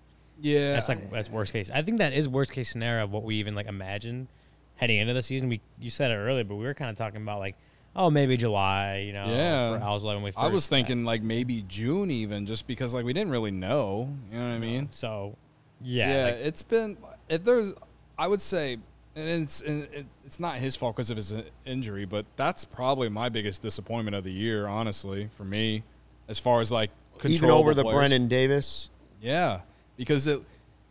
Yeah. 0.40 0.74
that's 0.74 0.88
like 0.88 1.10
that's 1.10 1.28
worst 1.28 1.52
case. 1.52 1.68
I 1.68 1.82
think 1.82 1.98
that 1.98 2.12
is 2.12 2.28
worst 2.28 2.52
case 2.52 2.70
scenario 2.70 3.02
of 3.02 3.10
what 3.10 3.24
we 3.24 3.34
even 3.34 3.56
like 3.56 3.66
imagined 3.66 4.28
heading 4.76 4.98
into 5.00 5.14
the 5.14 5.22
season. 5.22 5.48
We 5.48 5.60
you 5.80 5.90
said 5.90 6.12
it 6.12 6.14
earlier, 6.14 6.44
but 6.44 6.54
we 6.54 6.64
were 6.64 6.74
kind 6.74 6.92
of 6.92 6.96
talking 6.96 7.20
about 7.22 7.40
like 7.40 7.56
oh, 7.96 8.08
maybe 8.08 8.36
July, 8.36 8.98
you 8.98 9.12
know, 9.12 9.26
Yeah. 9.26 9.76
for 9.76 9.84
Alzolay 9.84 10.14
when 10.14 10.22
we 10.22 10.30
first 10.30 10.38
I 10.44 10.46
was 10.48 10.68
thinking 10.68 11.04
like 11.04 11.22
maybe 11.22 11.62
June 11.66 12.08
even, 12.12 12.46
just 12.46 12.68
because 12.68 12.94
like 12.94 13.04
we 13.04 13.12
didn't 13.12 13.32
really 13.32 13.50
know. 13.50 14.16
You 14.30 14.38
know 14.38 14.44
what 14.48 14.54
I 14.54 14.58
mean? 14.60 14.88
So, 14.92 15.36
yeah, 15.82 16.08
Yeah, 16.18 16.24
like, 16.26 16.34
it's 16.36 16.62
been 16.62 16.96
if 17.28 17.42
there's, 17.42 17.72
I 18.16 18.28
would 18.28 18.40
say, 18.40 18.78
and 19.16 19.28
it's 19.28 19.60
and 19.60 20.06
it's 20.24 20.40
not 20.40 20.56
his 20.56 20.76
fault 20.76 20.96
because 20.96 21.10
of 21.10 21.16
his 21.16 21.32
uh, 21.32 21.42
injury, 21.64 22.04
but 22.04 22.26
that's 22.36 22.64
probably 22.64 23.08
my 23.08 23.28
biggest 23.28 23.62
disappointment 23.62 24.14
of 24.16 24.24
the 24.24 24.32
year, 24.32 24.66
honestly, 24.66 25.28
for 25.32 25.44
me, 25.44 25.84
as 26.28 26.38
far 26.38 26.60
as 26.60 26.72
like 26.72 26.90
Even 27.24 27.50
over 27.50 27.74
the 27.74 27.82
players. 27.82 27.96
Brennen 27.96 28.28
Davis. 28.28 28.90
Yeah, 29.20 29.60
because 29.96 30.26
it, 30.26 30.40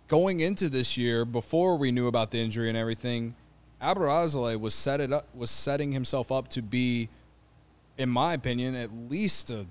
going 0.08 0.40
into 0.40 0.70
this 0.70 0.98
year, 0.98 1.26
before 1.26 1.78
we 1.78 1.92
knew 1.92 2.08
about 2.08 2.32
the 2.32 2.40
injury 2.40 2.70
and 2.70 2.78
everything, 2.78 3.36
Abrazale 3.82 4.60
was 4.60 4.74
set 4.74 5.02
it 5.02 5.12
up 5.12 5.28
was 5.36 5.52
setting 5.52 5.92
himself 5.92 6.32
up 6.32 6.48
to 6.50 6.62
be, 6.62 7.10
in 7.98 8.10
my 8.10 8.34
opinion, 8.34 8.76
at 8.76 8.90
least 9.10 9.52
a, 9.52 9.66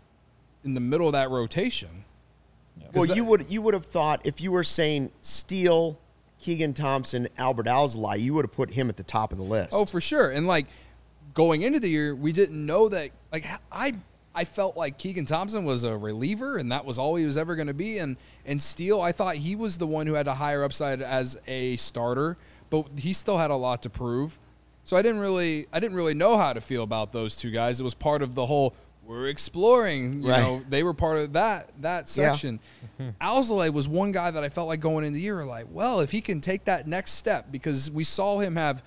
in 0.65 0.75
the 0.75 0.81
middle 0.81 1.07
of 1.07 1.13
that 1.15 1.31
rotation. 1.31 2.05
Well, 2.93 3.07
that- 3.07 3.17
you 3.17 3.25
would 3.25 3.47
you 3.49 3.63
would 3.63 3.75
have 3.75 3.87
thought 3.87 4.21
if 4.25 4.41
you 4.41 4.53
were 4.53 4.65
saying 4.65 5.11
Steele, 5.23 5.99
Keegan 6.43 6.75
Thompson, 6.75 7.29
Albert 7.39 7.67
Alzolay, 7.67 8.21
you 8.21 8.35
would 8.35 8.45
have 8.45 8.53
put 8.53 8.73
him 8.73 8.89
at 8.89 8.97
the 8.97 9.03
top 9.03 9.33
of 9.33 9.39
the 9.39 9.45
list. 9.45 9.71
Oh, 9.73 9.85
for 9.85 10.01
sure. 10.01 10.31
And 10.31 10.47
like 10.47 10.67
going 11.35 11.63
into 11.63 11.81
the 11.81 11.89
year, 11.89 12.15
we 12.15 12.33
didn't 12.33 12.67
know 12.67 12.89
that. 12.89 13.11
Like 13.33 13.47
I, 13.71 13.95
I 14.35 14.45
felt 14.45 14.77
like 14.77 14.99
Keegan 14.99 15.25
Thompson 15.25 15.65
was 15.65 15.85
a 15.85 15.97
reliever, 15.97 16.57
and 16.57 16.73
that 16.73 16.85
was 16.85 16.99
all 16.99 17.15
he 17.17 17.25
was 17.25 17.39
ever 17.39 17.55
going 17.55 17.69
to 17.69 17.75
be. 17.75 17.99
And 17.99 18.17
and 18.45 18.61
Steele, 18.61 19.01
I 19.01 19.13
thought 19.13 19.37
he 19.37 19.57
was 19.57 19.79
the 19.79 19.87
one 19.87 20.07
who 20.07 20.15
had 20.15 20.27
a 20.27 20.35
higher 20.35 20.65
upside 20.65 21.01
as 21.01 21.39
a 21.47 21.77
starter, 21.77 22.37
but 22.71 22.87
he 22.99 23.13
still 23.13 23.39
had 23.39 23.51
a 23.51 23.57
lot 23.57 23.83
to 23.83 23.91
prove. 23.91 24.39
So 24.85 24.97
I 24.97 25.03
didn't 25.03 25.21
really, 25.21 25.69
I 25.73 25.79
didn't 25.79 25.97
really 25.97 26.15
know 26.15 26.37
how 26.37 26.53
to 26.53 26.61
feel 26.61 26.83
about 26.83 27.13
those 27.13 27.37
two 27.37 27.53
guys. 27.53 27.81
It 27.81 27.85
was 27.85 27.95
part 27.95 28.21
of 28.21 28.35
the 28.35 28.47
whole 28.47 28.75
we're 29.07 29.29
exploring. 29.29 30.23
You 30.23 30.31
Right. 30.31 30.41
know, 30.41 30.63
they 30.69 30.83
were 30.83 30.95
part 30.95 31.19
of 31.19 31.33
that 31.35 31.71
that 31.81 32.03
Yeah. 32.17 32.33
section. 32.33 32.61
Mm-hmm. 33.01 33.11
Alzolay 33.21 33.73
was 33.73 33.89
one 33.89 34.13
guy 34.13 34.31
that 34.31 34.43
I 34.45 34.49
felt 34.49 34.69
like 34.69 34.81
going 34.81 35.05
into 35.05 35.17
the 35.17 35.23
year, 35.23 35.45
like, 35.45 35.67
well, 35.71 36.01
if 36.01 36.11
he 36.13 36.21
can 36.21 36.41
take 36.41 36.65
that 36.65 36.87
next 36.87 37.13
step, 37.13 37.51
because 37.51 37.91
we 37.91 38.05
saw 38.05 38.39
him 38.39 38.57
have 38.57 38.83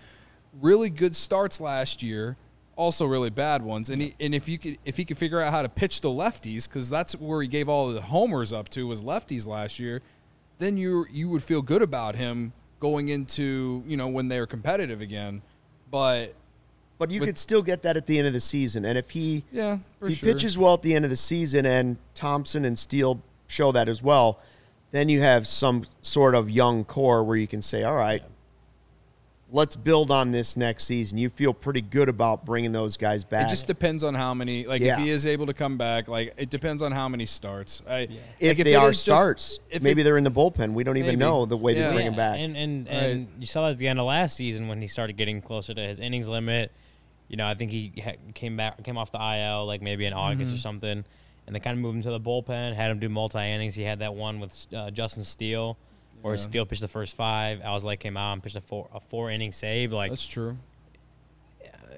really 0.61 0.89
good 0.89 1.15
starts 1.15 1.59
last 1.59 2.01
year, 2.01 2.37
also 2.77 3.05
really 3.05 3.29
bad 3.29 3.61
ones, 3.61 3.89
and 3.89 4.01
he, 4.01 4.15
and 4.19 4.33
if 4.35 4.47
you 4.49 4.57
could 4.57 4.77
if 4.85 4.97
he 4.97 5.05
could 5.05 5.17
figure 5.17 5.39
out 5.41 5.51
how 5.51 5.61
to 5.61 5.69
pitch 5.69 6.01
the 6.01 6.09
lefties, 6.09 6.67
because 6.67 6.89
that's 6.89 7.13
where 7.15 7.41
he 7.41 7.47
gave 7.47 7.67
all 7.69 7.89
the 7.91 8.01
homers 8.01 8.51
up 8.53 8.69
to 8.69 8.85
was 8.87 9.01
lefties 9.01 9.47
last 9.47 9.79
year, 9.79 10.01
then 10.59 10.75
you 10.77 11.05
you 11.11 11.29
would 11.29 11.43
feel 11.43 11.61
good 11.61 11.81
about 11.81 12.15
him 12.15 12.51
going 12.79 13.09
into 13.09 13.83
you 13.87 13.95
know 13.97 14.07
when 14.07 14.27
they're 14.27 14.45
competitive 14.47 14.99
again, 15.01 15.41
but 15.89 16.33
but 16.97 17.11
you 17.11 17.19
with- 17.19 17.29
could 17.29 17.37
still 17.37 17.61
get 17.61 17.81
that 17.83 17.97
at 17.97 18.05
the 18.07 18.17
end 18.17 18.27
of 18.27 18.33
the 18.33 18.41
season. 18.41 18.85
And 18.85 18.97
if 18.97 19.11
he 19.11 19.43
yeah, 19.51 19.79
he 20.05 20.13
sure. 20.13 20.31
pitches 20.33 20.57
well 20.57 20.75
at 20.75 20.81
the 20.81 20.93
end 20.95 21.05
of 21.05 21.11
the 21.11 21.17
season, 21.17 21.65
and 21.65 21.97
Thompson 22.13 22.65
and 22.65 22.77
Steele 22.79 23.21
show 23.47 23.71
that 23.71 23.87
as 23.89 24.01
well, 24.01 24.39
then 24.91 25.09
you 25.09 25.21
have 25.21 25.45
some 25.47 25.85
sort 26.01 26.35
of 26.35 26.49
young 26.49 26.83
core 26.85 27.23
where 27.23 27.35
you 27.37 27.47
can 27.47 27.61
say, 27.61 27.83
all 27.83 27.95
right, 27.95 28.23
let's 29.51 29.75
build 29.75 30.09
on 30.09 30.31
this 30.31 30.57
next 30.57 30.85
season. 30.85 31.17
You 31.17 31.29
feel 31.29 31.53
pretty 31.53 31.81
good 31.81 32.09
about 32.09 32.45
bringing 32.45 32.71
those 32.71 32.97
guys 32.97 33.23
back. 33.23 33.45
It 33.45 33.49
just 33.49 33.67
depends 33.67 34.03
on 34.03 34.15
how 34.15 34.33
many. 34.33 34.65
Like 34.65 34.81
Yeah. 34.81 34.93
if 34.93 34.99
he 34.99 35.09
is 35.09 35.25
able 35.25 35.45
to 35.45 35.53
come 35.53 35.77
back, 35.77 36.07
like 36.07 36.33
it 36.37 36.49
depends 36.49 36.81
on 36.81 36.91
how 36.91 37.07
many 37.07 37.25
starts. 37.25 37.81
I, 37.87 38.07
if 38.39 38.57
like, 38.57 38.65
they 38.65 38.75
are 38.75 38.89
is 38.89 38.95
just- 39.03 39.03
starts, 39.05 39.59
if 39.69 39.83
maybe 39.83 40.01
it- 40.01 40.05
they're 40.05 40.17
in 40.17 40.23
the 40.23 40.31
bullpen. 40.31 40.73
We 40.73 40.83
don't 40.83 40.97
even 40.97 41.07
Maybe. 41.09 41.19
know 41.19 41.45
the 41.45 41.57
way 41.57 41.73
they 41.75 41.83
bring 41.87 41.97
yeah, 41.99 42.03
him 42.11 42.15
back. 42.15 42.39
and 42.39 42.57
and, 42.57 42.87
Right. 42.87 42.93
and 42.95 43.27
you 43.39 43.45
saw 43.45 43.63
that 43.65 43.71
at 43.73 43.77
the 43.77 43.87
end 43.87 43.99
of 43.99 44.05
last 44.07 44.35
season 44.35 44.67
when 44.67 44.81
he 44.81 44.87
started 44.87 45.15
getting 45.15 45.41
closer 45.41 45.73
to 45.73 45.81
his 45.81 45.99
innings 45.99 46.27
limit. 46.27 46.71
You 47.27 47.37
know, 47.37 47.47
I 47.47 47.55
think 47.55 47.71
he 47.71 47.91
ha- 48.03 48.17
came 48.33 48.55
back, 48.57 48.83
came 48.83 48.97
off 48.97 49.11
the 49.11 49.17
IL 49.19 49.65
like 49.65 49.81
maybe 49.81 50.05
in 50.05 50.13
August 50.13 50.49
Mm-hmm. 50.49 50.55
or 50.55 50.59
something, 50.59 51.05
and 51.47 51.55
they 51.55 51.59
kind 51.59 51.77
of 51.77 51.81
moved 51.81 51.95
him 51.97 52.01
to 52.03 52.11
the 52.11 52.19
bullpen. 52.19 52.75
Had 52.75 52.91
him 52.91 52.99
do 52.99 53.09
multi 53.09 53.39
innings. 53.39 53.75
He 53.75 53.83
had 53.83 53.99
that 53.99 54.13
one 54.15 54.39
with 54.39 54.67
uh, 54.75 54.91
Justin 54.91 55.23
Steele, 55.23 55.77
where 56.21 56.35
Yeah. 56.35 56.41
Steele 56.41 56.65
pitched 56.65 56.81
the 56.81 56.87
first 56.87 57.15
five. 57.15 57.59
Alzolay 57.59 57.99
came 57.99 58.15
out 58.17 58.33
and 58.33 58.43
pitched 58.43 58.55
a 58.55 58.61
four 58.61 58.87
a 58.93 58.99
four 58.99 59.31
inning 59.31 59.51
save. 59.51 59.91
Like 59.91 60.11
That's 60.11 60.27
true. 60.27 60.57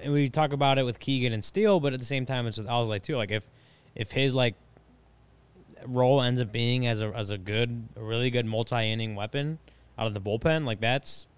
and 0.02 0.12
we 0.12 0.28
talk 0.28 0.52
about 0.52 0.78
it 0.78 0.84
with 0.84 0.98
Keegan 0.98 1.32
and 1.32 1.44
Steele, 1.44 1.80
but 1.80 1.92
at 1.92 2.00
the 2.00 2.06
same 2.06 2.24
time, 2.24 2.46
it's 2.46 2.56
with 2.58 2.66
Alzolay 2.66 3.02
too. 3.02 3.16
Like 3.16 3.30
if 3.30 3.44
if 3.94 4.12
his 4.12 4.34
like 4.34 4.54
role 5.86 6.22
ends 6.22 6.40
up 6.40 6.50
being 6.52 6.86
as 6.86 7.00
a 7.02 7.08
as 7.14 7.30
a 7.30 7.38
good, 7.38 7.86
a 7.96 8.02
really 8.02 8.30
good 8.30 8.46
multi 8.46 8.90
inning 8.92 9.14
weapon 9.14 9.58
out 9.98 10.06
of 10.06 10.14
the 10.14 10.20
bullpen, 10.20 10.64
like 10.64 10.80
that's 10.80 11.28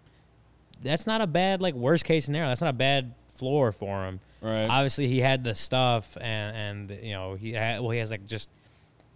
that's 0.83 1.07
not 1.07 1.21
a 1.21 1.27
bad 1.27 1.61
like 1.61 1.75
worst 1.75 2.05
case 2.05 2.25
scenario. 2.25 2.49
That's 2.49 2.61
not 2.61 2.71
a 2.71 2.75
bad 2.75 3.15
floor 3.41 3.73
for 3.73 4.05
him. 4.05 4.21
Right. 4.41 4.67
Obviously, 4.67 5.09
he 5.09 5.19
had 5.19 5.43
the 5.43 5.55
stuff, 5.55 6.17
and 6.21 6.91
and 6.91 7.05
you 7.05 7.13
know 7.13 7.35
he 7.35 7.53
had, 7.53 7.81
well 7.81 7.91
he 7.91 7.99
has 7.99 8.13
like 8.13 8.25
just 8.27 8.49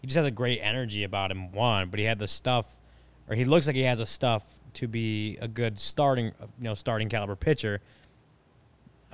he 0.00 0.08
just 0.08 0.16
has 0.16 0.26
a 0.26 0.32
great 0.32 0.58
energy 0.60 1.04
about 1.04 1.30
him. 1.30 1.52
One, 1.52 1.90
but 1.90 2.00
he 2.00 2.04
had 2.04 2.18
the 2.18 2.26
stuff, 2.26 2.76
or 3.28 3.36
he 3.36 3.44
looks 3.44 3.68
like 3.68 3.76
he 3.76 3.82
has 3.82 4.00
the 4.00 4.06
stuff 4.06 4.42
to 4.74 4.88
be 4.88 5.38
a 5.40 5.46
good 5.46 5.78
starting 5.78 6.32
uh, 6.42 6.46
you 6.58 6.64
know 6.64 6.74
starting 6.74 7.08
caliber 7.08 7.36
pitcher 7.36 7.80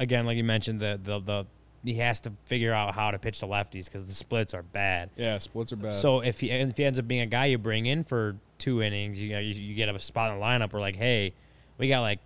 again, 0.00 0.26
like 0.26 0.36
you 0.36 0.44
mentioned, 0.44 0.80
the 0.80 0.98
the, 1.00 1.20
the 1.20 1.46
he 1.84 1.94
has 1.94 2.20
to 2.22 2.32
figure 2.44 2.72
out 2.74 2.94
how 2.94 3.10
to 3.10 3.18
pitch 3.18 3.40
the 3.40 3.46
lefties 3.46 3.84
because 3.84 4.04
the 4.04 4.12
splits 4.12 4.52
are 4.52 4.62
bad. 4.62 5.10
Yeah, 5.16 5.38
splits 5.38 5.72
are 5.72 5.76
bad. 5.76 5.92
So 5.92 6.20
if 6.20 6.40
he 6.40 6.50
if 6.50 6.76
he 6.76 6.84
ends 6.84 6.98
up 6.98 7.06
being 7.06 7.20
a 7.20 7.26
guy 7.26 7.46
you 7.46 7.58
bring 7.58 7.86
in 7.86 8.02
for 8.02 8.36
two 8.58 8.82
innings, 8.82 9.20
you 9.20 9.30
know, 9.30 9.38
you, 9.38 9.54
you 9.54 9.74
get 9.74 9.94
a 9.94 9.98
spot 10.00 10.32
in 10.32 10.40
the 10.40 10.44
lineup 10.44 10.72
where 10.72 10.80
like, 10.80 10.96
hey, 10.96 11.32
we 11.78 11.88
got 11.88 12.00
like 12.00 12.18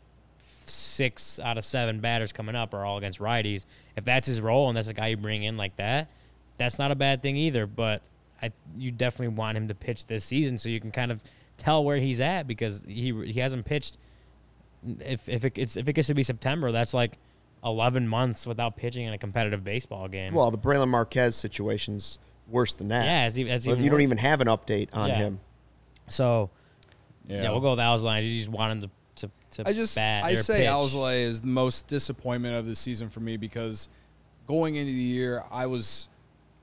six 0.70 1.38
out 1.40 1.58
of 1.58 1.64
seven 1.64 2.00
batters 2.00 2.32
coming 2.32 2.54
up 2.54 2.74
are 2.74 2.84
all 2.84 2.98
against 2.98 3.18
righties. 3.20 3.64
If 3.96 4.04
that's 4.04 4.26
his 4.26 4.40
role 4.40 4.68
and 4.68 4.76
that's 4.76 4.88
a 4.88 4.94
guy 4.94 5.08
you 5.08 5.16
bring 5.16 5.42
in 5.44 5.56
like 5.56 5.76
that, 5.76 6.10
that's 6.56 6.78
not 6.78 6.90
a 6.90 6.94
bad 6.94 7.22
thing 7.22 7.36
either. 7.36 7.66
But 7.66 8.02
I 8.42 8.52
you 8.76 8.90
definitely 8.90 9.36
want 9.36 9.56
him 9.56 9.68
to 9.68 9.74
pitch 9.74 10.06
this 10.06 10.24
season 10.24 10.58
so 10.58 10.68
you 10.68 10.80
can 10.80 10.90
kind 10.92 11.10
of 11.12 11.22
tell 11.56 11.84
where 11.84 11.96
he's 11.98 12.20
at 12.20 12.46
because 12.46 12.84
he 12.88 13.12
he 13.26 13.40
hasn't 13.40 13.64
pitched. 13.64 13.98
If 15.00 15.28
if 15.28 15.44
it, 15.44 15.54
it's 15.56 15.76
if 15.76 15.88
it 15.88 15.92
gets 15.94 16.08
to 16.08 16.14
be 16.14 16.22
September, 16.22 16.72
that's 16.72 16.94
like. 16.94 17.18
11 17.66 18.06
months 18.06 18.46
without 18.46 18.76
pitching 18.76 19.06
in 19.06 19.14
a 19.14 19.16
competitive 19.16 19.64
baseball 19.64 20.06
game. 20.06 20.34
well, 20.34 20.50
the 20.50 20.58
Brailyn 20.58 20.88
Marquez 20.88 21.34
situation's 21.34 22.18
worse 22.46 22.74
than 22.74 22.88
that. 22.88 23.06
yeah, 23.06 23.26
it's, 23.26 23.38
even- 23.38 23.54
it's 23.54 23.66
Well, 23.66 23.76
even 23.76 23.84
you 23.86 23.90
don't 23.90 24.02
even 24.02 24.18
have 24.18 24.42
an 24.42 24.48
update 24.48 24.90
on 24.92 25.08
Yeah. 25.08 25.14
him. 25.16 25.40
So, 26.08 26.50
yeah. 27.26 27.44
yeah, 27.44 27.50
we'll 27.52 27.62
go 27.62 27.70
with 27.70 27.78
Alzolay. 27.78 28.22
You 28.22 28.36
just 28.38 28.50
want 28.50 28.72
him 28.72 28.80
to 28.82 28.86
to, 28.86 28.90
to 28.90 28.90
I 29.64 29.72
just 29.72 29.98
I 29.98 30.34
say 30.34 30.58
pitch. 30.58 30.68
Alzolay 30.68 31.24
is 31.24 31.40
the 31.40 31.46
most 31.46 31.86
disappointment 31.86 32.56
of 32.56 32.66
the 32.66 32.74
season 32.74 33.10
for 33.10 33.20
me 33.20 33.36
because 33.36 33.88
going 34.46 34.76
into 34.76 34.92
the 34.92 34.98
year 34.98 35.44
I 35.50 35.66
was 35.66 36.08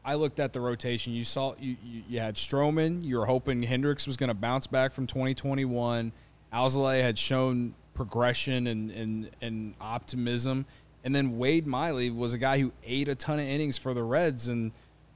I 0.04 0.16
looked 0.16 0.39
at 0.39 0.54
the 0.54 0.62
rotation. 0.62 1.14
You 1.14 1.24
saw 1.24 1.54
you 1.60 1.78
you, 1.84 2.04
you 2.08 2.20
had 2.20 2.36
Stroman. 2.36 3.04
You 3.04 3.20
were 3.20 3.26
hoping 3.26 3.64
Hendricks 3.64 4.08
was 4.08 4.18
going 4.18 4.30
to 4.30 4.34
bounce 4.34 4.68
back 4.68 4.94
from 4.94 5.08
2021. 5.08 6.12
Alzolay 6.54 7.02
had 7.02 7.18
shown 7.18 7.76
progression 7.94 8.68
and 8.68 8.92
and 8.92 9.30
and 9.42 9.76
optimism, 9.80 10.66
and 11.04 11.16
then 11.16 11.38
Wade 11.38 11.68
Miley 11.68 12.10
was 12.10 12.34
a 12.34 12.38
guy 12.38 12.60
who 12.60 12.74
ate 12.84 13.08
a 13.08 13.16
ton 13.16 13.39
of 13.39 13.46
innings 13.46 13.78
for 13.78 13.94
the 13.94 14.04
Reds 14.04 14.48
and. 14.48 14.72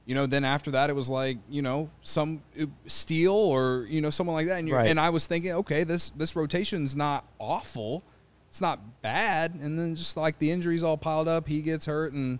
You 0.06 0.14
know, 0.14 0.26
then 0.26 0.44
after 0.44 0.70
that, 0.70 0.88
it 0.88 0.94
was 0.94 1.10
like 1.10 1.38
you 1.50 1.62
know 1.62 1.90
some 2.00 2.40
uh, 2.60 2.66
Steele 2.86 3.32
or 3.32 3.86
you 3.90 4.00
know 4.00 4.10
someone 4.10 4.34
like 4.36 4.46
that, 4.46 4.60
and, 4.60 4.70
Right. 4.70 4.88
and 4.88 5.00
I 5.00 5.10
was 5.10 5.26
thinking, 5.26 5.50
okay, 5.52 5.82
this 5.84 6.10
this 6.10 6.36
rotation's 6.36 6.94
not 6.94 7.24
awful, 7.40 8.04
it's 8.48 8.60
not 8.60 9.02
bad, 9.02 9.54
and 9.60 9.76
then 9.78 9.96
just 9.96 10.16
like 10.16 10.38
the 10.38 10.50
injuries 10.52 10.84
all 10.84 10.96
piled 10.96 11.26
up, 11.26 11.48
he 11.48 11.60
gets 11.60 11.86
hurt, 11.86 12.12
and 12.12 12.38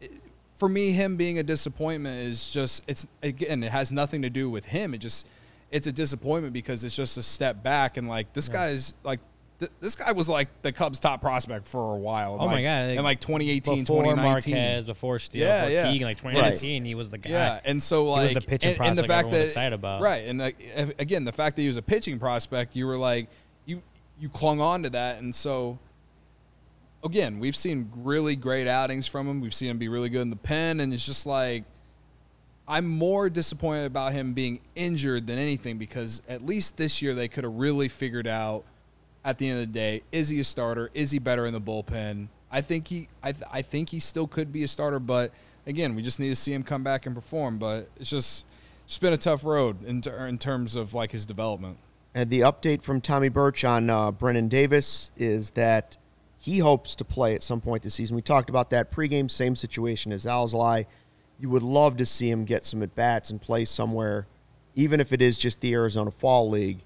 it- 0.00 0.10
for 0.54 0.68
me, 0.68 0.90
him 0.90 1.16
being 1.16 1.38
a 1.38 1.44
disappointment 1.44 2.26
is 2.26 2.52
just 2.52 2.82
it's 2.88 3.06
again, 3.22 3.62
it 3.62 3.70
has 3.70 3.92
nothing 3.92 4.22
to 4.22 4.30
do 4.30 4.50
with 4.50 4.64
him. 4.66 4.94
It 4.94 4.98
just 4.98 5.28
it's 5.70 5.86
a 5.86 5.92
disappointment 5.92 6.52
because 6.52 6.82
it's 6.82 6.96
just 6.96 7.16
a 7.18 7.22
step 7.22 7.62
back, 7.62 7.96
and 7.96 8.08
like 8.08 8.32
this 8.32 8.48
guy's 8.48 8.94
like. 9.04 9.20
Th- 9.60 9.70
This 9.80 9.94
guy 9.94 10.12
was 10.12 10.28
like 10.28 10.48
the 10.62 10.72
Cubs' 10.72 11.00
top 11.00 11.20
prospect 11.20 11.66
for 11.66 11.94
a 11.94 11.98
while. 11.98 12.36
Oh 12.40 12.46
my 12.46 12.54
like, 12.54 12.64
God, 12.64 12.90
In 12.90 13.02
like 13.02 13.20
2018, 13.20 13.80
before 13.84 14.02
2019. 14.04 14.54
Marquez, 14.54 14.86
before 14.86 15.18
Steele, 15.18 15.46
Yeah, 15.46 15.60
before 15.62 15.72
yeah. 15.72 15.90
Keegan, 15.92 16.06
like 16.08 16.24
And 16.24 16.32
it's- 16.36 16.60
2019, 16.60 16.84
he 16.84 16.94
was 16.94 17.10
the 17.10 17.18
guy. 17.18 17.30
Yeah, 17.30 17.60
and 17.64 17.82
so 17.82 18.04
like 18.04 18.34
the 18.34 18.40
pitching 18.40 18.72
and, 18.76 18.80
and 18.88 18.96
the 18.96 19.04
fact 19.04 19.30
that 19.30 19.46
excited 19.46 19.72
about. 19.74 20.00
right, 20.00 20.26
and 20.26 20.38
like, 20.38 20.94
again, 20.98 21.24
the 21.24 21.32
fact 21.32 21.56
that 21.56 21.62
he 21.62 21.68
was 21.68 21.76
a 21.76 21.82
pitching 21.82 22.18
prospect, 22.18 22.76
you 22.76 22.86
were 22.86 22.96
like 22.98 23.28
you 23.66 23.82
you 24.18 24.28
clung 24.28 24.60
on 24.60 24.82
to 24.84 24.90
that, 24.90 25.18
and 25.18 25.34
so 25.34 25.78
again, 27.04 27.38
we've 27.38 27.56
seen 27.56 27.90
really 27.96 28.34
great 28.36 28.66
outings 28.66 29.06
from 29.06 29.28
him. 29.28 29.40
We've 29.40 29.54
seen 29.54 29.70
him 29.70 29.78
be 29.78 29.88
really 29.88 30.08
good 30.08 30.22
in 30.22 30.30
the 30.30 30.36
pen, 30.36 30.80
and 30.80 30.92
it's 30.92 31.06
just 31.06 31.26
like 31.26 31.64
I'm 32.66 32.86
more 32.86 33.30
disappointed 33.30 33.86
about 33.86 34.12
him 34.12 34.34
being 34.34 34.60
injured 34.74 35.26
than 35.26 35.38
anything 35.38 35.78
because 35.78 36.20
at 36.28 36.44
least 36.44 36.76
this 36.76 37.00
year 37.00 37.14
they 37.14 37.28
could 37.28 37.44
have 37.44 37.54
really 37.54 37.88
figured 37.88 38.26
out 38.26 38.64
at 39.28 39.36
the 39.36 39.46
end 39.46 39.60
of 39.60 39.66
the 39.66 39.72
day 39.72 40.02
is 40.10 40.30
he 40.30 40.40
a 40.40 40.44
starter? 40.44 40.90
Is 40.94 41.10
he 41.10 41.18
better 41.18 41.44
in 41.44 41.52
the 41.52 41.60
bullpen? 41.60 42.28
I 42.50 42.62
think 42.62 42.88
he 42.88 43.08
I, 43.22 43.32
th- 43.32 43.44
I 43.52 43.60
think 43.60 43.90
he 43.90 44.00
still 44.00 44.26
could 44.26 44.50
be 44.52 44.62
a 44.62 44.68
starter, 44.68 44.98
but 44.98 45.32
again, 45.66 45.94
we 45.94 46.00
just 46.00 46.18
need 46.18 46.30
to 46.30 46.36
see 46.36 46.54
him 46.54 46.62
come 46.62 46.82
back 46.82 47.04
and 47.04 47.14
perform. 47.14 47.58
But 47.58 47.90
it's 47.98 48.08
just 48.08 48.46
it's 48.86 48.98
been 48.98 49.12
a 49.12 49.18
tough 49.18 49.44
road 49.44 49.84
in, 49.84 50.00
ter- 50.00 50.26
in 50.26 50.38
terms 50.38 50.74
of 50.74 50.94
like 50.94 51.12
his 51.12 51.26
development. 51.26 51.76
And 52.14 52.30
the 52.30 52.40
update 52.40 52.80
from 52.80 53.02
Tommy 53.02 53.28
Birch 53.28 53.64
on 53.64 53.90
uh, 53.90 54.10
Brennen 54.10 54.48
Davis 54.48 55.10
is 55.18 55.50
that 55.50 55.98
he 56.38 56.60
hopes 56.60 56.96
to 56.96 57.04
play 57.04 57.34
at 57.34 57.42
some 57.42 57.60
point 57.60 57.82
this 57.82 57.96
season. 57.96 58.16
We 58.16 58.22
talked 58.22 58.48
about 58.48 58.70
that 58.70 58.90
pregame, 58.90 59.30
same 59.30 59.54
situation 59.56 60.10
as 60.10 60.24
Alzolay. 60.24 60.86
You 61.38 61.50
would 61.50 61.62
love 61.62 61.98
to 61.98 62.06
see 62.06 62.30
him 62.30 62.46
get 62.46 62.64
some 62.64 62.82
at 62.82 62.94
bats 62.94 63.28
and 63.28 63.42
play 63.42 63.66
somewhere, 63.66 64.26
even 64.74 65.00
if 65.00 65.12
it 65.12 65.20
is 65.20 65.36
just 65.36 65.60
the 65.60 65.74
Arizona 65.74 66.10
Fall 66.10 66.48
League. 66.48 66.78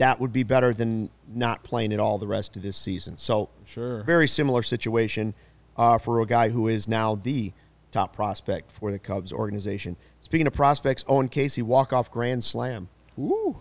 That 0.00 0.18
would 0.18 0.32
be 0.32 0.42
better 0.42 0.72
than 0.74 1.10
not 1.28 1.62
playing 1.62 1.92
at 1.92 2.00
all 2.00 2.16
the 2.18 2.26
rest 2.26 2.56
of 2.56 2.62
this 2.62 2.76
season. 2.76 3.16
So, 3.18 3.50
Sure. 3.66 4.02
very 4.02 4.26
similar 4.26 4.62
situation 4.62 5.34
uh, 5.76 5.98
for 5.98 6.20
a 6.22 6.26
guy 6.26 6.48
who 6.48 6.68
is 6.68 6.88
now 6.88 7.14
the 7.14 7.52
top 7.92 8.16
prospect 8.16 8.70
for 8.70 8.90
the 8.92 8.98
Cubs 8.98 9.30
organization. 9.32 9.96
Speaking 10.22 10.46
of 10.46 10.54
prospects, 10.54 11.04
Owen 11.06 11.28
Caissie 11.28 11.62
walk 11.62 11.92
off 11.92 12.10
grand 12.10 12.42
slam. 12.42 12.88
Ooh. 13.18 13.58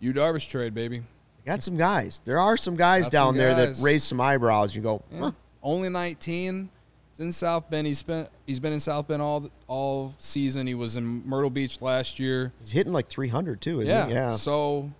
You 0.00 0.12
Darvish 0.12 0.48
trade, 0.50 0.74
baby. 0.74 1.02
Got 1.46 1.62
some 1.62 1.76
guys. 1.76 2.20
There 2.24 2.38
are 2.40 2.56
some 2.56 2.74
guys 2.74 3.04
Got 3.04 3.12
down 3.12 3.28
some 3.28 3.36
there 3.36 3.54
guys. 3.54 3.78
that 3.80 3.84
raise 3.84 4.02
some 4.02 4.20
eyebrows. 4.20 4.74
You 4.74 4.82
go, 4.82 5.02
Yeah. 5.12 5.20
huh, 5.20 5.32
Only 5.62 5.88
19. 5.88 6.68
He's 7.10 7.20
in 7.20 7.30
South 7.32 7.70
Bend. 7.70 7.86
He's 7.86 7.98
spent. 7.98 8.28
He's 8.44 8.58
been 8.58 8.72
in 8.72 8.80
South 8.80 9.06
Bend 9.06 9.22
all 9.22 9.48
all 9.68 10.14
season. 10.18 10.66
He 10.66 10.74
was 10.74 10.96
in 10.96 11.22
Myrtle 11.28 11.48
Beach 11.50 11.80
last 11.80 12.18
year. 12.18 12.52
he's 12.60 12.72
hitting 12.72 12.92
like 12.92 13.06
300 13.08 13.60
too, 13.60 13.80
isn't 13.82 13.94
yeah. 13.94 14.06
he? 14.08 14.12
Yeah. 14.14 14.32
So, 14.32 14.90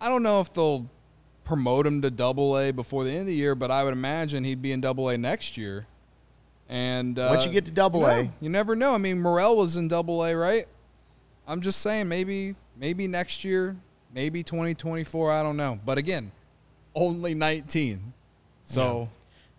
I 0.00 0.08
don't 0.08 0.22
know 0.22 0.40
if 0.40 0.52
they'll 0.52 0.88
promote 1.44 1.86
him 1.86 2.02
to 2.02 2.10
Double 2.10 2.58
A 2.58 2.72
before 2.72 3.04
the 3.04 3.10
end 3.10 3.20
of 3.20 3.26
the 3.26 3.34
year, 3.34 3.54
but 3.54 3.70
I 3.70 3.84
would 3.84 3.92
imagine 3.92 4.44
he'd 4.44 4.62
be 4.62 4.72
in 4.72 4.80
Double 4.80 5.08
A 5.08 5.16
next 5.16 5.56
year. 5.56 5.86
And 6.68 7.18
uh, 7.18 7.28
Once 7.30 7.46
you 7.46 7.52
get 7.52 7.64
to 7.66 7.70
Double 7.70 8.00
no, 8.00 8.06
A. 8.08 8.32
you 8.40 8.50
never 8.50 8.74
know. 8.74 8.92
I 8.94 8.98
mean, 8.98 9.22
Morel 9.22 9.56
was 9.56 9.76
in 9.76 9.88
Double 9.88 10.24
A, 10.24 10.34
right? 10.34 10.66
I'm 11.46 11.60
just 11.60 11.80
saying, 11.80 12.08
maybe 12.08 12.56
maybe 12.76 13.06
next 13.06 13.44
year, 13.44 13.76
maybe 14.12 14.42
2024. 14.42 15.30
I 15.30 15.42
don't 15.42 15.56
know. 15.56 15.78
But 15.84 15.98
again, 15.98 16.32
only 16.94 17.34
19. 17.34 18.12
So. 18.64 19.08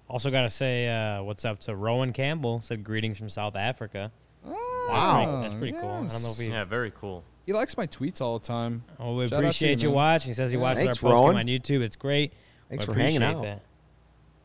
Also, 0.09 0.31
got 0.31 0.43
to 0.43 0.49
say, 0.49 0.87
uh, 0.87 1.21
what's 1.21 1.43
up 1.43 1.59
to 1.59 1.75
Rowan 1.75 2.13
Campbell? 2.13 2.61
Said 2.61 2.81
greetings 2.81 3.17
from 3.17 3.29
South 3.29 3.57
Africa. 3.57 4.09
Wow. 4.45 5.41
That's 5.41 5.53
pretty 5.53 5.73
cool. 5.73 5.89
I 5.89 6.07
don't 6.07 6.23
know 6.23 6.31
if 6.31 6.37
he. 6.37 6.47
Yeah, 6.47 6.63
very 6.63 6.91
cool. 6.91 7.25
He 7.47 7.53
likes 7.53 7.75
my 7.77 7.87
tweets 7.87 8.21
all 8.21 8.37
the 8.37 8.45
time. 8.45 8.83
Oh, 8.99 9.15
we 9.15 9.25
Shout 9.27 9.39
appreciate 9.39 9.81
you, 9.81 9.87
you, 9.89 9.95
watching. 9.95 10.29
He 10.29 10.33
says 10.35 10.51
he 10.51 10.57
Yeah. 10.57 10.63
watches 10.63 10.83
Thanks, 10.83 10.97
our 11.03 11.09
post 11.09 11.21
Rowan. 11.21 11.37
on 11.37 11.45
YouTube. 11.47 11.81
It's 11.81 11.95
great. 11.95 12.33
Thanks 12.69 12.85
We 12.85 12.93
for 12.93 12.99
hanging 12.99 13.23
out. 13.23 13.41
that. 13.41 13.61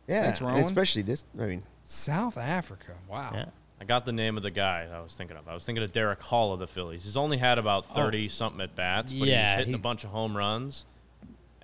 Yeah. 0.09 0.23
Thanks, 0.23 0.41
and 0.41 0.49
Rowan. 0.49 0.63
especially 0.63 1.03
this. 1.03 1.25
I 1.39 1.43
mean, 1.47 1.63
South 1.85 2.39
Africa. 2.39 2.93
Wow. 3.11 3.33
Yeah. 3.35 3.45
I 3.81 3.85
got 3.85 4.07
the 4.07 4.13
name 4.13 4.37
of 4.37 4.45
the 4.45 4.53
guy 4.53 4.87
I 4.95 5.01
was 5.01 5.15
thinking 5.15 5.37
of. 5.37 5.49
I 5.49 5.55
was 5.55 5.65
thinking 5.65 5.83
of 5.83 5.91
Darick 5.93 6.23
Hall 6.23 6.53
of 6.53 6.61
the 6.61 6.69
Phillies. 6.69 7.03
He's 7.03 7.17
only 7.17 7.39
had 7.39 7.59
about 7.59 7.87
30 7.87 8.29
something 8.29 8.61
at 8.61 8.77
bats, 8.77 9.13
but 9.13 9.27
Yeah, 9.27 9.49
he's 9.51 9.59
hitting 9.59 9.75
he- 9.75 9.79
a 9.81 9.83
bunch 9.83 10.05
of 10.05 10.11
home 10.11 10.37
runs. 10.37 10.85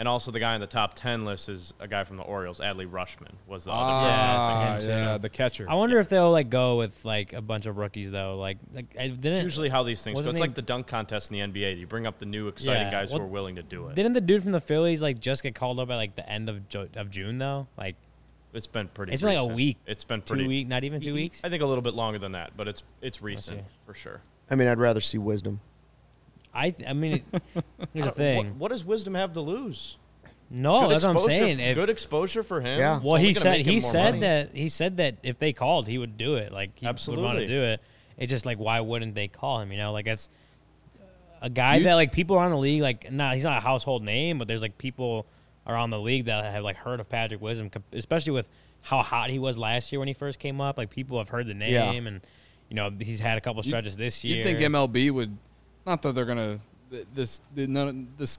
And 0.01 0.07
also, 0.07 0.31
the 0.31 0.39
guy 0.39 0.55
in 0.55 0.61
the 0.61 0.69
top 0.69 0.95
10 0.95 1.25
list 1.25 1.49
is 1.49 1.75
a 1.81 1.89
guy 1.89 2.05
from 2.05 2.19
the 2.19 2.23
Orioles, 2.23 2.61
Adley 2.61 2.89
Rutschman, 2.89 3.33
was 3.49 3.65
the 3.65 3.73
other 3.73 3.83
person 4.07 4.15
I 4.21 4.35
was 4.37 4.45
Ah, 4.45 4.69
thinking 4.79 4.89
too. 4.89 4.95
yeah, 5.05 5.19
the 5.19 5.29
catcher. 5.29 5.67
I 5.69 5.75
wonder 5.75 5.99
if 5.99 6.09
they'll 6.09 6.31
like 6.31 6.49
go 6.51 6.79
with 6.79 7.05
like 7.05 7.33
a 7.33 7.41
bunch 7.43 7.67
of 7.67 7.79
rookies 7.79 8.13
though. 8.13 8.39
Like, 8.39 8.59
like 8.73 8.87
I 8.97 9.09
didn't. 9.09 9.33
It's 9.35 9.43
usually 9.43 9.69
how 9.69 9.83
these 9.83 10.01
things 10.03 10.15
go. 10.15 10.19
wasn't 10.21 10.35
It's 10.35 10.39
he- 10.39 10.43
like 10.43 10.55
the 10.55 10.63
dunk 10.63 10.87
contest 10.87 11.33
in 11.33 11.53
the 11.53 11.61
NBA. 11.61 11.81
You 11.81 11.89
bring 11.89 12.07
up 12.07 12.21
the 12.21 12.27
new 12.27 12.47
exciting 12.47 12.83
Yeah, 12.87 12.91
guys 12.93 13.11
who 13.11 13.17
well, 13.19 13.25
are 13.27 13.29
willing 13.29 13.57
to 13.57 13.63
do 13.65 13.89
it. 13.89 13.97
Didn't 13.97 14.13
the 14.13 14.21
dude 14.21 14.43
from 14.45 14.53
the 14.53 14.61
Phillies 14.61 15.03
like 15.03 15.19
just 15.19 15.43
get 15.43 15.57
called 15.57 15.81
up 15.81 15.91
at 15.91 15.97
like 15.97 16.15
the 16.15 16.29
end 16.31 16.49
of 16.49 16.69
jo- 16.69 16.89
of 16.95 17.11
June 17.11 17.39
though? 17.39 17.67
Like 17.77 17.97
It's 18.55 18.69
been 18.69 18.87
pretty. 18.87 19.15
it's 19.15 19.23
been 19.23 19.31
like 19.35 19.39
a 19.39 19.41
recent. 19.43 19.57
week. 19.57 19.77
It's 19.85 20.05
been 20.05 20.23
two 20.23 20.35
pretty. 20.35 20.47
week, 20.47 20.69
not 20.69 20.85
even 20.85 21.01
two 21.01 21.13
weeks. 21.15 21.45
I 21.45 21.49
think 21.49 21.61
a 21.61 21.67
little 21.67 21.83
bit 21.83 21.95
longer 21.95 22.21
than 22.21 22.33
that, 22.33 22.53
but 22.57 22.69
it's 22.69 22.85
it's 23.03 23.21
recent 23.21 23.59
see. 23.59 23.65
for 23.85 23.95
sure. 23.95 24.21
I 24.49 24.55
mean, 24.55 24.69
I'd 24.69 24.79
rather 24.79 25.01
see 25.01 25.19
wisdom. 25.19 25.59
I 26.55 26.71
th- 26.71 26.89
I 26.89 26.93
mean, 26.93 27.23
here's 27.93 28.05
the 28.07 28.11
uh, 28.11 28.11
thing. 28.13 28.37
What, 28.47 28.55
what 28.57 28.69
does 28.73 28.85
Wisdom 28.85 29.15
have 29.15 29.33
to 29.33 29.41
lose? 29.41 29.97
no, 30.51 30.83
Good 30.83 30.91
that's 30.93 31.05
what 31.05 31.11
I'm 31.11 31.17
exposure- 31.17 31.37
saying. 31.39 31.61
If, 31.61 31.75
good 31.75 31.91
exposure 31.91 32.43
for 32.43 32.61
him. 32.61 32.79
Yeah. 32.79 33.01
Well, 33.03 33.17
he 33.17 33.35
said 33.35 33.61
he 33.67 33.81
said 33.81 34.13
money. 34.17 34.21
that 34.21 34.51
he 34.55 34.69
said 34.71 34.97
that 34.97 35.17
if 35.23 35.39
they 35.39 35.53
called, 35.53 35.87
he 35.87 35.99
would 35.99 36.17
do 36.17 36.37
it. 36.37 36.51
Like 36.53 36.71
he 36.79 36.87
Absolutely. 36.87 37.23
would 37.23 37.27
want 37.27 37.39
to 37.39 37.45
Absolutely. 37.45 37.67
do 37.69 37.73
it. 37.75 37.81
It's 38.17 38.31
just 38.31 38.47
like 38.47 38.59
why 38.59 38.81
wouldn't 38.81 39.15
they 39.15 39.29
call 39.29 39.61
him? 39.61 39.71
You 39.73 39.79
know, 39.79 39.93
like 39.93 40.07
it's 40.07 40.29
a 41.43 41.51
guy 41.51 41.77
You- 41.77 41.85
that 41.85 41.95
like 41.95 42.13
people 42.13 42.37
around 42.37 42.51
the 42.53 42.57
league 42.59 42.81
like 42.83 43.13
not 43.13 43.35
he's 43.35 43.45
not 43.45 43.59
a 43.59 43.61
household 43.61 44.03
name, 44.03 44.39
but 44.39 44.49
there's 44.49 44.63
like 44.63 44.79
people 44.79 45.27
around 45.67 45.91
the 45.91 46.01
league 46.01 46.25
that 46.25 46.45
have 46.51 46.65
like 46.65 46.77
heard 46.77 46.99
of 46.99 47.09
Patrick 47.11 47.43
Wisdom, 47.43 47.71
especially 47.93 48.33
with 48.33 48.49
how 48.81 49.03
hot 49.03 49.29
he 49.29 49.39
was 49.39 49.59
last 49.59 49.93
year 49.93 49.99
when 49.99 50.09
he 50.09 50.15
first 50.15 50.39
came 50.39 50.61
up. 50.63 50.79
Like 50.79 50.89
people 50.89 51.19
have 51.19 51.29
heard 51.29 51.47
the 51.47 51.53
name 51.55 51.73
Yeah. 51.75 51.93
and 51.93 52.21
you 52.71 52.75
know 52.75 52.91
he's 52.99 53.21
had 53.21 53.37
a 53.37 53.41
couple 53.43 53.63
stretches 53.63 53.99
this 53.99 54.25
year. 54.25 54.39
You 54.39 54.43
think 54.45 54.61
MLB 54.61 55.11
would? 55.11 55.37
Not 55.89 56.03
that 56.03 56.15
they're 56.15 56.25
gonna. 56.27 56.61
This 57.15 57.41
the- 57.55 57.67
none 57.67 58.09
this. 58.19 58.39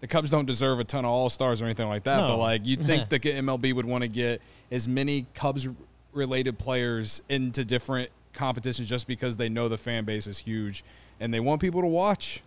The 0.00 0.06
Cubs 0.06 0.30
don't 0.30 0.46
deserve 0.46 0.78
a 0.80 0.84
ton 0.84 1.04
of 1.04 1.10
All 1.10 1.28
Stars 1.30 1.60
or 1.62 1.64
anything 1.64 1.88
like 1.88 2.04
that, 2.04 2.20
but 2.20 2.36
like 2.36 2.66
you'd 2.66 2.86
think 2.86 3.08
the 3.10 3.18
MLB 3.18 3.74
would 3.74 3.86
want 3.86 4.02
to 4.02 4.08
get 4.08 4.40
as 4.70 4.88
many 4.88 5.26
Cubs 5.34 5.68
related 6.12 6.58
players 6.58 7.20
into 7.28 7.64
different 7.64 8.10
competitions 8.32 8.88
just 8.88 9.06
because 9.06 9.36
they 9.36 9.48
know 9.48 9.68
the 9.68 9.78
fan 9.78 10.04
base 10.04 10.26
is 10.26 10.38
huge 10.38 10.84
and 11.20 11.32
they 11.32 11.40
want 11.40 11.60
people 11.60 11.80
to 11.80 11.86
watch. 11.86 12.42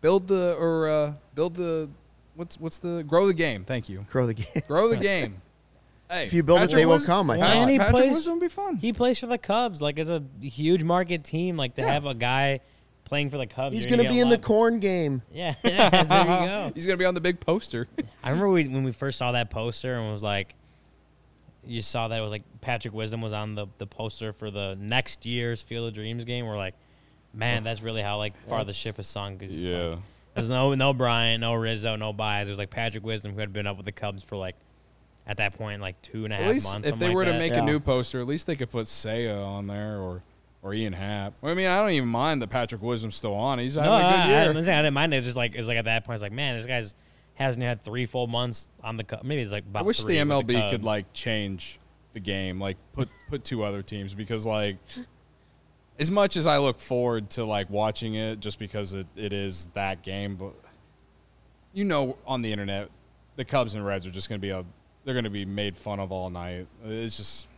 Build 0.00 0.26
the 0.28 0.54
or 0.58 0.88
uh, 0.88 1.12
build 1.34 1.54
the 1.54 1.88
what's 2.34 2.58
what's 2.60 2.78
the 2.78 3.04
grow 3.06 3.26
the 3.26 3.34
game. 3.34 3.64
Thank 3.64 3.88
you. 3.88 4.04
Grow 4.10 4.26
the 4.26 4.34
game. 4.34 4.62
Grow 4.66 4.88
the 4.88 4.96
game. 5.12 5.40
Hey, 6.10 6.26
If 6.26 6.32
you 6.32 6.42
build 6.42 6.58
it, 6.58 6.62
Patrick 6.62 6.76
they 6.80 6.86
will 6.86 6.94
Wis- 6.94 7.06
come, 7.06 7.30
I 7.30 7.38
Well, 7.38 7.48
think. 7.52 7.60
and 7.62 7.70
he 7.70 7.78
Patrick 7.78 7.96
plays- 7.96 8.12
Wisdom 8.14 8.34
would 8.34 8.40
be 8.42 8.48
fun. 8.48 8.76
He 8.76 8.92
plays 8.92 9.18
for 9.20 9.26
the 9.26 9.38
Cubs. 9.38 9.80
Like 9.80 9.98
it's 9.98 10.10
a 10.10 10.22
huge 10.40 10.82
market 10.82 11.22
team. 11.24 11.56
Like 11.56 11.74
to 11.76 11.82
Yeah. 11.82 11.92
have 11.92 12.04
a 12.06 12.14
guy 12.14 12.60
playing 13.12 13.28
for 13.28 13.36
the 13.36 13.46
Cubs. 13.46 13.74
He's 13.74 13.84
you're 13.84 13.94
going 13.94 14.08
to 14.08 14.10
be 14.10 14.20
in 14.20 14.30
the 14.30 14.38
corn 14.38 14.80
game. 14.80 15.20
Yeah, 15.34 15.54
yeah 15.62 15.90
there 16.04 16.20
you 16.20 16.24
go. 16.24 16.72
He's 16.74 16.86
gonna 16.86 16.96
be 16.96 17.04
on 17.04 17.12
the 17.12 17.20
big 17.20 17.40
poster. 17.40 17.86
I 18.24 18.30
remember 18.30 18.48
we, 18.48 18.66
when 18.68 18.84
we 18.84 18.92
first 18.92 19.18
saw 19.18 19.32
that 19.32 19.50
poster 19.50 19.98
and 19.98 20.10
was 20.10 20.22
like, 20.22 20.54
you 21.66 21.82
saw 21.82 22.08
that 22.08 22.18
it 22.18 22.22
was 22.22 22.30
like 22.30 22.42
Patrick 22.62 22.94
Wisdom 22.94 23.20
was 23.20 23.34
on 23.34 23.54
the, 23.54 23.66
the 23.76 23.86
poster 23.86 24.32
for 24.32 24.50
the 24.50 24.76
next 24.80 25.26
year's 25.26 25.62
Field 25.62 25.88
of 25.88 25.94
Dreams 25.94 26.24
game. 26.24 26.46
We're 26.46 26.56
like, 26.56 26.74
man, 27.34 27.64
that's 27.64 27.82
really 27.82 28.00
how 28.00 28.16
like 28.16 28.32
far 28.48 28.64
the 28.64 28.72
ship 28.72 28.96
has 28.96 29.06
sunk. 29.08 29.40
'cause 29.40 29.50
it's 29.54 29.70
like- 29.72 29.98
there's 30.34 30.48
no 30.48 30.72
no 30.74 30.94
Bryant, 30.94 31.42
no 31.42 31.52
Rizzo, 31.52 31.96
no 31.96 32.14
Baez. 32.14 32.48
It 32.48 32.50
was 32.52 32.58
like 32.58 32.70
Patrick 32.70 33.04
Wisdom 33.04 33.34
who 33.34 33.40
had 33.40 33.52
been 33.52 33.66
up 33.66 33.76
with 33.76 33.84
the 33.84 33.92
Cubs 33.92 34.22
for 34.24 34.36
like 34.36 34.56
at 35.26 35.36
that 35.36 35.52
point 35.58 35.82
like 35.82 36.00
two 36.00 36.24
and 36.24 36.32
a 36.32 36.36
half 36.36 36.46
At 36.46 36.50
least 36.52 36.72
months. 36.72 36.88
if 36.88 36.98
they 36.98 37.08
like 37.08 37.14
were 37.14 37.26
to 37.26 37.38
make 37.38 37.52
Yeah. 37.52 37.60
a 37.62 37.66
new 37.66 37.78
poster, 37.78 38.22
at 38.22 38.26
least 38.26 38.46
they 38.46 38.56
could 38.56 38.70
put 38.70 38.86
Seiya 38.86 39.44
on 39.46 39.66
there 39.66 39.98
or 39.98 40.22
or 40.62 40.72
Ian 40.72 40.92
Happ. 40.92 41.34
I 41.42 41.54
mean, 41.54 41.66
I 41.66 41.80
don't 41.80 41.90
even 41.90 42.08
mind 42.08 42.40
that 42.40 42.48
Patrick 42.48 42.80
Wisdom's 42.80 43.16
still 43.16 43.34
on. 43.34 43.58
He's 43.58 43.74
having 43.74 43.90
no, 43.90 43.96
a 43.96 44.00
good 44.00 44.06
I, 44.06 44.22
I, 44.22 44.44
year. 44.44 44.62
Saying 44.62 44.78
I 44.78 44.82
didn't 44.82 44.94
mind 44.94 45.12
it. 45.12 45.18
It's 45.18 45.26
just 45.26 45.36
like 45.36 45.54
it's 45.54 45.68
like 45.68 45.76
at 45.76 45.84
that 45.86 46.04
point, 46.04 46.14
it's 46.14 46.22
like 46.22 46.32
man, 46.32 46.56
this 46.56 46.66
guy's 46.66 46.94
hasn't 47.34 47.64
had 47.64 47.80
three 47.80 48.06
full 48.06 48.26
months 48.26 48.68
on 48.82 48.96
the 48.96 49.04
Cubs. 49.04 49.24
Maybe 49.24 49.42
it's 49.42 49.52
like 49.52 49.64
I 49.74 49.82
wish 49.82 50.04
the 50.04 50.16
MLB 50.16 50.70
could 50.70 50.84
like 50.84 51.12
change 51.12 51.80
the 52.12 52.20
game, 52.20 52.60
like 52.60 52.76
put 52.92 53.08
put 53.28 53.44
two 53.44 53.62
other 53.62 53.82
teams 53.82 54.14
because 54.14 54.46
like 54.46 54.76
as 55.98 56.10
much 56.10 56.36
as 56.36 56.46
I 56.46 56.58
look 56.58 56.78
forward 56.78 57.30
to 57.30 57.44
like 57.44 57.68
watching 57.68 58.14
it 58.14 58.40
just 58.40 58.58
because 58.58 58.92
it, 58.94 59.06
it 59.16 59.32
is 59.32 59.66
that 59.74 60.02
game, 60.02 60.36
but 60.36 60.54
you 61.72 61.84
know 61.84 62.16
on 62.26 62.42
the 62.42 62.52
internet 62.52 62.90
the 63.36 63.44
Cubs 63.44 63.74
and 63.74 63.84
Reds 63.84 64.06
are 64.06 64.10
just 64.10 64.28
gonna 64.28 64.38
be 64.38 64.50
a 64.50 64.64
they're 65.04 65.14
gonna 65.14 65.30
be 65.30 65.44
made 65.44 65.76
fun 65.76 65.98
of 66.00 66.12
all 66.12 66.30
night. 66.30 66.66
It's 66.84 67.16
just 67.16 67.48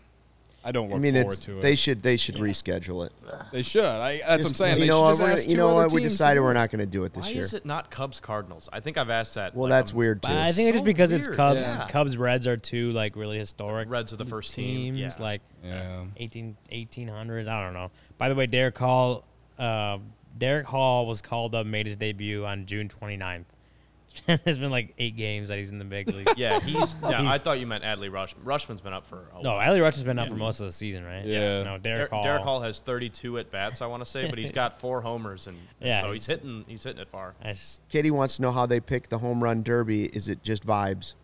I 0.66 0.72
don't 0.72 0.88
look 0.88 0.96
I 0.96 0.98
mean, 0.98 1.12
forward 1.14 1.32
it's 1.32 1.40
to 1.40 1.58
it. 1.58 1.62
they 1.62 1.74
should 1.74 2.02
they 2.02 2.16
should 2.16 2.36
reschedule 2.36 3.04
it. 3.06 3.12
They 3.52 3.62
should. 3.62 3.84
I, 3.84 4.18
that's 4.26 4.44
what 4.44 4.50
I'm 4.50 4.54
saying. 4.54 4.78
You 4.78 4.84
They 4.84 4.88
know 4.88 4.94
should 4.96 5.02
what? 5.02 5.10
just 5.10 5.20
we're- 5.20 5.32
ask 5.34 5.48
You 5.50 5.56
know 5.58 5.74
what? 5.74 5.92
We 5.92 6.02
decided 6.02 6.40
we're 6.40 6.52
not 6.54 6.70
going 6.70 6.80
to 6.80 6.86
do 6.86 7.04
it 7.04 7.12
this 7.12 7.24
Why 7.24 7.28
year. 7.30 7.40
Why 7.42 7.44
is 7.44 7.52
it 7.54 7.66
not 7.66 7.90
Cubs 7.90 8.18
Cardinals? 8.20 8.68
I 8.72 8.80
think 8.80 8.96
I've 8.96 9.10
asked 9.10 9.34
that. 9.34 9.54
Well, 9.54 9.64
like, 9.68 9.78
that's 9.78 9.92
a- 9.92 9.96
weird 9.96 10.22
too. 10.22 10.28
I 10.32 10.52
think 10.52 10.68
it's 10.70 10.76
just 10.76 10.78
So 10.78 10.84
because 10.84 11.12
it's. 11.12 11.28
Cubs. 11.28 11.60
Yeah. 11.76 11.86
Cubs 11.88 12.16
Reds 12.16 12.46
are 12.46 12.56
two 12.56 12.92
like 12.92 13.14
really 13.16 13.38
historic. 13.38 13.90
Reds 13.90 14.12
are 14.12 14.16
the 14.16 14.24
first 14.24 14.54
team, 14.54 14.96
teams, 14.96 15.16
yeah. 15.18 15.22
like 15.22 15.42
Yeah. 15.62 16.04
18, 16.16 16.56
1800s. 16.72 17.46
I 17.48 17.62
don't 17.62 17.74
know. 17.74 17.90
By 18.18 18.28
the 18.30 18.34
way, 18.34 18.46
Darick 18.46 18.78
Hall, 18.78 19.24
uh, 19.58 19.98
Darick 20.38 20.64
Hall 20.64 21.06
was 21.06 21.20
called 21.22 21.54
up, 21.54 21.66
made 21.66 21.86
his 21.86 21.96
debut 21.96 22.44
on 22.44 22.66
June 22.66 22.88
29th. 22.88 23.44
There's 24.44 24.58
been 24.58 24.70
like 24.70 24.94
eight 24.98 25.16
games 25.16 25.48
that 25.48 25.58
he's 25.58 25.70
in 25.70 25.78
the 25.78 25.84
big 25.84 26.08
league. 26.08 26.28
Yeah, 26.36 26.60
he's. 26.60 26.74
Yeah, 27.02 27.20
He's- 27.20 27.32
I 27.32 27.38
thought 27.38 27.58
you 27.58 27.66
meant 27.66 27.84
Adley 27.84 28.10
Rutschman. 28.10 28.44
Rutschman's 28.44 28.80
been 28.80 28.92
up 28.92 29.06
for. 29.06 29.26
A 29.38 29.42
No, 29.42 29.54
while. 29.54 29.68
Adley 29.68 29.80
Rush 29.82 29.94
has 29.96 30.04
been 30.04 30.18
up 30.18 30.28
for 30.28 30.34
most 30.34 30.60
of 30.60 30.66
the 30.66 30.72
season, 30.72 31.04
right? 31.04 31.24
Yeah. 31.24 31.62
No, 31.64 31.78
Der- 31.78 32.06
Darick 32.06 32.10
Hall. 32.10 32.24
Darick 32.24 32.42
Hall 32.42 32.60
has 32.60 32.80
32 32.80 33.38
at 33.38 33.50
bats, 33.50 33.82
I 33.82 33.86
want 33.86 34.04
to 34.04 34.10
say, 34.10 34.28
but 34.28 34.38
he's 34.38 34.52
got 34.52 34.80
four 34.80 35.00
homers, 35.00 35.46
and, 35.46 35.56
and 35.80 35.88
Yeah, 35.88 36.00
so 36.02 36.12
he's 36.12 36.26
he's- 36.26 36.38
hitting. 36.40 36.64
He's 36.68 36.82
hitting 36.84 37.00
it 37.00 37.08
far. 37.08 37.34
I, 37.42 37.50
s- 37.50 37.80
Katie 37.88 38.10
wants 38.10 38.36
to 38.36 38.42
know 38.42 38.52
how 38.52 38.66
they 38.66 38.80
pick 38.80 39.08
the 39.08 39.18
home 39.18 39.42
run 39.42 39.62
derby. 39.62 40.04
Is 40.06 40.28
it 40.28 40.42
just 40.42 40.66
vibes? 40.66 41.14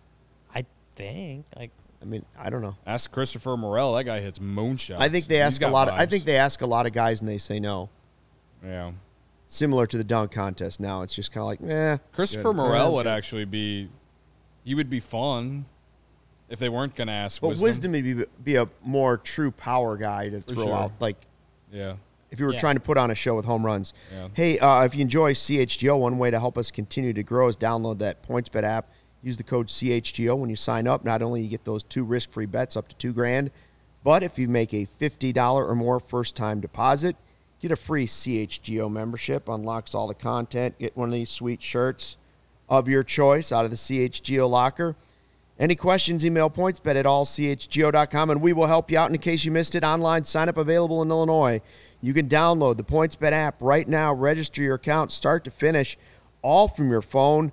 I 0.55 0.65
think 0.97 1.47
like 1.57 1.71
I 2.03 2.07
mean, 2.07 2.25
I 2.39 2.51
don't 2.51 2.63
know. 2.63 2.77
Ask 2.87 3.11
Christopher 3.11 3.57
Morel. 3.57 3.95
That 3.95 4.05
guy 4.05 4.21
hits 4.21 4.39
moonshots. 4.39 4.99
I 4.99 5.09
think 5.11 5.27
they 5.27 5.37
He's 5.37 5.43
ask 5.45 5.63
a 5.63 5.69
lot. 5.69 5.89
Of, 5.89 5.95
I 5.95 6.07
think 6.07 6.25
they 6.25 6.37
ask 6.37 6.61
a 6.63 6.67
lot 6.67 6.87
of 6.87 6.93
guys 6.93 7.21
and 7.21 7.29
they 7.29 7.39
say 7.39 7.61
no. 7.61 7.91
Yeah. 8.65 8.93
Similar 9.53 9.87
to 9.89 9.97
the 9.97 10.05
dunk 10.05 10.31
contest. 10.31 10.79
Now 10.79 11.03
it's 11.03 11.13
just 11.13 11.33
kind 11.33 11.43
of 11.43 11.47
like, 11.49 11.61
eh. 11.69 11.99
Christopher 12.13 12.51
good. 12.53 12.57
Morel 12.57 12.95
would 12.95 13.09
actually 13.09 13.45
be. 13.45 13.89
He 14.63 14.77
would 14.77 14.89
be 14.89 15.01
fun 15.01 15.65
if 16.49 16.61
they 16.61 16.69
weren't 16.69 16.95
going 16.95 17.09
to 17.09 17.13
ask 17.15 17.41
But 17.41 17.49
wisdom. 17.49 17.65
wisdom 17.65 17.93
would 17.93 18.05
be, 18.05 18.25
be 18.45 18.55
a 18.57 18.69
more 18.85 19.17
true 19.17 19.51
power 19.51 19.97
guy 19.97 20.29
to 20.29 20.41
throw 20.41 20.67
sure. 20.67 20.75
out. 20.75 20.93
Like 21.01 21.17
Yeah. 21.73 21.95
if 22.31 22.39
you 22.39 22.47
were 22.47 22.53
Yeah. 22.53 22.61
trying 22.61 22.77
to 22.77 22.81
put 22.81 22.97
on 22.97 23.11
a 23.11 23.15
show 23.17 23.35
with 23.35 23.45
home 23.45 23.67
runs. 23.67 23.93
Yeah. 24.13 24.29
Hey, 24.35 24.59
uh, 24.61 24.85
if 24.85 24.95
you 24.95 25.01
enjoy 25.01 25.33
CHGO, 25.35 25.97
one 25.97 26.19
way 26.19 26.31
to 26.31 26.39
help 26.39 26.57
us 26.57 26.71
continue 26.71 27.13
to 27.13 27.23
grow 27.25 27.49
is 27.49 27.57
download 27.57 27.99
that 27.99 28.23
PointsBet 28.23 28.63
app 28.63 28.87
Use 29.23 29.37
the 29.37 29.43
code 29.43 29.67
CHGO 29.69 30.35
when 30.35 30.49
you 30.49 30.57
sign 30.57 30.87
up. 30.87 31.05
Not 31.05 31.21
only 31.21 31.43
you 31.43 31.49
get 31.51 31.67
those 31.67 31.83
two 31.83 32.05
risk-free 32.05 32.47
bets 32.47 32.75
up 32.75 32.89
to 32.89 32.97
two 32.97 33.13
grand, 33.13 33.51
but 34.03 34.23
if 34.23 34.39
you 34.39 34.49
make 34.49 34.73
a 34.73 34.87
$50 34.87 35.69
or 35.69 35.75
more 35.75 36.01
first-time 36.01 36.61
deposit, 36.61 37.17
get 37.61 37.71
a 37.71 37.77
free 37.77 38.07
CHGO 38.07 38.91
membership. 38.91 39.49
Unlocks 39.49 39.95
all 39.95 40.07
the 40.07 40.15
content. 40.15 40.79
Get 40.79 40.97
one 40.97 41.09
of 41.09 41.15
these 41.15 41.31
sweet 41.31 41.63
shirts 41.63 42.17
of 42.69 42.89
your 42.89 43.03
choice 43.03 43.53
out 43.53 43.65
of 43.65 43.71
the 43.71 43.77
CHGO 43.77 44.49
locker. 44.49 44.97
Any 45.59 45.75
questions, 45.75 46.25
email 46.25 46.49
pointsbet 46.49 46.97
at 46.97 47.05
allchgo.com 47.05 48.31
and 48.31 48.41
we 48.41 48.55
will 48.55 48.67
help 48.67 48.91
you 48.91 48.99
out. 48.99 49.07
And 49.07 49.15
in 49.15 49.21
case 49.21 49.45
you 49.45 49.51
missed 49.51 49.75
it, 49.75 49.85
online 49.85 50.25
sign 50.25 50.49
up 50.49 50.57
available 50.57 51.03
in 51.03 51.11
Illinois. 51.11 51.61
You 52.01 52.15
can 52.15 52.29
download 52.29 52.79
the 52.79 52.85
PointsBet 52.85 53.33
app 53.33 53.57
right 53.61 53.87
now, 53.87 54.15
register 54.15 54.63
your 54.63 54.77
account 54.77 55.13
start 55.13 55.45
to 55.45 55.51
finish, 55.51 55.99
all 56.41 56.67
from 56.67 56.91
your 56.91 57.03
phone. 57.03 57.53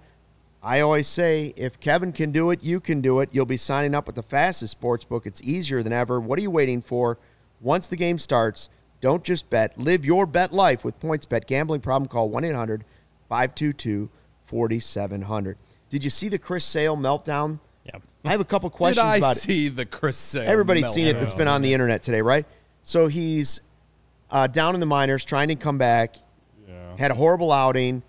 I 0.64 0.80
always 0.80 1.08
say, 1.08 1.54
if 1.58 1.80
Kevin 1.80 2.14
can 2.14 2.32
do 2.32 2.52
it, 2.52 2.64
you 2.64 2.80
can 2.80 3.02
do 3.02 3.20
it. 3.20 3.30
You'll 3.34 3.46
be 3.46 3.58
signing 3.58 3.94
up 3.94 4.08
with 4.08 4.16
the 4.16 4.24
fastest 4.24 4.72
sports 4.72 5.04
book. 5.04 5.26
It's 5.26 5.42
easier 5.42 5.84
than 5.84 5.94
ever. 5.94 6.20
What 6.20 6.40
are 6.40 6.42
you 6.42 6.52
waiting 6.52 6.82
for? 6.82 7.18
Once 7.60 7.88
the 7.88 7.96
game 7.98 8.18
starts, 8.18 8.70
don't 9.02 9.24
just 9.24 9.50
bet. 9.50 9.78
Live 9.78 10.06
your 10.06 10.26
bet 10.26 10.52
life 10.54 10.84
with 10.84 11.00
PointsBet. 11.00 11.48
Gambling 11.48 11.82
problem, 11.82 12.08
call 12.10 12.30
1 12.30 12.44
800 12.46 12.84
522 13.30 14.10
4700. 14.48 15.58
Did 15.90 16.04
you 16.04 16.10
see 16.10 16.30
the 16.30 16.38
Chris 16.38 16.66
Sale 16.66 16.98
meltdown? 16.98 17.60
Yeah. 17.86 17.98
I 18.26 18.32
have 18.32 18.40
a 18.42 18.46
couple 18.46 18.70
Did 18.72 18.76
questions 18.78 19.06
I 19.06 19.18
about 19.18 19.38
it. 19.38 19.40
see 19.40 19.70
the 19.70 19.86
Chris 19.86 20.18
Sale? 20.18 20.50
Everybody's 20.50 20.90
seen 20.90 21.08
it 21.08 21.16
meltdown? 21.16 21.20
that's 21.22 21.34
been 21.36 21.48
on 21.48 21.62
the 21.62 21.74
internet 21.74 22.04
today, 22.04 22.22
right? 22.22 22.46
So 22.84 23.08
he's 23.08 23.62
uh, 24.32 24.48
down 24.48 24.74
in 24.74 24.80
the 24.80 24.86
minors, 24.86 25.24
trying 25.26 25.50
to 25.50 25.56
come 25.56 25.78
back. 25.78 26.16
Yeah. 26.68 26.98
Had 26.98 27.12
a 27.12 27.16
horrible 27.16 27.52
outing. 27.52 28.04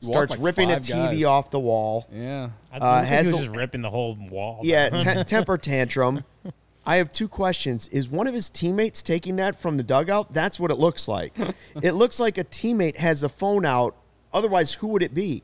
Starts 0.00 0.32
like 0.32 0.40
ripping 0.42 0.72
a 0.72 0.76
TV 0.78 1.12
guys. 1.12 1.24
off 1.24 1.50
the 1.52 1.60
wall. 1.60 2.08
Yeah. 2.12 2.50
I 2.72 2.76
Uh, 2.78 2.98
think 3.00 3.08
has 3.08 3.26
he 3.28 3.32
was 3.34 3.42
a- 3.42 3.44
just 3.46 3.56
ripping 3.56 3.82
the 3.82 3.90
whole 3.90 4.16
wall. 4.30 4.58
Yeah, 4.64 4.90
down. 4.90 5.00
te- 5.18 5.24
temper 5.24 5.56
tantrum. 5.58 6.24
I 6.84 6.96
have 6.96 7.12
two 7.12 7.28
questions. 7.28 7.88
Is 7.88 8.08
one 8.08 8.26
of 8.26 8.34
his 8.34 8.48
teammates 8.50 9.02
taking 9.02 9.36
that 9.36 9.60
from 9.60 9.76
the 9.76 9.82
dugout? 9.82 10.32
That's 10.34 10.58
what 10.58 10.70
it 10.70 10.78
looks 10.78 11.06
like. 11.08 11.32
it 11.82 11.92
looks 11.92 12.18
like 12.18 12.38
a 12.38 12.44
teammate 12.44 12.96
has 12.96 13.20
the 13.20 13.28
phone 13.28 13.64
out. 13.64 13.94
Otherwise, 14.34 14.74
who 14.74 14.88
would 14.88 15.02
it 15.02 15.14
be? 15.14 15.42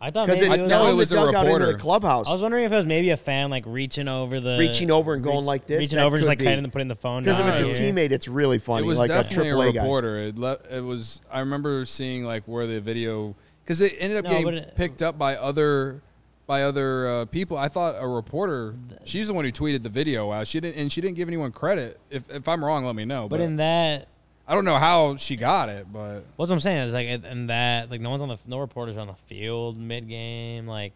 I 0.00 0.10
thought 0.10 0.26
Because 0.26 0.40
maybe 0.40 0.52
it's 0.52 0.60
it 0.60 0.64
was, 0.64 0.70
down 0.72 0.86
it 0.86 0.90
the 0.90 0.96
was 0.96 1.12
a 1.12 1.14
dugout 1.14 1.46
into 1.46 1.66
the 1.66 1.74
clubhouse. 1.78 2.28
I 2.28 2.32
was 2.32 2.42
wondering 2.42 2.64
if 2.64 2.72
it 2.72 2.76
was 2.76 2.84
maybe 2.86 3.10
a 3.10 3.16
fan 3.16 3.48
like 3.50 3.64
reaching 3.66 4.08
over 4.08 4.38
the 4.40 4.56
Reaching 4.58 4.90
over 4.90 5.14
and 5.14 5.22
going 5.22 5.38
reach- 5.38 5.46
like 5.46 5.66
this? 5.66 5.78
reaching 5.78 5.96
That 5.96 6.04
over, 6.06 6.16
just 6.18 6.28
like 6.28 6.38
be. 6.40 6.44
kind 6.44 6.64
of 6.66 6.72
putting 6.72 6.88
the 6.88 6.94
phone. 6.94 7.22
Because 7.22 7.38
if 7.38 7.46
down 7.46 7.68
it's 7.68 7.78
a 7.78 7.82
teammate, 7.82 8.10
it's 8.10 8.28
really 8.28 8.58
funny. 8.58 8.84
It 8.84 8.88
was 8.88 8.98
like 8.98 9.10
a 9.10 9.14
definitely 9.22 9.50
a, 9.50 9.54
AAA 9.54 9.74
guy. 9.74 9.80
reporter. 9.82 10.16
It, 10.18 10.36
le- 10.38 10.58
it 10.70 10.80
was. 10.80 11.22
I 11.32 11.38
remember 11.40 11.84
seeing 11.86 12.24
like 12.24 12.42
where 12.46 12.66
the 12.66 12.80
video 12.80 13.34
because 13.64 13.80
it 13.80 13.94
ended 13.98 14.18
up 14.18 14.24
No, 14.24 14.30
getting 14.30 14.54
it- 14.54 14.76
picked 14.76 15.02
up 15.02 15.16
by 15.16 15.36
other 15.36 16.02
by 16.46 16.62
other 16.62 17.08
uh, 17.08 17.24
people. 17.26 17.56
I 17.56 17.68
thought 17.68 17.96
a 17.98 18.06
reporter. 18.06 18.74
She's 19.04 19.28
the 19.28 19.34
one 19.34 19.44
who 19.44 19.52
tweeted 19.52 19.82
the 19.82 19.88
video 19.88 20.30
out. 20.30 20.46
She 20.46 20.60
didn't, 20.60 20.80
and 20.80 20.92
she 20.92 21.00
didn't 21.00 21.16
give 21.16 21.28
anyone 21.28 21.52
credit. 21.52 22.00
If 22.10 22.24
if 22.30 22.48
I'm 22.48 22.64
wrong, 22.64 22.84
let 22.84 22.94
me 22.94 23.04
know. 23.04 23.28
But 23.28 23.38
But, 23.38 23.40
in 23.40 23.56
that, 23.56 24.08
I 24.46 24.54
don't 24.54 24.64
know 24.64 24.76
how 24.76 25.16
she 25.16 25.36
got 25.36 25.68
it. 25.68 25.92
But 25.92 26.24
what's 26.36 26.50
I'm 26.50 26.60
saying 26.60 26.82
is 26.82 26.94
like 26.94 27.08
in 27.08 27.46
that, 27.48 27.90
like 27.90 28.00
no 28.00 28.10
one's 28.10 28.22
on 28.22 28.28
the 28.28 28.38
no 28.46 28.58
reporters 28.58 28.96
on 28.96 29.06
the 29.06 29.14
field 29.14 29.78
mid 29.78 30.08
game, 30.08 30.66
like 30.66 30.92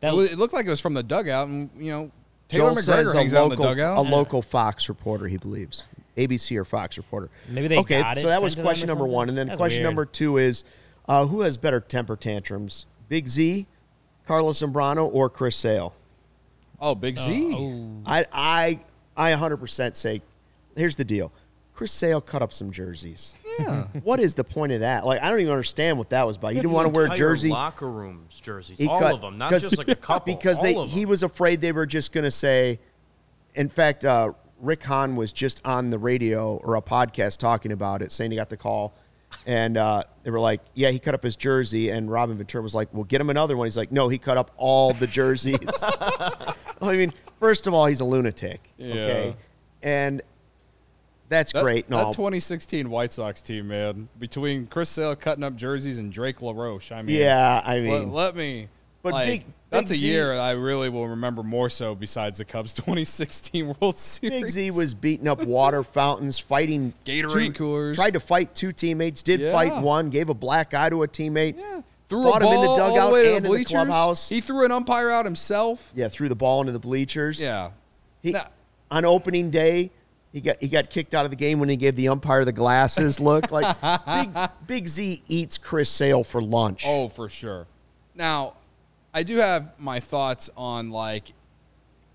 that. 0.00 0.14
it, 0.14 0.32
it 0.32 0.38
looked 0.38 0.52
like 0.52 0.66
it 0.66 0.70
was 0.70 0.80
from 0.80 0.94
the 0.94 1.02
dugout, 1.02 1.48
and 1.48 1.70
you 1.76 1.90
know 1.90 2.10
Taylor 2.48 2.70
Joel 2.70 2.76
McGregor 2.76 3.04
says 3.04 3.14
a 3.14 3.16
hangs 3.16 3.34
out 3.34 3.44
in 3.44 3.50
the 3.50 3.56
local, 3.56 3.74
dugout. 3.74 3.98
a 3.98 4.02
local 4.02 4.42
Fox 4.42 4.88
reporter, 4.88 5.26
he 5.26 5.36
believes. 5.36 5.84
ABC 6.16 6.56
or 6.56 6.64
Fox 6.64 6.96
reporter. 6.96 7.28
Maybe 7.48 7.66
they 7.66 7.78
okay. 7.78 8.00
got 8.00 8.16
it 8.16 8.20
so 8.20 8.28
that 8.28 8.40
was 8.40 8.52
sent 8.52 8.58
to 8.58 8.62
them 8.62 8.66
question 8.66 8.86
number 8.86 9.04
one, 9.04 9.28
and 9.28 9.36
then 9.36 9.48
That's 9.48 9.58
question 9.58 9.78
weird. 9.78 9.88
number 9.88 10.06
two 10.06 10.36
is, 10.36 10.62
uh, 11.08 11.26
who 11.26 11.40
has 11.40 11.56
better 11.56 11.80
temper 11.80 12.14
tantrums, 12.14 12.86
Big 13.08 13.26
Z, 13.26 13.66
Carlos 14.26 14.60
Zambrano, 14.60 15.08
or 15.12 15.28
Chris 15.30 15.56
Sale? 15.56 15.94
oh, 16.80 16.94
Big 16.94 17.16
Z. 17.18 17.52
oh, 17.54 18.02
I 18.06 18.26
I 18.32 18.80
I 19.16 19.32
100% 19.32 19.94
say, 19.94 20.20
here's 20.76 20.96
the 20.96 21.04
deal. 21.04 21.32
Chris 21.74 21.92
Sale 21.92 22.20
cut 22.20 22.42
up 22.42 22.52
some 22.52 22.70
jerseys. 22.72 23.34
Yeah. 23.58 23.86
What 24.02 24.18
is 24.20 24.34
the 24.34 24.42
point 24.44 24.72
of 24.72 24.80
that? 24.80 25.06
Like, 25.06 25.22
I 25.22 25.30
don't 25.30 25.40
even 25.40 25.52
understand 25.52 25.98
what 25.98 26.10
that 26.10 26.26
was 26.26 26.36
about. 26.36 26.52
He 26.52 26.56
didn't 26.60 26.72
want 26.72 26.92
to 26.92 26.98
wear 26.98 27.10
a 27.12 27.16
jersey. 27.16 27.48
Locker 27.50 27.88
rooms 27.90 28.40
jerseys, 28.40 28.76
He 28.78 28.86
all 28.88 28.98
cut- 29.00 29.14
of 29.14 29.20
them, 29.20 29.38
not 29.38 29.50
just 29.52 29.78
like 29.78 29.88
a 29.88 29.94
couple. 29.94 30.34
because 30.34 30.58
all 30.58 30.64
they, 30.64 30.74
of 30.74 30.90
he 30.90 31.06
was 31.06 31.22
afraid 31.22 31.60
they 31.60 31.72
were 31.72 31.86
just 31.86 32.12
going 32.12 32.24
to 32.24 32.30
say. 32.30 32.80
In 33.54 33.68
fact, 33.68 34.04
uh, 34.04 34.32
Rick 34.60 34.82
Hahn 34.82 35.14
was 35.14 35.32
just 35.32 35.60
on 35.64 35.90
the 35.90 35.98
radio 35.98 36.56
or 36.64 36.74
a 36.74 36.82
podcast 36.82 37.38
talking 37.38 37.70
about 37.70 38.02
it, 38.02 38.10
saying 38.10 38.32
he 38.32 38.36
got 38.36 38.50
the 38.50 38.56
call, 38.56 38.94
and 39.46 39.76
uh, 39.76 40.04
they 40.22 40.30
were 40.30 40.40
like, 40.40 40.60
"Yeah, 40.74 40.90
he 40.90 40.98
cut 40.98 41.14
up 41.14 41.22
his 41.22 41.36
jersey." 41.36 41.90
And 41.90 42.10
Robin 42.10 42.36
Ventura 42.36 42.62
was 42.62 42.74
like, 42.74 42.88
"Well, 42.92 43.04
get 43.04 43.20
him 43.20 43.30
another 43.30 43.56
one." 43.56 43.66
He's 43.66 43.76
like, 43.76 43.92
"No, 43.92 44.08
he 44.08 44.18
cut 44.18 44.36
up 44.36 44.50
all 44.56 44.92
the 44.92 45.06
jerseys." 45.06 45.58
I 45.82 46.56
mean, 46.80 47.12
first 47.40 47.66
of 47.66 47.74
all, 47.74 47.86
he's 47.86 48.00
a 48.00 48.04
lunatic. 48.04 48.60
Okay, 48.80 49.36
and 49.82 50.22
that's 51.28 51.52
That, 51.52 51.62
great. 51.62 51.88
No, 51.88 51.98
that 51.98 52.12
2016 52.12 52.88
White 52.90 53.12
Sox 53.12 53.42
team, 53.42 53.68
man, 53.68 54.08
between 54.18 54.66
Chris 54.66 54.90
Sale 54.90 55.16
cutting 55.16 55.44
up 55.44 55.56
jerseys 55.56 55.98
and 55.98 56.12
Drake 56.12 56.42
LaRoche. 56.42 56.92
I 56.92 57.02
mean, 57.02 57.16
yeah, 57.16 57.62
I 57.64 57.78
let, 57.78 57.82
mean, 57.82 58.12
let 58.12 58.36
me. 58.36 58.68
But 59.02 59.12
like, 59.12 59.26
Big- 59.26 59.44
that's 59.74 59.90
Big 59.90 59.96
a 59.96 60.00
Z- 60.00 60.06
year 60.06 60.32
I 60.34 60.52
really 60.52 60.88
will 60.88 61.08
remember 61.08 61.42
more 61.42 61.68
so. 61.68 61.94
Besides 61.94 62.38
the 62.38 62.44
Cubs 62.44 62.72
2016 62.74 63.74
World 63.80 63.96
Series, 63.96 64.40
Big 64.42 64.48
Z 64.50 64.70
was 64.72 64.94
beating 64.94 65.28
up 65.28 65.42
water 65.44 65.82
fountains, 65.84 66.38
fighting 66.38 66.92
Gatorade 67.04 67.32
two- 67.48 67.52
coolers. 67.52 67.96
Tried 67.96 68.12
to 68.14 68.20
fight 68.20 68.54
two 68.54 68.72
teammates, 68.72 69.22
did 69.22 69.40
Yeah. 69.40 69.52
fight 69.52 69.76
one, 69.82 70.10
gave 70.10 70.28
a 70.30 70.34
black 70.34 70.74
eye 70.74 70.90
to 70.90 71.02
a 71.02 71.08
teammate. 71.08 71.56
yeah. 71.58 71.80
threw 72.08 72.22
fought 72.22 72.42
a 72.42 72.46
him 72.46 72.52
in 72.52 72.60
ball 72.64 72.74
the 72.76 72.82
all 72.82 72.90
dugout 72.90 73.08
the 73.08 73.14
way 73.14 73.22
to 73.24 73.36
and 73.36 73.44
the 73.46 73.50
in 73.52 73.58
the 73.58 73.64
clubhouse. 73.64 74.28
He 74.28 74.40
threw 74.40 74.64
an 74.64 74.72
umpire 74.72 75.10
out 75.10 75.24
himself. 75.24 75.90
Yeah, 75.94 76.08
threw 76.08 76.28
the 76.28 76.34
ball 76.36 76.60
into 76.60 76.72
the 76.72 76.78
bleachers. 76.78 77.40
Yeah, 77.40 77.70
He, 78.22 78.30
Nah. 78.32 78.44
on 78.90 79.04
opening 79.04 79.50
day, 79.50 79.90
he 80.32 80.40
got 80.40 80.56
he 80.60 80.66
got 80.68 80.90
kicked 80.90 81.14
out 81.14 81.24
of 81.24 81.30
the 81.30 81.36
game 81.36 81.60
when 81.60 81.68
he 81.68 81.76
gave 81.76 81.94
the 81.96 82.08
umpire 82.08 82.44
the 82.44 82.52
glasses 82.52 83.20
look. 83.20 83.50
Like 83.52 83.76
Big 84.06 84.50
Big 84.66 84.88
Z 84.88 85.22
eats 85.28 85.56
Chris 85.58 85.88
Sale 85.88 86.24
for 86.24 86.42
lunch. 86.42 86.82
Oh, 86.86 87.08
for 87.08 87.28
sure. 87.28 87.66
Now, 88.16 88.54
I 89.14 89.22
do 89.22 89.36
have 89.36 89.78
my 89.78 90.00
thoughts 90.00 90.50
on 90.56 90.90
like, 90.90 91.32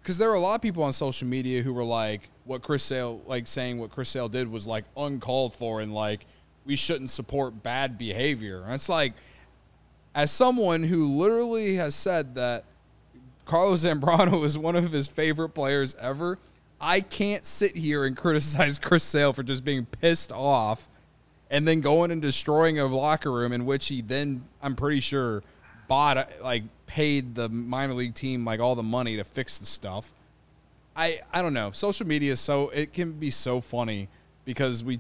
because 0.02 0.18
there 0.18 0.28
were 0.28 0.36
a 0.36 0.40
lot 0.40 0.56
of 0.56 0.62
people 0.62 0.84
on 0.84 0.92
social 0.92 1.28
media 1.28 1.62
who 1.62 1.74
were 1.74 1.84
like, 1.84 2.30
what 2.44 2.62
Chris 2.62 2.84
Sale, 2.84 3.22
like 3.26 3.48
saying 3.48 3.80
what 3.80 3.90
Chris 3.90 4.10
Sale 4.10 4.28
did 4.28 4.52
was 4.52 4.68
like 4.68 4.84
uncalled 4.98 5.54
for 5.54 5.80
and 5.80 5.94
like 5.94 6.26
we 6.66 6.76
shouldn't 6.76 7.10
support 7.10 7.64
bad 7.64 7.98
behavior. 7.98 8.64
And 8.64 8.74
it's 8.74 8.90
like, 8.90 9.14
as 10.14 10.30
someone 10.30 10.84
who 10.84 11.08
literally 11.08 11.76
has 11.76 11.96
said 11.96 12.36
that 12.36 12.66
Carlos 13.46 13.84
Zambrano 13.86 14.44
is 14.44 14.58
one 14.58 14.76
of 14.76 14.92
his 14.92 15.08
favorite 15.08 15.50
players 15.50 15.96
ever, 15.96 16.38
I 16.82 17.00
can't 17.00 17.46
sit 17.46 17.78
here 17.78 18.04
and 18.06 18.18
criticize 18.18 18.78
Chris 18.82 19.04
Sale 19.04 19.34
for 19.34 19.44
just 19.44 19.64
being 19.64 19.86
pissed 19.86 20.32
off 20.34 20.90
and 21.50 21.68
then 21.68 21.82
going 21.82 22.12
and 22.12 22.22
destroying 22.22 22.78
a 22.78 22.86
locker 22.86 23.32
room 23.32 23.54
in 23.54 23.66
which 23.66 23.88
he 23.88 24.02
then 24.02 24.44
I'm 24.62 24.76
pretty 24.76 25.00
sure 25.00 25.44
bought 25.88 26.30
like 26.42 26.64
paid 26.90 27.36
the 27.36 27.48
minor 27.48 27.94
league 27.94 28.16
team 28.16 28.44
like 28.44 28.60
all 28.60 28.74
the 28.74 28.82
money 28.82 29.16
to 29.16 29.24
fix 29.24 29.60
the 29.60 29.66
stuff. 29.66 30.12
I 30.96 31.20
I 31.32 31.44
don't 31.44 31.54
know. 31.54 31.70
Social 31.70 32.08
media 32.08 32.32
is 32.32 32.40
so 32.40 32.70
it 32.70 32.94
can 32.94 33.12
be 33.12 33.30
so 33.30 33.62
funny 33.62 34.10
because 34.44 34.84
we 34.84 35.00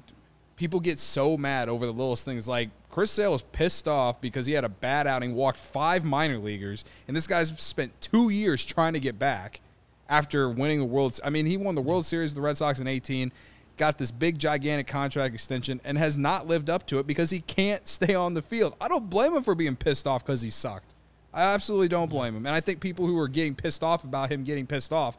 people 0.56 0.80
get 0.80 1.00
so 1.00 1.36
mad 1.36 1.68
over 1.68 1.88
the 1.88 1.92
littlest 1.92 2.26
things. 2.26 2.48
Like 2.48 2.70
Chris 2.92 3.10
Sale 3.10 3.32
was 3.32 3.42
pissed 3.42 3.88
off 3.88 4.22
because 4.22 4.46
he 4.46 4.54
had 4.54 4.64
a 4.64 4.70
bad 4.70 5.08
outing, 5.08 5.34
walked 5.34 5.58
five 5.58 6.06
minor 6.06 6.38
leaguers, 6.38 6.86
and 7.08 7.18
this 7.18 7.26
guy's 7.26 7.50
spent 7.60 8.00
two 8.02 8.30
years 8.30 8.64
trying 8.64 8.94
to 8.94 9.00
get 9.00 9.18
back 9.18 9.60
after 10.08 10.48
winning 10.48 10.80
the 10.80 10.86
World. 10.86 11.20
I 11.24 11.32
mean, 11.32 11.48
he 11.48 11.58
won 11.58 11.74
the 11.74 11.82
World 11.82 12.06
Series 12.06 12.32
with 12.32 12.36
the 12.36 12.42
Red 12.42 12.58
Sox 12.58 12.80
in 12.80 12.88
18, 12.88 13.32
got 13.78 13.98
this 13.98 14.12
big 14.12 14.38
gigantic 14.38 14.86
contract 14.86 15.34
extension, 15.34 15.82
and 15.84 15.98
has 15.98 16.20
not 16.20 16.46
lived 16.46 16.70
up 16.70 16.86
to 16.88 17.00
it 17.00 17.08
because 17.08 17.32
he 17.32 17.40
can't 17.42 17.88
stay 17.88 18.14
on 18.14 18.36
the 18.36 18.44
field. 18.44 18.76
I 18.80 18.88
don't 18.88 19.10
blame 19.10 19.36
him 19.36 19.42
for 19.42 19.56
being 19.56 19.76
pissed 19.76 20.06
off 20.06 20.24
because 20.24 20.44
he 20.44 20.52
sucked. 20.52 20.94
I 21.34 21.44
absolutely 21.44 21.88
don't 21.88 22.10
blame 22.10 22.36
him, 22.36 22.46
and 22.46 22.56
I 22.56 22.60
think 22.60 22.80
people 22.80 23.06
who 23.06 23.18
are 23.20 23.28
getting 23.28 23.56
pissed 23.56 23.84
off 23.84 24.04
about 24.04 24.32
him 24.32 24.44
getting 24.44 24.66
pissed 24.66 24.92
off 24.92 25.18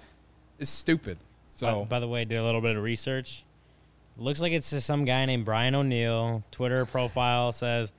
is 0.59 0.69
stupid. 0.69 1.19
So 1.53 1.85
by, 1.85 1.97
by 1.97 2.01
the 2.01 2.09
way, 2.09 2.25
did 2.25 2.39
a 2.39 2.45
little 2.45 2.61
bit 2.61 2.77
of 2.77 2.83
research. 2.83 3.45
Looks 4.17 4.41
like 4.41 4.53
it's 4.53 4.71
just 4.71 4.87
some 4.87 5.05
guy 5.05 5.25
named 5.25 5.45
Brian 5.45 5.75
O'Neill. 5.75 6.43
Twitter 6.51 6.85
profile 6.85 7.53
says 7.53 7.93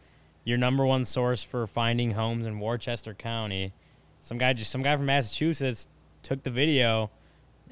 your 0.44 0.58
number 0.58 0.86
one 0.86 1.06
source 1.06 1.44
for 1.44 1.66
finding 1.68 2.12
homes 2.12 2.46
in 2.46 2.60
Worcester 2.60 3.14
County. 3.14 3.74
Some 4.20 4.38
guy 4.38 4.54
just 4.54 4.72
some 4.72 4.84
guy 4.84 4.96
from 4.96 5.06
Massachusetts 5.06 5.88
took 6.22 6.44
the 6.44 6.52
video 6.52 7.10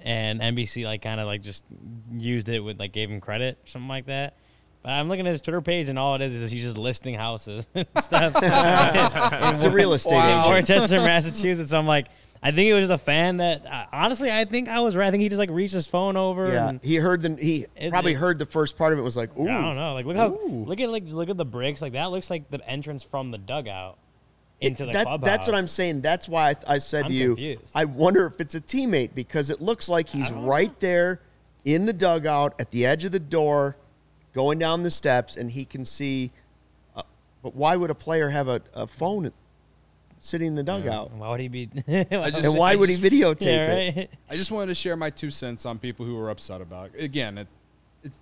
and 0.02 0.42
NBC 0.42 0.86
like 0.86 1.02
kind 1.02 1.20
of 1.20 1.28
like 1.28 1.42
just 1.42 1.64
used 2.12 2.50
it 2.50 2.62
with 2.62 2.80
like 2.80 2.92
gave 2.92 3.10
him 3.12 3.20
credit 3.20 3.58
or 3.64 3.68
something 3.68 3.90
like 3.90 4.06
that. 4.06 4.36
But 4.82 4.92
I'm 4.92 5.10
looking 5.10 5.28
at 5.28 5.32
his 5.32 5.42
Twitter 5.42 5.62
page 5.62 5.90
and 5.90 6.00
all 6.00 6.16
it 6.16 6.22
is 6.22 6.34
is 6.34 6.52
he's 6.52 6.64
just 6.64 6.78
listing 6.78 7.14
houses 7.16 7.68
and 7.76 7.86
stuff. 8.00 8.34
It's 8.42 9.64
a 9.64 9.70
real 9.70 9.94
estate 9.94 10.14
Wow. 10.16 10.54
agent. 10.56 10.70
Worcester, 10.70 10.98
Massachusetts. 11.02 11.74
I'm 11.74 11.86
like, 11.88 12.08
I 12.42 12.52
think 12.52 12.70
it 12.70 12.74
was 12.74 12.88
just 12.88 12.94
a 13.02 13.04
fan 13.04 13.38
that 13.38 13.66
uh, 13.66 13.86
honestly, 13.92 14.32
I 14.32 14.46
think 14.46 14.70
I 14.70 14.80
was 14.80 14.96
right. 14.96 15.08
I 15.08 15.12
think 15.12 15.22
he 15.22 15.28
just 15.30 15.40
like 15.40 15.50
reached 15.50 15.74
his 15.74 15.88
phone 15.88 16.16
over. 16.16 16.48
Yeah, 16.48 16.70
and, 16.70 16.80
he 16.82 16.96
heard 16.96 17.22
the 17.22 17.36
he 17.36 17.66
It- 17.76 17.92
probably 17.92 18.14
it- 18.14 18.18
heard 18.20 18.40
the 18.40 18.46
first 18.46 18.78
part 18.78 18.94
of 18.94 19.00
it. 19.00 19.02
Was 19.02 19.18
like, 19.18 19.36
ooh, 19.38 19.44
I 19.50 19.62
don't 19.62 19.76
know. 19.76 19.94
Like 19.94 20.06
look 20.06 20.16
how 20.16 20.40
look 20.48 20.80
at 20.80 20.90
like 20.90 21.04
look 21.08 21.30
at 21.30 21.36
the 21.36 21.44
bricks. 21.46 21.82
Like 21.82 21.94
that 21.94 22.12
looks 22.12 22.30
like 22.30 22.50
the 22.50 22.66
entrance 22.70 23.04
from 23.04 23.32
the 23.32 23.38
dugout. 23.38 23.98
into 24.62 24.86
the 24.86 24.94
that, 24.94 25.04
clubhouse. 25.06 25.28
that's 25.28 25.48
what 25.48 25.56
I'm 25.58 25.68
saying. 25.68 26.00
That's 26.00 26.30
why 26.30 26.52
I, 26.52 26.76
I 26.76 26.78
said 26.78 27.04
I'm 27.06 27.12
to 27.12 27.16
you, 27.18 27.28
confused. 27.36 27.64
I 27.76 27.84
wonder 27.84 28.26
if 28.28 28.40
it's 28.40 28.56
a 28.56 28.62
teammate 28.62 29.14
because 29.14 29.50
it 29.50 29.60
looks 29.60 29.90
like 29.90 30.08
he's 30.08 30.32
right 30.32 30.78
there 30.80 31.20
in 31.66 31.86
the 31.86 31.94
dugout 31.94 32.56
at 32.58 32.72
the 32.72 32.86
edge 32.86 33.04
of 33.04 33.12
the 33.12 33.20
door, 33.20 33.76
going 34.40 34.58
down 34.58 34.84
the 34.84 34.92
steps, 34.92 35.36
and 35.36 35.52
he 35.52 35.66
can 35.66 35.84
see. 35.84 36.32
Uh, 36.96 37.02
but 37.44 37.56
why 37.56 37.76
would 37.76 37.92
a 37.92 37.96
player 37.96 38.30
have 38.30 38.48
a, 38.48 38.62
a 38.74 38.88
phone 38.88 39.34
sitting 40.20 40.48
in 40.48 40.56
the 40.56 40.64
dugout? 40.64 41.12
Why 41.12 41.30
would 41.30 41.42
he 41.42 41.50
be? 41.50 41.70
I 41.90 42.32
just- 42.32 42.46
And 42.46 42.58
why 42.58 42.72
I 42.72 42.76
would 42.76 42.88
just- 42.90 43.04
he 43.04 43.10
videotape 43.10 43.42
yeah, 43.42 44.02
it? 44.04 44.14
I 44.30 44.38
just 44.38 44.50
wanted 44.50 44.68
to 44.68 44.76
share 44.76 44.96
my 44.96 45.10
two 45.10 45.30
cents 45.30 45.66
on 45.66 45.78
people 45.78 46.06
who 46.06 46.16
were 46.16 46.30
upset 46.30 46.62
about. 46.62 46.92
It. 46.96 47.04
Again, 47.04 47.38
it, 47.38 47.50
it's 48.02 48.22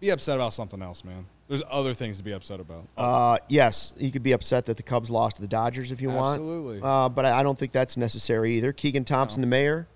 be 0.00 0.10
upset 0.10 0.34
about 0.34 0.52
something 0.52 0.82
else, 0.82 1.04
man. 1.04 1.26
There's 1.46 1.62
other 1.70 1.94
things 1.94 2.16
to 2.18 2.24
be 2.24 2.32
upset 2.32 2.58
about. 2.58 2.88
Uh, 2.96 3.38
yes, 3.48 3.92
you 3.98 4.10
could 4.10 4.24
be 4.24 4.32
upset 4.32 4.66
that 4.66 4.76
the 4.76 4.82
Cubs 4.82 5.12
lost 5.12 5.36
to 5.36 5.42
the 5.42 5.48
Dodgers 5.48 5.92
if 5.92 6.00
you 6.00 6.10
want. 6.10 6.40
Absolutely. 6.40 6.80
Uh, 6.82 7.08
but 7.08 7.24
I, 7.24 7.38
I 7.38 7.42
don't 7.44 7.56
think 7.56 7.70
that's 7.70 7.96
necessary 7.96 8.56
either. 8.56 8.72
Keegan 8.72 9.04
Thompson, 9.04 9.42
the 9.42 9.46
mayor, 9.46 9.86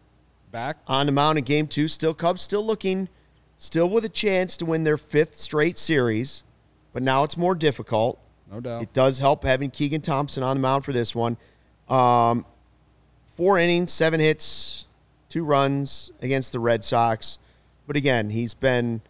Back, 0.52 0.76
on 0.86 1.06
the 1.06 1.12
mound 1.12 1.38
in 1.38 1.44
game 1.44 1.66
two. 1.66 1.88
Still 1.88 2.14
Cubs 2.14 2.40
still 2.40 2.64
looking, 2.64 3.08
still 3.60 3.88
with 3.90 4.06
a 4.06 4.08
chance 4.08 4.56
to 4.56 4.64
win 4.64 4.84
their 4.84 4.96
fifth 4.96 5.36
straight 5.36 5.76
series, 5.76 6.42
but 6.94 7.02
now 7.02 7.22
it's 7.22 7.36
more 7.36 7.54
difficult. 7.54 8.18
no 8.50 8.58
doubt. 8.58 8.82
It 8.82 8.92
does 8.94 9.18
help 9.18 9.44
having 9.44 9.70
Keegan 9.70 10.00
Thompson 10.00 10.42
on 10.42 10.56
the 10.56 10.60
mound 10.60 10.84
for 10.84 10.94
this 10.94 11.14
one. 11.14 11.36
Um, 11.88 12.46
four 13.34 13.58
innings, 13.58 13.92
seven 13.92 14.18
hits, 14.18 14.86
two 15.28 15.44
runs 15.44 16.10
against 16.22 16.52
the 16.52 16.58
Red 16.58 16.82
Sox. 16.82 17.36
But 17.86 17.96
again, 17.96 18.30
he's 18.30 18.54
been. 18.54 19.02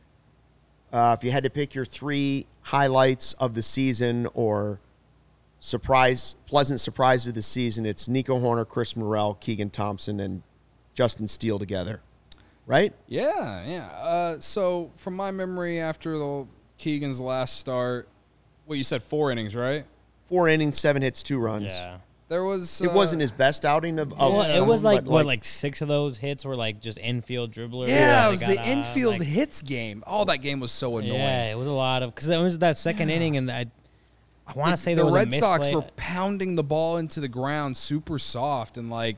Uh, 0.93 1.17
if 1.17 1.25
you 1.25 1.31
had 1.31 1.45
to 1.45 1.51
pick 1.51 1.73
your 1.73 1.85
three 1.85 2.47
highlights 2.63 3.35
of 3.35 3.55
the 3.55 3.63
season 3.63 4.27
or 4.35 4.81
surprise, 5.61 6.35
pleasant 6.47 6.81
surprise 6.81 7.29
of 7.29 7.35
the 7.35 7.43
season, 7.43 7.87
it's 7.87 8.09
Nico 8.09 8.41
Hoerner, 8.41 8.67
Chris 8.67 8.97
Morel, 8.97 9.35
Keegan 9.35 9.71
Thompson, 9.71 10.19
and 10.19 10.43
Justin 10.95 11.29
Steele 11.29 11.61
together, 11.61 12.01
right? 12.67 12.93
Yeah, 13.07 13.67
yeah. 13.67 13.87
Uh, 13.87 14.41
so 14.41 14.91
from 14.95 15.15
my 15.15 15.31
memory, 15.31 15.81
after 15.81 16.19
the 16.19 16.47
Keegan's 16.79 17.21
last 17.21 17.59
start, 17.59 18.09
what 18.67 18.79
you 18.79 18.85
said 18.85 19.03
four 19.03 19.31
innings, 19.31 19.55
right? 19.55 19.85
Four 20.29 20.49
innings, 20.49 20.79
seven 20.79 21.03
hits, 21.03 21.23
two 21.23 21.39
runs. 21.39 21.73
Yeah. 21.73 21.99
There 22.31 22.45
was. 22.45 22.81
It 22.81 22.91
uh, 22.91 22.95
wasn't 22.95 23.23
his 23.23 23.33
best 23.33 23.65
outing 23.65 23.99
of. 23.99 24.13
of 24.13 24.33
Well, 24.33 24.43
it 24.43 24.65
was 24.65 24.85
like 24.85 25.05
but, 25.05 25.11
what, 25.11 25.27
like 25.27 25.43
six 25.43 25.83
of 25.83 25.89
those 25.89 26.17
hits 26.17 26.45
were 26.45 26.55
like 26.55 26.81
just 26.81 26.97
infield 26.99 27.51
dribblers. 27.53 27.89
Yeah, 27.89 28.29
it 28.29 28.31
was 28.31 28.41
got 28.41 28.51
the 28.51 28.61
on, 28.61 28.67
infield 28.67 29.19
like- 29.19 29.29
hits 29.29 29.63
game. 29.63 30.05
Oh, 30.07 30.25
that 30.27 30.37
game 30.37 30.61
was 30.61 30.71
so 30.71 30.99
annoying. 30.99 31.15
Yeah, 31.15 31.51
it 31.51 31.57
was 31.57 31.67
a 31.67 31.73
lot 31.73 32.05
of 32.05 32.15
because 32.15 32.29
it 32.29 32.39
was 32.39 32.61
that 32.61 32.79
second 32.79 33.11
inning, 33.11 33.37
and 33.37 33.51
I, 33.51 33.67
I 34.47 34.53
want 34.53 34.71
to 34.71 34.77
say 34.77 34.95
there 34.95 35.03
the 35.03 35.07
was 35.07 35.15
Red 35.15 35.33
a 35.33 35.39
Sox 35.39 35.73
were 35.73 35.83
pounding 35.97 36.55
the 36.55 36.63
ball 36.63 36.99
into 36.99 37.19
the 37.19 37.27
ground 37.27 37.77
super 37.77 38.17
soft 38.17 38.79
and 38.79 38.91
like 38.91 39.17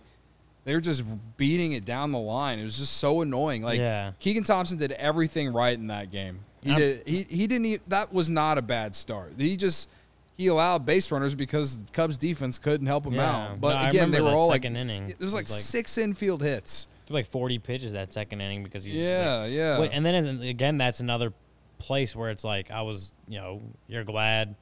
they 0.65 0.75
were 0.75 0.81
just 0.81 1.03
beating 1.37 1.73
it 1.73 1.85
down 1.85 2.13
the 2.13 2.19
line. 2.19 2.59
It 2.59 2.65
was 2.65 2.79
just 2.79 2.97
so 2.99 3.21
annoying. 3.21 3.63
Like 3.63 3.79
Yeah. 3.79 4.13
Keegan 4.21 4.45
Thompson 4.45 4.79
did 4.79 4.93
everything 4.93 5.53
right 5.53 5.77
in 5.77 5.89
that 5.89 6.11
game. 6.11 6.41
He 6.63 6.71
I'm- 6.71 6.79
did. 6.79 7.03
He 7.07 7.23
he 7.29 7.47
didn't. 7.47 7.67
e 7.67 7.79
that 7.89 8.13
was 8.13 8.31
not 8.31 8.59
a 8.59 8.63
bad 8.63 8.95
start. 8.95 9.33
He 9.39 9.57
just 9.57 9.89
he 10.37 10.47
allowed 10.47 10.87
base 10.87 11.11
runners 11.13 11.35
because 11.35 11.81
Cubs 11.93 12.17
defense 12.19 12.59
couldn't 12.59 12.87
help 12.87 13.05
him 13.07 13.15
Yeah. 13.15 13.31
out. 13.51 13.61
But 13.61 13.83
No, 13.83 13.89
again, 13.91 14.11
they 14.11 14.21
were 14.21 14.31
all 14.31 14.49
like 14.49 14.63
second 14.63 14.77
inning. 14.77 15.07
There 15.09 15.17
was 15.21 15.35
It 15.35 15.37
like, 15.37 15.45
was 15.45 15.53
like- 15.53 15.61
six 15.61 15.99
infield 15.99 16.43
hits. 16.43 16.89
like 17.09 17.27
40 17.27 17.59
pitches 17.59 17.93
that 17.93 18.11
second 18.11 18.41
inning 18.41 18.63
because 18.63 18.85
he's 18.85 18.95
Yeah, 19.03 19.41
like, 19.41 19.53
yeah. 19.53 19.79
Wait, 19.79 19.91
and 19.93 20.07
then 20.07 20.41
again, 20.43 20.79
that's 20.79 21.01
another 21.01 21.35
place 21.79 22.17
where 22.17 22.31
it's 22.31 22.43
like 22.45 22.71
I 22.71 22.81
was, 22.83 23.13
you 23.29 23.39
know, 23.39 23.61
you're 23.87 24.05
glad 24.05 24.55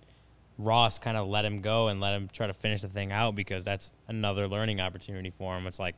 Ross 0.61 0.99
kind 0.99 1.17
of 1.17 1.29
let 1.29 1.45
him 1.45 1.61
go 1.61 1.89
and 1.89 2.01
let 2.01 2.15
him 2.15 2.29
try 2.33 2.47
to 2.47 2.55
finish 2.55 2.83
the 2.83 2.89
thing 2.89 3.13
out 3.13 3.35
because 3.35 3.65
that's 3.65 3.93
another 4.09 4.47
learning 4.47 4.81
opportunity 4.81 5.31
for 5.31 5.57
him. 5.57 5.67
It's 5.67 5.79
like, 5.79 5.95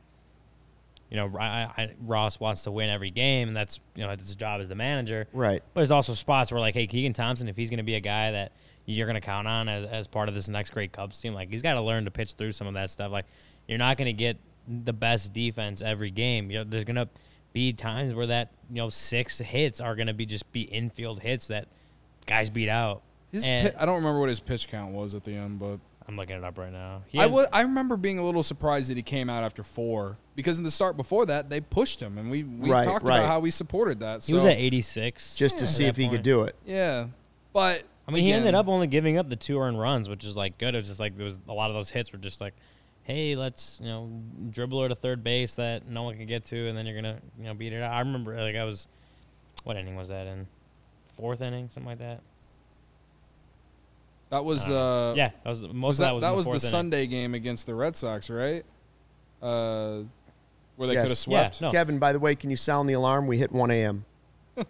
you 1.09 1.17
know, 1.17 1.31
I, 1.37 1.69
I, 1.77 1.93
Ross 2.01 2.39
wants 2.39 2.63
to 2.63 2.71
win 2.71 2.89
every 2.89 3.11
game, 3.11 3.49
and 3.49 3.57
that's 3.57 3.79
you 3.95 4.03
know 4.03 4.09
that's 4.09 4.23
his 4.23 4.35
job 4.35 4.61
as 4.61 4.67
the 4.67 4.75
manager. 4.75 5.27
Right. 5.33 5.61
But 5.73 5.81
there's 5.81 5.91
also 5.91 6.13
spots 6.13 6.51
where 6.51 6.61
like, 6.61 6.73
hey, 6.73 6.87
Keegan 6.87 7.13
Thompson, 7.13 7.47
if 7.47 7.57
he's 7.57 7.69
going 7.69 7.77
to 7.77 7.83
be 7.83 7.95
a 7.95 7.99
guy 7.99 8.31
that 8.31 8.51
you're 8.85 9.07
going 9.07 9.15
to 9.15 9.21
count 9.21 9.47
on 9.47 9.69
as, 9.69 9.85
as 9.85 10.07
part 10.07 10.27
of 10.27 10.35
this 10.35 10.49
next 10.49 10.71
great 10.71 10.91
Cubs 10.91 11.19
team, 11.19 11.33
like 11.33 11.49
he's 11.49 11.61
got 11.61 11.75
to 11.75 11.81
learn 11.81 12.05
to 12.05 12.11
pitch 12.11 12.33
through 12.33 12.51
some 12.53 12.67
of 12.67 12.73
that 12.73 12.89
stuff. 12.89 13.11
Like 13.11 13.25
you're 13.67 13.77
not 13.77 13.97
going 13.97 14.07
to 14.07 14.13
get 14.13 14.37
the 14.67 14.93
best 14.93 15.33
defense 15.33 15.81
every 15.81 16.09
game. 16.09 16.49
You 16.49 16.59
know, 16.59 16.63
there's 16.63 16.85
going 16.85 16.95
to 16.95 17.09
be 17.51 17.73
times 17.73 18.13
where 18.13 18.27
that 18.27 18.51
you 18.69 18.77
know 18.77 18.89
six 18.89 19.39
hits 19.39 19.79
are 19.79 19.95
going 19.95 20.07
to 20.07 20.13
be 20.13 20.25
just 20.25 20.51
be 20.51 20.61
infield 20.61 21.19
hits 21.19 21.47
that 21.47 21.67
guys 22.25 22.49
beat 22.49 22.69
out. 22.69 23.03
His 23.33 23.45
And- 23.45 23.73
pi- 23.73 23.81
I 23.81 23.85
don't 23.85 23.95
remember 23.95 24.21
what 24.21 24.29
his 24.29 24.39
pitch 24.39 24.69
count 24.69 24.93
was 24.93 25.13
at 25.15 25.25
the 25.25 25.33
end, 25.35 25.59
but 25.59 25.79
I'm 26.07 26.15
looking 26.15 26.37
it 26.37 26.43
up 26.45 26.57
right 26.57 26.71
now. 26.71 27.01
He 27.07 27.19
I 27.19 27.23
had- 27.23 27.31
wa- 27.31 27.47
I 27.51 27.61
remember 27.61 27.97
being 27.97 28.19
a 28.19 28.23
little 28.25 28.43
surprised 28.43 28.89
that 28.89 28.95
he 28.97 29.03
came 29.03 29.29
out 29.29 29.43
after 29.43 29.63
four 29.63 30.17
because 30.35 30.57
in 30.57 30.63
the 30.63 30.71
start 30.71 30.95
before 30.95 31.25
that 31.25 31.49
they 31.49 31.59
pushed 31.59 32.01
him 32.01 32.17
and 32.17 32.29
we, 32.31 32.43
we 32.43 32.69
Right, 32.69 32.85
talked 32.85 33.07
right. 33.07 33.17
about 33.17 33.27
how 33.27 33.39
we 33.41 33.49
supported 33.49 33.99
that. 34.01 34.23
he 34.23 34.33
was 34.33 34.45
at 34.45 34.57
86 34.57 35.35
just 35.35 35.57
to 35.59 35.67
see 35.67 35.83
that 35.83 35.89
if 35.89 35.97
he 35.97 36.07
could 36.09 36.23
do 36.23 36.43
it. 36.43 36.55
yeah, 36.65 37.07
but 37.51 37.83
I 38.07 38.11
mean, 38.11 38.23
he 38.23 38.31
ended 38.33 38.53
up 38.53 38.67
only 38.67 38.87
giving 38.87 39.17
up 39.17 39.29
the 39.29 39.35
two 39.37 39.57
earned 39.59 39.79
runs, 39.79 40.07
which 40.09 40.23
is 40.25 40.37
like 40.37 40.57
good. 40.57 40.75
It 40.75 40.77
was 40.77 40.87
just 40.87 40.99
like 40.99 41.15
there 41.17 41.25
was 41.25 41.39
a 41.47 41.53
lot 41.53 41.69
of 41.69 41.73
those 41.75 41.89
hits 41.89 42.11
were 42.11 42.19
just 42.19 42.39
like, 42.41 42.53
hey, 43.03 43.35
let's 43.35 43.79
you 43.81 43.87
know 43.87 44.09
dribble 44.51 44.81
her 44.83 44.89
to 44.89 44.95
third 44.95 45.23
base 45.23 45.55
that 45.55 45.87
no 45.87 46.03
one 46.03 46.17
can 46.17 46.25
get 46.27 46.43
to, 46.45 46.67
and 46.67 46.77
then 46.77 46.85
you're 46.85 46.95
gonna 46.95 47.19
you 47.39 47.45
know 47.45 47.53
beat 47.53 47.71
it 47.73 47.81
out. 47.81 47.93
I 47.93 47.99
remember 47.99 48.39
like 48.41 48.57
I 48.57 48.65
was, 48.65 48.87
what 49.63 49.77
inning 49.77 49.95
was 49.95 50.09
that 50.09 50.27
in? 50.27 50.47
Fourth 51.15 51.41
inning, 51.41 51.69
something 51.71 51.89
like 51.89 51.99
that. 51.99 52.19
That 54.33 54.43
was 54.43 54.69
uh 54.69 55.13
yeah, 55.15 55.29
that 55.43 55.49
was 55.49 55.63
most 55.63 55.73
was 55.73 55.99
of 55.99 56.03
that 56.03 56.05
that 56.09 56.13
was 56.13 56.21
that 56.23 56.35
was 56.35 56.45
the 56.45 56.51
fourth 56.51 56.63
inning. 56.63 56.71
Sunday 56.71 57.07
game 57.07 57.33
against 57.33 57.65
the 57.65 57.75
Red 57.75 57.95
Sox, 57.95 58.29
right? 58.29 58.65
Uh, 59.41 60.01
where 60.75 60.87
they 60.87 60.93
Yes. 60.95 61.03
could 61.03 61.09
have 61.11 61.27
Yeah, 61.27 61.49
swept. 61.51 61.61
no. 61.61 61.71
Kevin, 61.71 61.99
by 61.99 62.13
the 62.13 62.19
way, 62.19 62.35
can 62.35 62.49
you 62.49 62.55
sound 62.55 62.89
the 62.89 62.93
alarm? 62.93 63.27
We 63.27 63.37
hit 63.37 63.51
1 63.51 63.69
a.m. 63.71 64.05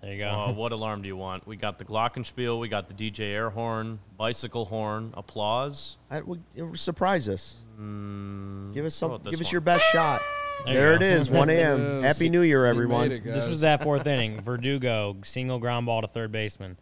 There 0.00 0.12
you 0.12 0.18
go. 0.20 0.28
Uh, 0.28 0.52
what 0.52 0.70
alarm 0.70 1.02
do 1.02 1.08
you 1.08 1.16
want? 1.16 1.44
We 1.44 1.56
got 1.56 1.80
the 1.80 1.84
Glockenspiel, 1.84 2.60
we 2.60 2.68
got 2.68 2.88
the 2.88 2.94
DJ 2.94 3.32
air 3.32 3.50
horn, 3.50 3.98
bicycle 4.16 4.64
horn, 4.66 5.12
applause. 5.16 5.96
I, 6.08 6.20
would, 6.20 6.40
it 6.54 6.62
would 6.62 6.78
surprise 6.78 7.28
us. 7.28 7.56
give 7.76 8.84
us 8.84 8.94
some. 8.94 9.10
about 9.10 9.24
this 9.24 9.32
Give 9.32 9.40
us 9.44 9.50
your 9.50 9.60
best 9.60 9.84
shot. 9.90 10.22
There 10.66 10.74
There, 10.74 10.94
it 10.94 11.02
is, 11.02 11.28
1 11.32 11.50
a.m. 11.50 12.02
Happy 12.04 12.28
New 12.28 12.42
Year, 12.42 12.64
everyone. 12.64 13.10
it, 13.10 13.24
This 13.24 13.44
was 13.44 13.62
that 13.62 13.82
fourth 13.82 14.06
inning. 14.06 14.40
Verdugo, 14.40 15.16
single 15.24 15.58
ground 15.58 15.86
ball 15.86 16.02
to 16.02 16.06
third 16.08 16.30
baseman. 16.30 16.76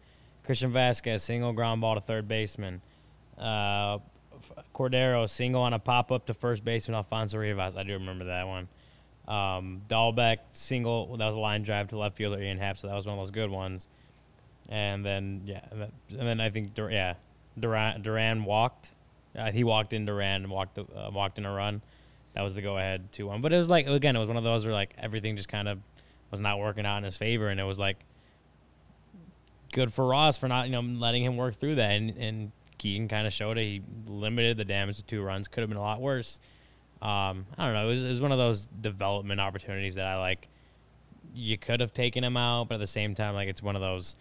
Christian 0.47 0.71
Vazquez, 0.71 1.19
single 1.19 1.51
ground 1.51 1.81
ball 1.81 1.95
to 1.95 2.01
third 2.01 2.25
baseman. 2.25 2.81
Uh, 3.37 3.99
Cordero, 4.73 5.27
single 5.27 5.61
on 5.61 5.73
a 5.73 5.79
pop 5.79 6.09
up 6.09 6.25
to 6.27 6.33
first 6.33 6.63
baseman. 6.63 6.95
Alfonso 6.95 7.37
Rivas. 7.37 7.75
I 7.75 7.83
do 7.83 7.93
remember 7.93 8.23
that 8.25 8.47
one. 8.47 8.69
Um, 9.27 9.81
Dalbec, 9.89 10.37
single. 10.53 11.17
That 11.17 11.25
was 11.25 11.35
a 11.35 11.39
line 11.39 11.63
drive 11.63 11.89
to 11.89 11.97
left 11.97 12.15
fielder 12.15 12.41
Ian 12.41 12.59
Happ, 12.59 12.77
so 12.77 12.87
that 12.87 12.95
was 12.95 13.05
one 13.05 13.17
of 13.17 13.21
those 13.21 13.31
good 13.31 13.49
ones. 13.49 13.87
And 14.69 15.05
then, 15.05 15.41
yeah. 15.45 15.59
And 15.71 15.91
then- 16.27 16.39
I 16.39 16.49
think, 16.49 16.69
yeah, 16.77 17.15
Duran, 17.59 18.01
Duran 18.01 18.45
walked. 18.45 18.93
Uh, 19.37 19.51
he 19.51 19.65
walked 19.65 19.91
in 19.91 20.05
Duran 20.05 20.43
and 20.43 20.49
walked, 20.49 20.75
the, 20.75 20.83
uh, 20.83 21.11
walked 21.11 21.37
in 21.37 21.45
a 21.45 21.51
run. 21.51 21.81
That 22.35 22.43
was 22.43 22.55
the 22.55 22.61
go 22.61 22.77
ahead 22.77 23.11
2 23.11 23.27
1. 23.27 23.41
But 23.41 23.51
it 23.51 23.57
was 23.57 23.69
like, 23.69 23.85
again, 23.85 24.15
it 24.15 24.19
was 24.19 24.29
one 24.29 24.37
of 24.37 24.45
those 24.45 24.63
where 24.63 24.73
like 24.73 24.95
everything 24.97 25.35
just 25.35 25.49
kind 25.49 25.67
of 25.67 25.79
was 26.31 26.39
not 26.39 26.57
working 26.57 26.85
out 26.85 26.99
in 26.99 27.03
his 27.03 27.17
favor. 27.17 27.49
And 27.49 27.59
it 27.59 27.65
was 27.65 27.77
like 27.79 27.97
good 29.71 29.93
for 29.93 30.07
Ross 30.07 30.37
for 30.37 30.47
not, 30.47 30.65
you 30.67 30.71
know, 30.71 30.81
letting 30.81 31.23
him 31.23 31.37
work 31.37 31.55
through 31.55 31.75
that. 31.75 31.91
And, 31.91 32.17
and 32.17 32.51
Keegan 32.77 33.07
kind 33.07 33.27
of 33.27 33.33
showed 33.33 33.57
it. 33.57 33.63
He 33.63 33.81
limited 34.05 34.57
the 34.57 34.65
damage 34.65 34.97
to 34.97 35.03
two 35.03 35.21
runs. 35.21 35.47
Could 35.47 35.61
have 35.61 35.69
been 35.69 35.77
a 35.77 35.81
lot 35.81 36.01
worse. 36.01 36.39
Um, 37.01 37.45
I 37.57 37.65
don't 37.65 37.73
know. 37.73 37.85
It 37.85 37.89
was, 37.89 38.03
it 38.03 38.09
was 38.09 38.21
one 38.21 38.31
of 38.31 38.37
those 38.37 38.67
development 38.67 39.39
opportunities 39.39 39.95
that 39.95 40.05
I 40.05 40.17
like. 40.17 40.47
You 41.33 41.57
could 41.57 41.79
have 41.79 41.93
taken 41.93 42.23
him 42.23 42.37
out, 42.37 42.69
but 42.69 42.75
at 42.75 42.79
the 42.79 42.87
same 42.87 43.13
time, 43.13 43.35
like 43.35 43.47
it's 43.47 43.61
one 43.61 43.75
of 43.75 43.81
those. 43.81 44.15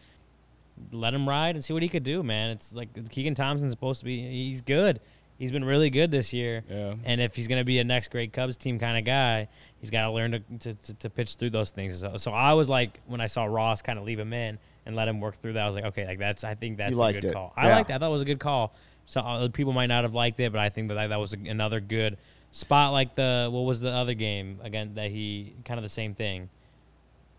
Let 0.93 1.15
him 1.15 1.27
ride 1.27 1.55
and 1.55 1.65
see 1.65 1.73
what 1.73 1.83
he 1.83 1.89
could 1.89 2.03
do, 2.03 2.23
man. 2.23 2.51
It's 2.51 2.75
like 2.75 3.09
Keegan 3.09 3.35
Thompson's 3.35 3.73
supposed 3.73 4.01
to 4.01 4.05
be. 4.05 4.21
He's 4.21 4.61
good. 4.61 5.01
He's 5.39 5.53
been 5.53 5.65
really 5.65 5.89
good 5.89 6.11
this 6.11 6.33
year. 6.33 6.65
Yeah. 6.69 6.95
And 7.05 7.21
if 7.21 7.35
he's 7.37 7.49
going 7.49 7.61
to 7.61 7.65
be 7.65 7.79
a 7.79 7.85
next 7.85 8.11
great 8.11 8.33
Cubs 8.33 8.57
team 8.57 8.79
kind 8.79 8.99
of 8.99 9.05
guy, 9.05 9.49
he's 9.79 9.91
got 9.91 10.07
to 10.07 10.11
learn 10.11 10.33
to, 10.33 10.41
to, 10.59 10.75
to, 10.75 10.95
to 10.95 11.11
pitch 11.11 11.37
through 11.37 11.51
those 11.51 11.71
things. 11.71 12.01
So, 12.01 12.17
so 12.17 12.31
I 12.31 12.53
was 12.55 12.69
like, 12.69 13.01
when 13.07 13.21
I 13.21 13.27
saw 13.27 13.45
Ross 13.45 13.81
kind 13.81 13.99
of 13.99 14.05
leave 14.05 14.19
him 14.19 14.33
in 14.33 14.59
and 14.87 14.97
let 14.97 15.09
him 15.09 15.21
work 15.21 15.41
through 15.43 15.55
that, 15.55 15.65
I 15.65 15.67
was 15.67 15.77
like, 15.77 15.85
okay, 15.87 16.07
like 16.07 16.19
that's 16.19 16.45
I 16.45 16.55
think 16.55 16.79
that's 16.79 16.93
You 16.93 16.97
a 16.99 17.01
liked 17.01 17.21
good 17.21 17.31
it. 17.31 17.35
call. 17.35 17.53
I 17.57 17.69
Yeah. 17.69 17.77
liked 17.77 17.89
that. 17.89 17.97
I 17.97 17.99
thought 17.99 18.09
it 18.09 18.13
was 18.13 18.23
a 18.23 18.27
good 18.27 18.41
call. 18.41 18.73
So 19.05 19.21
uh, 19.21 19.49
people 19.49 19.73
might 19.73 19.87
not 19.87 20.05
have 20.05 20.15
liked 20.15 20.41
it, 20.41 20.51
but 20.53 20.61
I 20.61 20.69
think 20.69 20.89
that 20.89 20.95
that, 20.95 21.09
that 21.09 21.21
was 21.21 21.33
another 21.33 21.81
good 21.81 22.17
spot. 22.53 22.93
Like 22.93 23.15
the 23.15 23.49
what 23.53 23.61
was 23.61 23.81
the 23.81 23.91
other 23.91 24.15
game 24.15 24.61
again 24.63 24.95
that 24.95 25.11
he 25.11 25.55
kind 25.65 25.79
of 25.79 25.83
the 25.83 25.89
same 25.91 26.15
thing. 26.15 26.49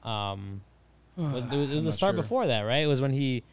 Um, 0.03 0.61
it 1.17 1.21
was, 1.21 1.43
it 1.51 1.73
was 1.75 1.83
the 1.85 1.91
start 1.91 2.13
sure. 2.13 2.21
before 2.21 2.47
that, 2.47 2.61
right? 2.61 2.83
It 2.83 2.87
was 2.87 3.01
when 3.01 3.11
he 3.11 3.43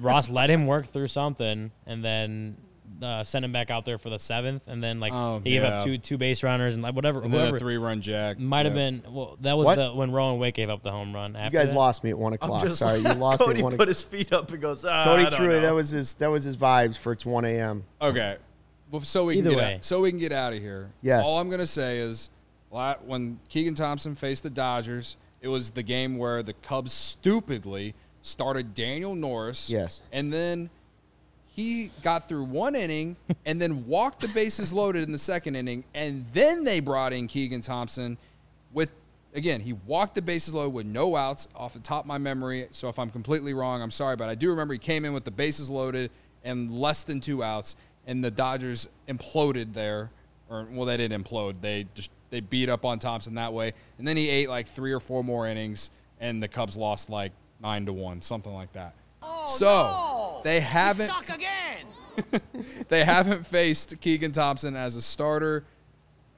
Ross 0.00 0.30
let 0.30 0.48
him 0.50 0.66
work 0.66 0.86
through 0.86 1.08
something, 1.08 1.70
and 1.86 2.04
then 2.04 2.56
uh, 3.02 3.24
sent 3.24 3.44
him 3.44 3.52
back 3.52 3.70
out 3.70 3.84
there 3.84 3.98
for 3.98 4.10
the 4.10 4.18
seventh, 4.18 4.62
and 4.66 4.82
then 4.82 5.00
like 5.00 5.12
Oh, 5.12 5.40
he 5.42 5.50
gave 5.50 5.62
yeah. 5.62 5.78
up 5.80 5.84
two 5.84 5.98
two 5.98 6.18
base 6.18 6.42
runners 6.42 6.74
and 6.74 6.82
like 6.82 6.94
whatever 6.94 7.22
And 7.22 7.32
then 7.32 7.40
whoever 7.40 7.56
a 7.56 7.58
three 7.58 7.76
run 7.78 8.00
jack. 8.00 8.38
might 8.38 8.66
have 8.66 8.74
Yeah. 8.76 8.90
been. 8.90 9.02
Well, 9.10 9.36
that 9.40 9.56
was 9.56 9.66
What? 9.66 9.74
the 9.76 9.92
when 9.94 10.10
Rowan 10.10 10.38
Wick 10.38 10.54
gave 10.54 10.68
up 10.70 10.82
the 10.82 10.90
home 10.90 11.14
run. 11.14 11.34
You 11.42 11.50
guys 11.50 11.70
that. 11.70 11.74
lost 11.76 12.04
me 12.04 12.10
at 12.10 12.18
1 12.18 12.32
o'clock. 12.34 12.68
Sorry, 12.74 12.98
you 13.00 13.12
lost 13.14 13.38
Cody 13.42 13.54
me 13.54 13.60
at 13.60 13.64
1 13.64 13.70
put 13.72 13.74
o'clock. 13.74 13.88
his 13.88 14.02
feet 14.02 14.32
up 14.32 14.50
and 14.52 14.60
goes, 14.60 14.84
ah, 14.84 15.04
Cody 15.04 15.24
I 15.26 15.30
don't 15.30 15.38
threw 15.38 15.50
it. 15.50 15.60
That 15.60 15.74
was 15.74 15.90
his. 15.90 16.14
That 16.14 16.28
was 16.30 16.44
his 16.44 16.56
vibes 16.56 16.98
for 16.98 17.12
it's 17.12 17.24
1 17.24 17.44
a.m. 17.44 17.84
Okay. 18.02 18.36
Well, 18.90 19.00
so 19.02 19.24
we 19.26 19.38
Either 19.38 19.50
can 19.50 19.58
get 19.58 19.64
way. 19.64 19.74
out, 19.76 19.84
so 19.84 20.00
we 20.00 20.10
can 20.10 20.18
get 20.18 20.32
out 20.32 20.52
of 20.52 20.58
here. 20.60 20.90
Yes. 21.00 21.24
All 21.24 21.38
I'm 21.38 21.48
gonna 21.48 21.64
say 21.66 21.98
is, 21.98 22.28
when 23.04 23.38
Keegan 23.48 23.74
Thompson 23.74 24.14
faced 24.16 24.42
the 24.42 24.50
Dodgers, 24.50 25.16
it 25.40 25.48
was 25.48 25.70
the 25.70 25.82
game 25.82 26.18
where 26.18 26.42
the 26.42 26.52
Cubs 26.54 26.92
stupidly 26.92 27.94
started 28.22 28.74
Daniel 28.74 29.14
Norris. 29.14 29.70
Yes. 29.70 30.02
And 30.12 30.32
then 30.32 30.70
he 31.60 31.90
got 32.02 32.28
through 32.28 32.44
one 32.44 32.74
inning 32.74 33.16
and 33.44 33.60
then 33.60 33.86
walked 33.86 34.20
the 34.20 34.28
bases 34.28 34.72
loaded 34.72 35.02
in 35.02 35.12
the 35.12 35.18
second 35.18 35.56
inning, 35.56 35.84
and 35.94 36.26
then 36.32 36.64
they 36.64 36.80
brought 36.80 37.12
in 37.12 37.28
Keegan 37.28 37.60
Thompson 37.60 38.18
with. 38.72 38.90
Again, 39.32 39.60
he 39.60 39.74
walked 39.74 40.16
the 40.16 40.22
bases 40.22 40.54
loaded 40.54 40.74
with 40.74 40.86
no 40.86 41.14
outs 41.14 41.46
off 41.54 41.74
the 41.74 41.78
top 41.78 42.02
of 42.02 42.06
my 42.08 42.18
memory. 42.18 42.66
So 42.72 42.88
if 42.88 42.98
I'm 42.98 43.10
completely 43.10 43.54
wrong, 43.54 43.80
I'm 43.80 43.92
sorry, 43.92 44.16
but 44.16 44.28
I 44.28 44.34
do 44.34 44.50
remember 44.50 44.74
he 44.74 44.78
came 44.80 45.04
in 45.04 45.12
with 45.12 45.22
the 45.22 45.30
bases 45.30 45.70
loaded 45.70 46.10
and 46.42 46.68
less 46.68 47.04
than 47.04 47.20
two 47.20 47.44
outs, 47.44 47.76
and 48.08 48.24
the 48.24 48.32
Dodgers 48.32 48.88
imploded 49.06 49.72
there. 49.72 50.10
Or 50.48 50.66
well, 50.72 50.84
they 50.84 50.96
didn't 50.96 51.22
implode. 51.22 51.60
They 51.60 51.86
just 51.94 52.10
they 52.30 52.40
beat 52.40 52.68
up 52.68 52.84
on 52.84 52.98
Thompson 52.98 53.34
that 53.34 53.52
way, 53.52 53.72
and 53.98 54.08
then 54.08 54.16
he 54.16 54.28
ate 54.28 54.48
like 54.48 54.66
three 54.66 54.90
or 54.90 54.98
four 54.98 55.22
more 55.22 55.46
innings, 55.46 55.92
and 56.18 56.42
the 56.42 56.48
Cubs 56.48 56.76
lost 56.76 57.08
like 57.08 57.30
nine 57.62 57.86
to 57.86 57.92
one, 57.92 58.22
something 58.22 58.52
like 58.52 58.72
that. 58.72 58.94
So 59.46 60.40
they 60.44 60.60
haven't 60.60 61.12
they 62.88 63.04
haven't 63.04 63.46
faced 63.46 64.00
Keegan 64.00 64.32
Thompson 64.32 64.76
as 64.76 64.96
a 64.96 65.02
starter. 65.02 65.64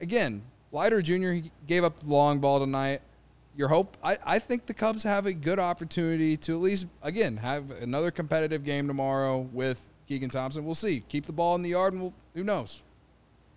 Again, 0.01 0.43
Leiter 0.71 1.01
Jr. 1.01 1.31
he 1.31 1.51
gave 1.67 1.83
up 1.83 1.99
the 1.99 2.07
long 2.07 2.39
ball 2.39 2.59
tonight. 2.59 3.01
Your 3.55 3.67
hope, 3.67 3.97
I, 4.03 4.17
I 4.25 4.39
think 4.39 4.65
the 4.65 4.73
Cubs 4.73 5.03
have 5.03 5.25
a 5.25 5.33
good 5.33 5.59
opportunity 5.59 6.35
to 6.37 6.55
at 6.55 6.61
least 6.61 6.87
again 7.01 7.37
have 7.37 7.69
another 7.71 8.09
competitive 8.09 8.63
game 8.63 8.87
tomorrow 8.87 9.39
with 9.39 9.83
Keegan 10.07 10.29
Thompson. 10.29 10.65
We'll 10.65 10.73
see. 10.75 11.03
Keep 11.07 11.25
the 11.25 11.33
ball 11.33 11.55
in 11.55 11.61
the 11.61 11.69
yard, 11.69 11.93
and 11.93 12.01
we'll, 12.01 12.13
who 12.33 12.43
knows? 12.43 12.83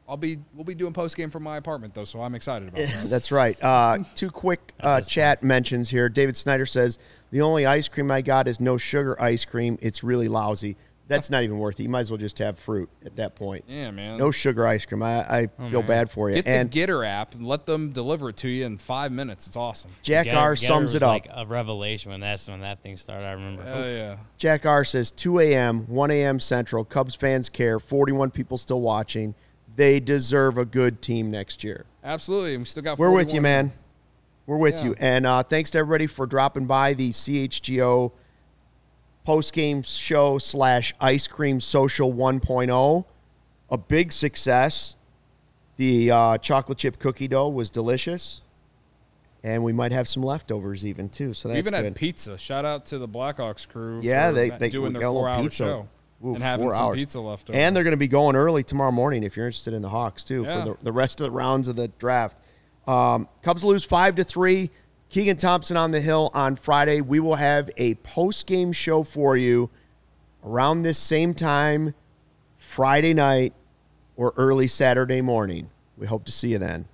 I'll 0.09 0.17
be 0.17 0.39
we'll 0.55 0.65
be 0.65 0.75
doing 0.75 0.93
post 0.93 1.17
game 1.17 1.31
from 1.31 1.43
my 1.43 1.57
apartment 1.57 1.95
though, 1.95 2.05
so 2.05 2.23
I'm 2.23 2.35
excited 2.35 2.69
about 2.69 2.87
that. 2.87 3.05
That's 3.05 3.33
right. 3.33 3.61
Uh, 3.63 3.99
two 4.15 4.31
quick 4.31 4.73
uh, 4.81 5.01
chat 5.01 5.43
mentions 5.43 5.91
here. 5.91 6.09
David 6.09 6.37
Snyder 6.37 6.67
says 6.67 6.99
the 7.31 7.41
only 7.41 7.67
ice 7.67 7.89
cream 7.89 8.11
I 8.11 8.23
got 8.23 8.47
is 8.47 8.61
no 8.61 8.77
sugar 8.77 9.21
ice 9.21 9.45
cream. 9.45 9.79
It's 9.83 10.05
really 10.05 10.29
lousy. 10.29 10.77
That's 11.09 11.31
not 11.31 11.45
even 11.45 11.59
worth 11.59 11.79
it. 11.79 11.85
You 11.85 11.89
might 11.89 12.01
as 12.01 12.11
well 12.11 12.19
just 12.19 12.39
have 12.41 12.59
fruit 12.59 12.89
at 13.05 13.15
that 13.15 13.37
point. 13.37 13.65
Yeah, 13.69 13.93
man. 13.93 14.19
No 14.19 14.33
sugar 14.33 14.67
ice 14.67 14.85
cream. 14.85 15.05
I, 15.05 15.43
I 15.43 15.47
feel 15.71 15.83
bad 15.83 16.11
for 16.11 16.29
you. 16.29 16.37
Get 16.43 16.49
and 16.49 16.69
the 16.69 16.81
Getir 16.81 17.07
app 17.07 17.35
and 17.37 17.47
let 17.47 17.65
them 17.65 17.91
deliver 17.91 18.31
it 18.31 18.37
to 18.39 18.49
you 18.49 18.65
in 18.67 18.79
five 18.79 19.13
minutes. 19.13 19.47
It's 19.47 19.57
awesome. 19.57 19.93
Jack 20.03 20.27
Getir- 20.27 20.37
R 20.37 20.55
Getir 20.55 20.67
sums 20.67 20.83
was 20.83 20.95
it 20.97 21.03
up. 21.05 21.11
Like 21.11 21.29
a 21.33 21.47
revelation 21.47 22.11
when 22.11 22.19
that's 22.21 22.49
when 22.49 22.61
that 22.63 22.83
thing 22.83 22.97
started. 22.97 23.25
I 23.25 23.33
remember. 23.33 23.63
Oh 23.65 23.85
yeah. 23.85 24.17
Jack 24.37 24.67
R 24.67 24.85
says 24.85 25.13
2 25.13 25.39
a.m., 25.39 25.87
1 25.87 26.11
a.m. 26.11 26.41
Central. 26.41 26.85
Cubs 26.85 27.15
fans 27.15 27.49
care. 27.49 27.79
41 27.79 28.33
people 28.33 28.59
still 28.59 28.81
watching. 28.81 29.37
They 29.77 30.01
deserve 30.01 30.57
a 30.59 30.64
good 30.64 31.01
team 31.03 31.31
next 31.31 31.62
year. 31.62 31.85
Absolutely. 32.03 32.57
We 32.57 32.64
still 32.64 32.83
got. 32.83 32.99
We're 32.99 33.11
with 33.11 33.33
you, 33.33 33.41
man. 33.41 33.72
We're 34.47 34.57
with 34.57 34.77
Yeah. 34.79 34.85
you. 34.87 34.95
And 34.99 35.27
uh, 35.27 35.43
thanks 35.43 35.70
to 35.72 35.79
everybody 35.79 36.07
for 36.07 36.27
dropping 36.27 36.66
by 36.66 36.95
the 36.95 37.11
CHGO 37.11 38.12
post 39.24 39.53
game 39.53 39.83
show 39.83 40.39
slash 40.39 40.95
ice 41.01 41.27
cream 41.27 41.61
social 41.61 42.12
1.0. 42.12 43.05
A 43.70 43.79
big 43.79 44.12
success. 44.12 44.95
The 45.77 46.11
uh, 46.11 46.39
chocolate 46.39 46.79
chip 46.79 46.99
cookie 46.99 47.29
dough 47.29 47.49
was 47.49 47.68
delicious. 47.68 48.41
And 49.43 49.62
we 49.62 49.72
might 49.72 49.93
have 49.93 50.09
some 50.09 50.22
leftovers 50.22 50.85
even 50.87 51.09
too. 51.09 51.35
So 51.35 51.49
that's 51.49 51.59
even 51.59 51.72
good. 51.72 51.85
had 51.85 51.95
pizza. 51.97 52.39
Shout 52.39 52.64
out 52.64 52.87
to 52.87 52.99
the 52.99 53.07
Blackhawks 53.07 53.68
crew. 53.68 54.01
Yeah, 54.03 54.29
for 54.31 54.35
they 54.35 54.51
they 54.51 54.68
doing 54.70 54.93
we 54.93 54.99
their 54.99 55.03
got 55.03 55.09
a 55.09 55.11
little 55.11 55.22
four-hour 55.22 55.43
pizza. 55.43 55.57
show 55.64 55.89
Ooh, 56.25 56.35
and 56.35 56.43
having 56.43 56.71
some 56.71 56.81
hours. 56.83 56.97
pizza 56.97 57.21
left 57.21 57.51
over. 57.51 57.59
And 57.59 57.77
they're 57.77 57.85
going 57.85 57.93
to 57.93 57.97
be 57.99 58.09
going 58.09 58.37
early 58.37 58.62
tomorrow 58.62 58.91
morning 58.93 59.23
if 59.23 59.37
you're 59.37 59.47
interested 59.47 59.75
in 59.75 59.83
the 59.83 59.89
Hawks 59.91 60.25
too 60.25 60.43
Yeah. 60.45 60.64
for 60.64 60.71
the, 60.71 60.77
the 60.85 60.93
rest 60.93 61.21
of 61.21 61.25
the 61.25 61.31
rounds 61.31 61.69
of 61.69 61.77
the 61.77 61.89
draft. 61.89 62.39
Um, 62.87 63.29
Cubs 63.43 63.64
lose 63.64 63.85
five 63.85 64.14
to 64.17 64.25
three. 64.25 64.71
Keegan 65.09 65.37
Thompson 65.37 65.77
on 65.77 65.91
the 65.93 66.01
hill 66.01 66.31
on 66.35 66.57
Friday. 66.57 67.01
We 67.01 67.21
will 67.21 67.37
have 67.37 67.71
a 67.77 67.95
post 67.97 68.47
game 68.47 68.73
show 68.73 69.03
for 69.05 69.37
you 69.37 69.71
around 70.45 70.83
this 70.83 70.99
same 70.99 71.35
time, 71.35 71.95
Friday 72.59 73.14
night 73.14 73.53
or 74.17 74.33
early 74.37 74.67
Saturday 74.69 75.21
morning. 75.21 75.71
We 75.97 76.07
hope 76.07 76.25
to 76.25 76.33
see 76.33 76.49
you 76.49 76.59
then. 76.59 76.87